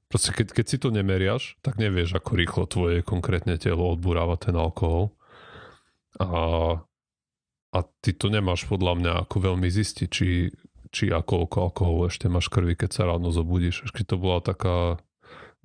Proste 0.06 0.32
keď, 0.34 0.48
keď 0.54 0.66
si 0.66 0.78
to 0.82 0.90
nemeriaš, 0.94 1.58
tak 1.62 1.78
nevieš, 1.78 2.18
ako 2.18 2.32
rýchlo 2.38 2.64
tvoje 2.70 2.98
konkrétne 3.06 3.58
telo 3.58 3.90
odburáva 3.94 4.38
ten 4.38 4.54
alkohol. 4.54 5.14
A 6.22 6.30
a 7.76 7.84
ty 8.00 8.16
to 8.16 8.32
nemáš 8.32 8.64
podľa 8.72 8.94
mňa 8.96 9.14
ako 9.28 9.52
veľmi 9.52 9.68
zistiť, 9.68 10.08
či, 10.08 10.48
či 10.96 11.12
a 11.12 11.20
koľko 11.20 11.68
alkoholu 11.68 12.08
ešte 12.08 12.32
máš 12.32 12.48
krvi, 12.48 12.80
keď 12.80 12.90
sa 12.96 13.04
ráno 13.12 13.36
zobudíš. 13.36 13.92
Keď 13.92 14.16
to 14.16 14.18
bola 14.18 14.40
taká 14.40 15.04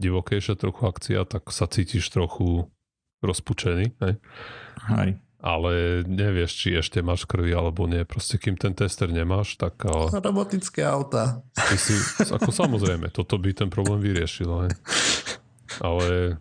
divokejšia 0.02 0.58
trochu 0.58 0.90
akcia, 0.90 1.22
tak 1.22 1.54
sa 1.54 1.70
cítiš 1.70 2.10
trochu 2.10 2.66
rozpučený. 3.22 3.94
Hej? 4.02 4.14
Hej. 4.90 5.10
Ale 5.40 6.04
nevieš, 6.04 6.52
či 6.52 6.68
ešte 6.76 7.00
máš 7.00 7.24
krvi 7.24 7.54
alebo 7.54 7.86
nie. 7.88 8.04
Proste 8.04 8.36
kým 8.36 8.58
ten 8.58 8.76
tester 8.76 9.08
nemáš, 9.08 9.56
tak... 9.56 9.78
Robotické 10.12 10.84
auta. 10.84 11.46
Ty 11.56 11.76
si, 11.80 11.96
ako 12.28 12.50
samozrejme, 12.52 13.08
toto 13.08 13.40
by 13.40 13.54
ten 13.54 13.70
problém 13.72 14.02
vyriešilo. 14.02 14.66
Hej? 14.66 14.72
ale 15.78 16.36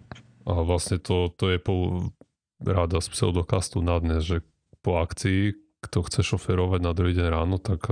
a 0.50 0.54
vlastne 0.66 0.98
to, 0.98 1.30
to 1.38 1.54
je 1.54 1.62
po 1.62 2.10
ráda 2.58 2.98
z 2.98 3.08
pseudokastu 3.14 3.86
na 3.86 4.02
dnes, 4.02 4.26
že 4.26 4.42
po 4.84 5.00
akcii, 5.00 5.56
kto 5.80 6.04
chce 6.04 6.22
šoferovať 6.24 6.80
na 6.84 6.92
druhý 6.92 7.16
deň 7.16 7.28
ráno, 7.32 7.56
tak 7.56 7.88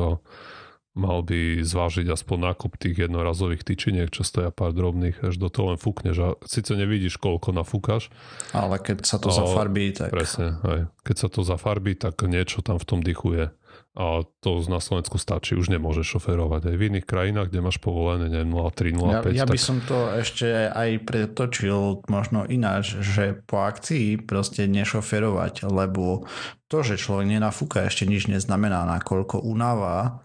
mal 0.98 1.22
by 1.22 1.62
zvážiť 1.62 2.10
aspoň 2.10 2.38
nákup 2.52 2.74
tých 2.82 3.06
jednorazových 3.06 3.62
tyčiniek, 3.62 4.10
čo 4.10 4.26
stoja 4.26 4.50
pár 4.50 4.74
drobných, 4.74 5.22
až 5.22 5.38
do 5.38 5.48
toho 5.48 5.72
len 5.72 5.80
fúkneš 5.80 6.18
a 6.18 6.30
síce 6.50 6.74
nevidíš, 6.74 7.22
koľko 7.22 7.54
nafúkaš. 7.54 8.10
Ale 8.52 8.82
keď 8.82 9.06
sa 9.06 9.22
to 9.22 9.30
zafarbí, 9.30 9.94
tak... 9.94 10.10
Presne, 10.10 10.58
aj. 10.66 10.90
Keď 11.06 11.16
sa 11.16 11.28
to 11.30 11.46
zafarbí, 11.46 11.94
tak 11.94 12.26
niečo 12.26 12.66
tam 12.66 12.82
v 12.82 12.86
tom 12.90 13.00
dychuje. 13.06 13.54
A 13.98 14.22
to 14.45 14.62
na 14.70 14.78
Slovensku 14.78 15.18
stačí, 15.18 15.58
už 15.58 15.74
nemôžeš 15.74 16.06
šoferovať. 16.06 16.70
Aj 16.70 16.78
v 16.78 16.86
iných 16.93 17.10
krajinách, 17.10 17.50
kde 17.50 17.66
máš 17.66 17.82
povolené, 17.82 18.30
neviem, 18.30 18.54
0,3, 18.54 18.93
0,5. 18.93 19.34
Ja, 19.34 19.41
ja 19.41 19.45
by 19.50 19.58
tak... 19.58 19.66
som 19.66 19.78
to 19.82 19.98
ešte 20.14 20.70
aj 20.70 20.89
pretočil 21.02 22.06
možno 22.06 22.45
ináč, 22.45 22.93
že 23.02 23.41
po 23.50 23.66
akcii 23.66 24.22
proste 24.22 24.70
nešoferovať, 24.70 25.66
lebo 25.66 26.30
to, 26.70 26.86
že 26.86 27.02
človek 27.02 27.26
nenafúka, 27.26 27.89
ešte 27.89 28.06
nič 28.06 28.30
neznamená, 28.30 28.86
nakoľko 28.86 29.41
unáva 29.41 30.22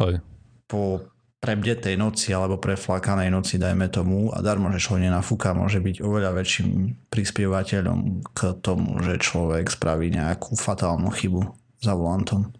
Hej. 0.00 0.24
po 0.64 1.04
prebdetej 1.42 2.00
noci 2.00 2.32
alebo 2.32 2.56
preflakanej 2.56 3.28
noci, 3.28 3.60
dajme 3.60 3.92
tomu, 3.92 4.32
a 4.32 4.40
darmo, 4.40 4.72
že 4.72 4.80
človek 4.80 5.12
nenafúka, 5.12 5.52
môže 5.52 5.84
byť 5.84 6.00
oveľa 6.00 6.32
väčším 6.32 6.96
prispievateľom 7.12 8.24
k 8.32 8.40
tomu, 8.64 9.04
že 9.04 9.20
človek 9.20 9.68
spraví 9.68 10.08
nejakú 10.14 10.56
fatálnu 10.56 11.12
chybu 11.12 11.44
za 11.82 11.92
volantom. 11.92 12.54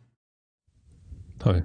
Hej. 1.49 1.61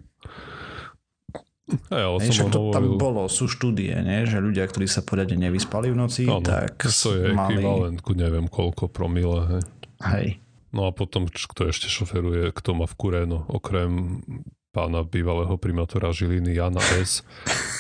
Ale 1.91 2.23
Hej, 2.23 2.31
som 2.31 2.47
to 2.47 2.71
hovoril... 2.71 2.75
tam 2.79 2.85
bolo, 2.95 3.21
sú 3.27 3.51
štúdie, 3.51 3.91
nie? 3.99 4.23
že 4.23 4.39
ľudia, 4.39 4.63
ktorí 4.71 4.87
sa 4.87 5.03
poriadne 5.03 5.35
nevyspali 5.51 5.91
v 5.91 5.99
noci, 5.99 6.23
Áno, 6.23 6.39
tak 6.39 6.79
to 6.79 7.11
je 7.11 7.35
mali... 7.35 7.59
ekvivalent 7.59 7.99
ku 7.99 8.15
neviem 8.15 8.47
koľko 8.47 8.87
promile. 8.87 9.43
Hej. 9.51 9.63
Hej. 10.07 10.27
No 10.71 10.87
a 10.87 10.95
potom, 10.95 11.27
kto 11.27 11.67
ešte 11.67 11.91
šoferuje, 11.91 12.55
kto 12.55 12.71
má 12.71 12.87
v 12.87 12.95
Kuréno, 12.95 13.43
okrem 13.51 14.23
pána 14.71 15.01
bývalého 15.03 15.57
primátora 15.57 16.13
Žiliny 16.13 16.55
Jana 16.55 16.83
S. 17.01 17.25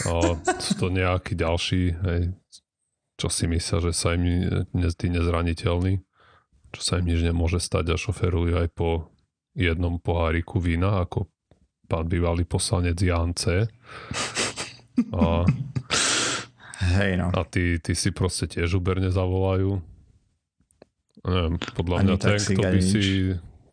A 0.09 0.35
sú 0.59 0.73
to 0.81 0.87
nejakí 0.89 1.37
ďalší, 1.37 1.93
hej, 1.93 2.21
čo 3.21 3.27
si 3.29 3.45
myslia, 3.45 3.79
že 3.85 3.91
sa 3.93 4.17
im 4.17 4.49
ne, 4.73 4.89
tí 4.97 5.07
nezraniteľní, 5.13 6.01
čo 6.73 6.81
sa 6.81 6.99
im 6.99 7.07
nič 7.07 7.21
nemôže 7.21 7.61
stať 7.61 7.93
a 7.93 8.01
šoferujú 8.01 8.57
aj 8.57 8.67
po 8.73 9.13
jednom 9.53 10.01
poháriku 10.01 10.57
vína, 10.57 11.05
ako 11.05 11.29
pán 11.87 12.05
bývalý 12.11 12.43
poslanec 12.43 12.99
Jan 12.99 13.31
C. 13.33 13.65
A, 15.15 15.47
Hej, 16.77 17.11
no. 17.17 17.27
a 17.33 17.41
tí, 17.47 17.79
tí 17.81 17.93
si 17.95 18.11
proste 18.13 18.45
tiež 18.45 18.77
úberne 18.77 19.09
zavolajú. 19.09 19.81
Neviem, 21.25 21.55
podľa 21.73 21.95
Ani 21.99 22.05
mňa 22.07 22.15
ten, 22.21 22.37
kto 22.39 22.61
by 22.61 22.79
nič. 22.79 22.87
si, 22.87 23.03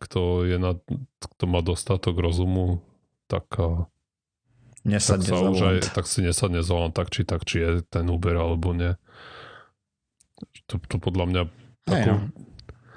kto, 0.01 0.19
je 0.43 0.57
na, 0.57 0.75
kto 1.21 1.43
má 1.45 1.59
dostatok 1.61 2.17
rozumu, 2.17 2.81
tak, 3.29 3.45
a, 3.57 3.85
tak, 3.85 4.85
Nesadne 4.85 5.29
sa 5.29 5.49
už 5.49 5.61
aj, 5.65 5.77
tak 5.97 6.05
si 6.05 6.21
nesadne 6.21 6.61
za 6.61 6.77
tak 6.93 7.09
či 7.09 7.25
tak, 7.25 7.41
či 7.41 7.57
je 7.61 7.69
ten 7.85 8.05
Uber 8.05 8.37
alebo 8.37 8.69
nie. 8.73 8.93
To, 10.69 10.77
to 10.77 10.97
podľa 11.01 11.25
mňa 11.25 11.43
Hej, 11.89 12.03
ako, 12.05 12.11
no. 12.11 12.17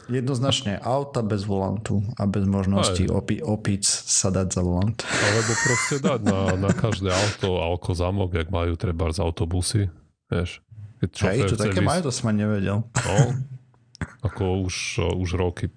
Jednoznačne 0.08 0.80
auta 0.80 1.20
bez 1.20 1.44
volantu 1.44 2.00
a 2.16 2.24
bez 2.24 2.48
možnosti 2.48 3.04
opi- 3.12 3.44
opic 3.44 3.84
sa 3.84 4.32
dať 4.32 4.48
za 4.56 4.62
volant. 4.64 4.96
alebo 5.04 5.52
proste 5.52 5.96
dať 6.00 6.20
na, 6.24 6.40
na 6.56 6.70
každé 6.72 7.12
auto 7.12 7.60
alko 7.60 7.92
zamok, 7.92 8.32
jak 8.32 8.48
majú 8.48 8.72
treba 8.80 9.12
z 9.12 9.20
autobusy, 9.20 9.92
vieš. 10.32 10.64
Keď 10.98 11.10
Hej, 11.28 11.38
to 11.52 11.56
také 11.60 11.84
vys- 11.84 11.88
majú, 11.88 12.00
to 12.08 12.12
som 12.12 12.32
nevedel. 12.32 12.82
No, 12.82 13.16
ako 14.24 14.66
už, 14.66 14.76
už 15.14 15.30
roky 15.38 15.68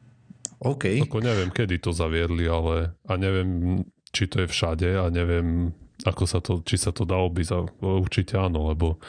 OK. 0.61 1.01
Ako 1.09 1.25
neviem, 1.25 1.49
kedy 1.49 1.81
to 1.81 1.89
zaviedli, 1.89 2.45
ale 2.45 2.93
a 3.09 3.17
neviem, 3.17 3.81
či 4.13 4.29
to 4.29 4.45
je 4.45 4.47
všade 4.47 4.93
a 4.93 5.09
neviem, 5.09 5.73
ako 6.05 6.23
sa 6.29 6.37
to, 6.37 6.61
či 6.61 6.77
sa 6.77 6.93
to 6.93 7.01
dá 7.01 7.17
obísť. 7.17 7.81
Určite 7.81 8.37
áno, 8.37 8.69
lebo 8.69 9.01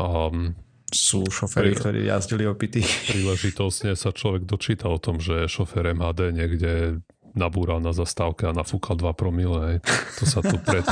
um, 0.00 0.56
Sú 0.94 1.26
šoféry, 1.26 1.74
ktorí 1.74 2.06
jazdili 2.06 2.46
opity. 2.46 2.86
príležitostne 3.10 3.98
sa 3.98 4.14
človek 4.14 4.46
dočíta 4.46 4.86
o 4.86 5.02
tom, 5.02 5.18
že 5.18 5.50
šofér 5.50 5.90
MHD 5.90 6.30
niekde 6.30 7.02
nabúral 7.34 7.82
na 7.82 7.90
zastávke 7.90 8.46
a 8.46 8.54
nafúkal 8.54 8.94
2 8.94 9.10
promile. 9.18 9.82
To 10.22 10.24
sa 10.24 10.38
tu 10.38 10.54
pred, 10.62 10.86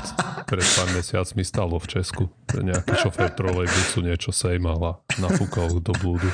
pred 0.50 0.66
pár 0.74 0.90
mesiacmi 0.90 1.46
stalo 1.46 1.78
v 1.78 1.86
Česku. 1.86 2.24
Nejaký 2.50 2.98
šofér 2.98 3.30
trolejbusu 3.38 4.02
niečo 4.02 4.34
sejmal 4.34 4.80
a 4.82 4.92
nafúkal 5.22 5.78
do 5.78 5.94
blúdu. 6.02 6.26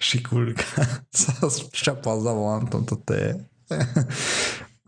Šikulka 0.00 1.04
sa 1.12 1.32
ščapal 1.52 2.24
za 2.24 2.32
volantom. 2.32 2.88
Toto 2.88 3.12
je... 3.12 3.36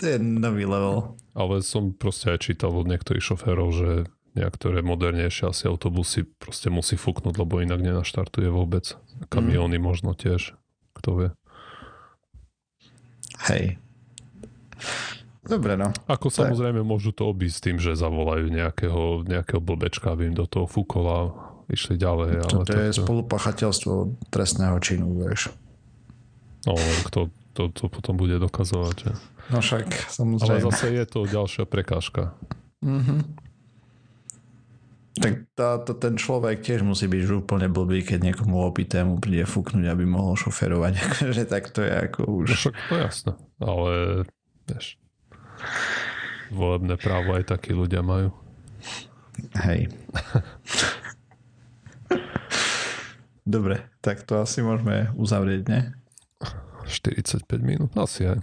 to 0.00 0.04
je 0.08 0.16
nový 0.16 0.64
level. 0.64 1.20
Ale 1.36 1.60
som 1.60 1.92
proste 1.92 2.32
aj 2.32 2.48
čítal 2.48 2.72
od 2.72 2.88
niektorých 2.88 3.22
šoférov, 3.22 3.68
že 3.76 3.90
niektoré 4.34 4.82
modernejšie 4.82 5.50
asi 5.50 5.64
autobusy 5.66 6.26
proste 6.38 6.70
musí 6.70 6.94
fúknuť, 6.94 7.34
lebo 7.38 7.62
inak 7.62 7.82
nenaštartuje 7.82 8.48
vôbec. 8.50 8.94
Kamióny 9.28 9.78
mm. 9.78 9.84
možno 9.84 10.12
tiež, 10.14 10.54
kto 10.94 11.10
vie. 11.16 11.30
Hej. 13.50 13.80
Dobre, 15.40 15.74
no. 15.74 15.90
Ako 16.06 16.28
samozrejme 16.28 16.84
môžu 16.84 17.10
to 17.10 17.26
obísť 17.26 17.58
tým, 17.70 17.76
že 17.80 17.98
zavolajú 17.98 18.52
nejakého, 18.52 19.24
nejakého 19.24 19.58
blbečka, 19.58 20.12
aby 20.12 20.30
im 20.30 20.36
do 20.36 20.44
toho 20.44 20.68
fúkol 20.68 21.04
a 21.08 21.20
išli 21.72 21.96
ďalej. 21.96 22.44
Ale 22.44 22.50
Toto 22.62 22.76
je 22.76 22.92
spolupachateľstvo 22.94 23.92
trestného 24.28 24.76
činu, 24.78 25.26
vieš. 25.26 25.50
No, 26.68 26.76
kto 27.08 27.32
to, 27.56 27.68
to 27.72 27.90
potom 27.90 28.14
bude 28.14 28.38
dokazovať. 28.38 28.96
Že? 28.96 29.12
No 29.50 29.58
však, 29.58 29.86
Ale 29.90 30.12
samozrejme. 30.12 30.64
zase 30.70 30.86
je 30.94 31.04
to 31.08 31.20
ďalšia 31.26 31.64
prekážka. 31.66 32.36
Mhm. 32.80 33.49
Tak 35.10 35.32
tá, 35.58 35.82
to, 35.82 35.98
ten 35.98 36.14
človek 36.14 36.62
tiež 36.62 36.86
musí 36.86 37.10
byť 37.10 37.42
úplne 37.42 37.66
blbý, 37.66 38.06
keď 38.06 38.30
niekomu 38.30 38.62
opitému 38.70 39.18
príde 39.18 39.42
fúknuť, 39.42 39.90
aby 39.90 40.06
mohol 40.06 40.38
šoferovať. 40.38 40.92
Akože 41.10 41.44
tak 41.50 41.74
to 41.74 41.82
je 41.82 41.90
ako 41.90 42.20
už... 42.46 42.46
No 42.46 42.56
však 42.56 42.76
to 42.86 42.92
je 42.94 43.02
jasné. 43.02 43.32
Ale 43.58 43.92
vieš, 44.70 44.86
volebné 46.54 46.94
právo 46.94 47.34
aj 47.34 47.50
takí 47.50 47.74
ľudia 47.74 48.06
majú. 48.06 48.30
Hej. 49.66 49.90
Dobre, 53.42 53.82
tak 53.98 54.22
to 54.22 54.38
asi 54.38 54.62
môžeme 54.62 55.10
uzavrieť, 55.18 55.62
ne? 55.66 55.80
45 56.86 57.46
minút, 57.62 57.90
asi 57.98 58.30
aj. 58.30 58.38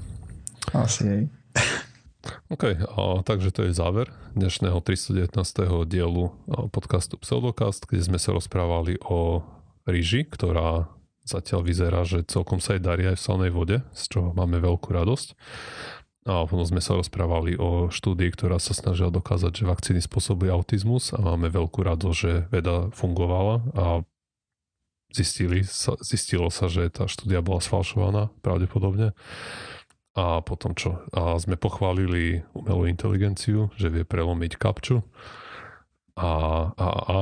Asi 0.75 1.03
hej. 1.07 1.23
OK, 2.47 2.63
a, 2.79 3.01
takže 3.23 3.49
to 3.51 3.67
je 3.67 3.75
záver 3.75 4.11
dnešného 4.35 4.79
319. 4.79 5.35
dielu 5.87 6.31
podcastu 6.71 7.19
Pseudocast, 7.19 7.87
kde 7.87 8.03
sme 8.03 8.19
sa 8.19 8.35
rozprávali 8.35 8.99
o 9.03 9.43
ríži, 9.87 10.27
ktorá 10.27 10.91
zatiaľ 11.27 11.61
vyzerá, 11.67 12.07
že 12.07 12.23
celkom 12.23 12.63
sa 12.63 12.75
jej 12.75 12.83
darí 12.83 13.03
aj 13.07 13.19
v 13.19 13.25
slanej 13.27 13.51
vode, 13.51 13.77
z 13.91 14.03
čoho 14.07 14.31
máme 14.31 14.63
veľkú 14.63 14.95
radosť. 14.95 15.35
A 16.27 16.43
potom 16.43 16.67
sme 16.67 16.83
sa 16.83 16.99
rozprávali 16.99 17.55
o 17.55 17.87
štúdii, 17.87 18.35
ktorá 18.35 18.59
sa 18.59 18.75
snažila 18.75 19.07
dokázať, 19.11 19.63
že 19.63 19.69
vakcíny 19.69 19.99
spôsobujú 20.03 20.51
autizmus 20.51 21.15
a 21.15 21.23
máme 21.23 21.47
veľkú 21.47 21.79
radosť, 21.87 22.17
že 22.19 22.33
veda 22.51 22.91
fungovala 22.91 23.63
a 23.75 23.85
zistili 25.15 25.63
zistilo 26.03 26.51
sa, 26.51 26.67
že 26.67 26.91
tá 26.91 27.07
štúdia 27.07 27.39
bola 27.39 27.63
sfalšovaná 27.63 28.27
pravdepodobne. 28.43 29.15
A 30.17 30.41
potom 30.41 30.73
čo? 30.73 31.05
A 31.13 31.37
sme 31.37 31.61
pochválili 31.61 32.41
umelú 32.57 32.89
inteligenciu, 32.89 33.69
že 33.77 33.93
vie 33.93 34.01
prelomiť 34.01 34.57
kapču. 34.57 35.05
A, 36.17 36.29
a, 36.73 36.87
a, 36.89 37.17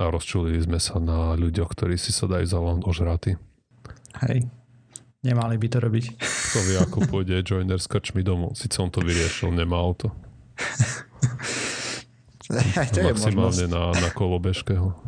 a 0.00 0.02
rozčulili 0.08 0.56
sme 0.64 0.80
sa 0.80 0.96
na 0.96 1.36
ľuďoch, 1.36 1.68
ktorí 1.76 2.00
si 2.00 2.08
sa 2.08 2.24
dajú 2.24 2.48
zavolať 2.48 2.80
ožraty. 2.88 3.30
Hej. 4.24 4.48
Nemali 5.22 5.60
by 5.60 5.66
to 5.68 5.78
robiť. 5.84 6.04
Kto 6.18 6.58
vie, 6.64 6.76
ako 6.80 6.98
pôjde 7.12 7.44
joiner 7.44 7.76
s 7.76 7.84
krčmi 7.86 8.24
domov. 8.24 8.56
Sice 8.56 8.80
on 8.80 8.88
to 8.88 9.04
vyriešil, 9.04 9.52
nemá 9.52 9.76
auto. 9.76 10.10
Aj 12.48 12.88
to 12.96 12.98
je 13.04 13.12
Maximálne 13.12 13.68
možnosť. 13.68 13.76
na, 13.76 13.82
na 13.92 14.08
kolobežkého. 14.10 14.88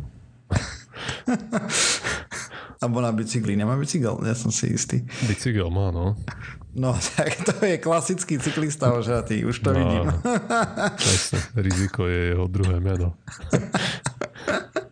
Alebo 2.85 3.01
na 3.01 3.09
bicykli. 3.09 3.57
Nemá 3.57 3.73
bicykel? 3.81 4.21
Ja 4.21 4.37
som 4.37 4.53
si 4.53 4.69
istý. 4.69 5.01
Bicykel 5.25 5.73
má, 5.73 5.89
no. 5.89 6.13
No 6.77 6.93
tak 7.17 7.33
to 7.41 7.65
je 7.65 7.81
klasický 7.81 8.37
cyklista 8.37 8.93
ožratý. 8.93 9.41
Už 9.41 9.65
to 9.65 9.73
No, 9.73 9.81
vidím. 9.81 10.05
Presne. 11.01 11.39
Riziko 11.57 12.05
je 12.05 12.37
jeho 12.37 12.45
druhé 12.45 12.77
meno. 12.77 13.17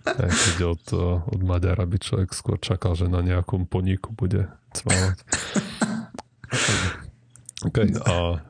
Aj 0.03 0.31
keď 0.31 0.57
od, 0.73 0.85
od 1.29 1.41
Maďara 1.45 1.85
by 1.85 2.01
človek 2.01 2.33
skôr 2.33 2.57
čakal, 2.57 2.97
že 2.97 3.05
na 3.05 3.21
nejakom 3.21 3.69
poníku 3.69 4.09
bude 4.09 4.49
cvávať. 4.73 5.21
OK, 7.69 7.77
a 8.09 8.41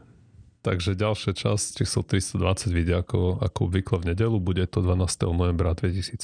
Takže 0.63 0.95
ďalšia 0.95 1.35
časť 1.35 1.83
číslo 1.83 2.07
320 2.07 2.71
vyjde 2.71 2.95
ako, 3.03 3.43
ako 3.43 3.59
obvykle 3.67 3.99
v 3.99 4.15
nedelu, 4.15 4.39
bude 4.39 4.63
to 4.71 4.79
12. 4.79 5.27
novembra 5.35 5.75
2017 5.75 6.15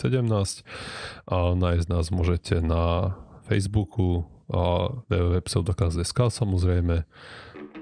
a 1.28 1.38
nájsť 1.60 1.88
nás 1.92 2.08
môžete 2.08 2.64
na 2.64 3.14
Facebooku 3.52 4.24
a 4.48 4.96
www.pseudokaz.sk 5.12 6.32
samozrejme 6.32 7.04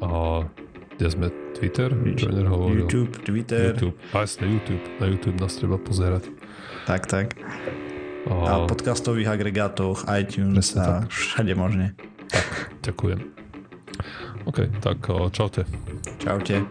a 0.02 0.12
kde 0.98 1.08
sme 1.14 1.28
Twitter? 1.54 1.94
YouTube, 1.94 3.14
Twitter. 3.22 3.78
YouTube, 3.78 3.98
a 4.18 4.26
jasne, 4.26 4.50
YouTube. 4.50 4.82
Na 4.98 5.06
YouTube 5.06 5.38
nás 5.38 5.54
treba 5.54 5.78
pozerať. 5.78 6.26
Tak, 6.90 7.06
tak. 7.06 7.38
A, 8.26 8.34
a 8.34 8.54
podcastových 8.66 9.30
agregátoch, 9.30 10.10
iTunes 10.10 10.74
a 10.74 11.06
tak. 11.06 11.14
všade 11.14 11.54
možne. 11.54 11.94
Tak, 12.34 12.74
ďakujem. 12.82 13.20
OK, 14.48 14.60
tak 14.80 14.98
čaute. 15.32 15.66
Čaute. 16.24 16.64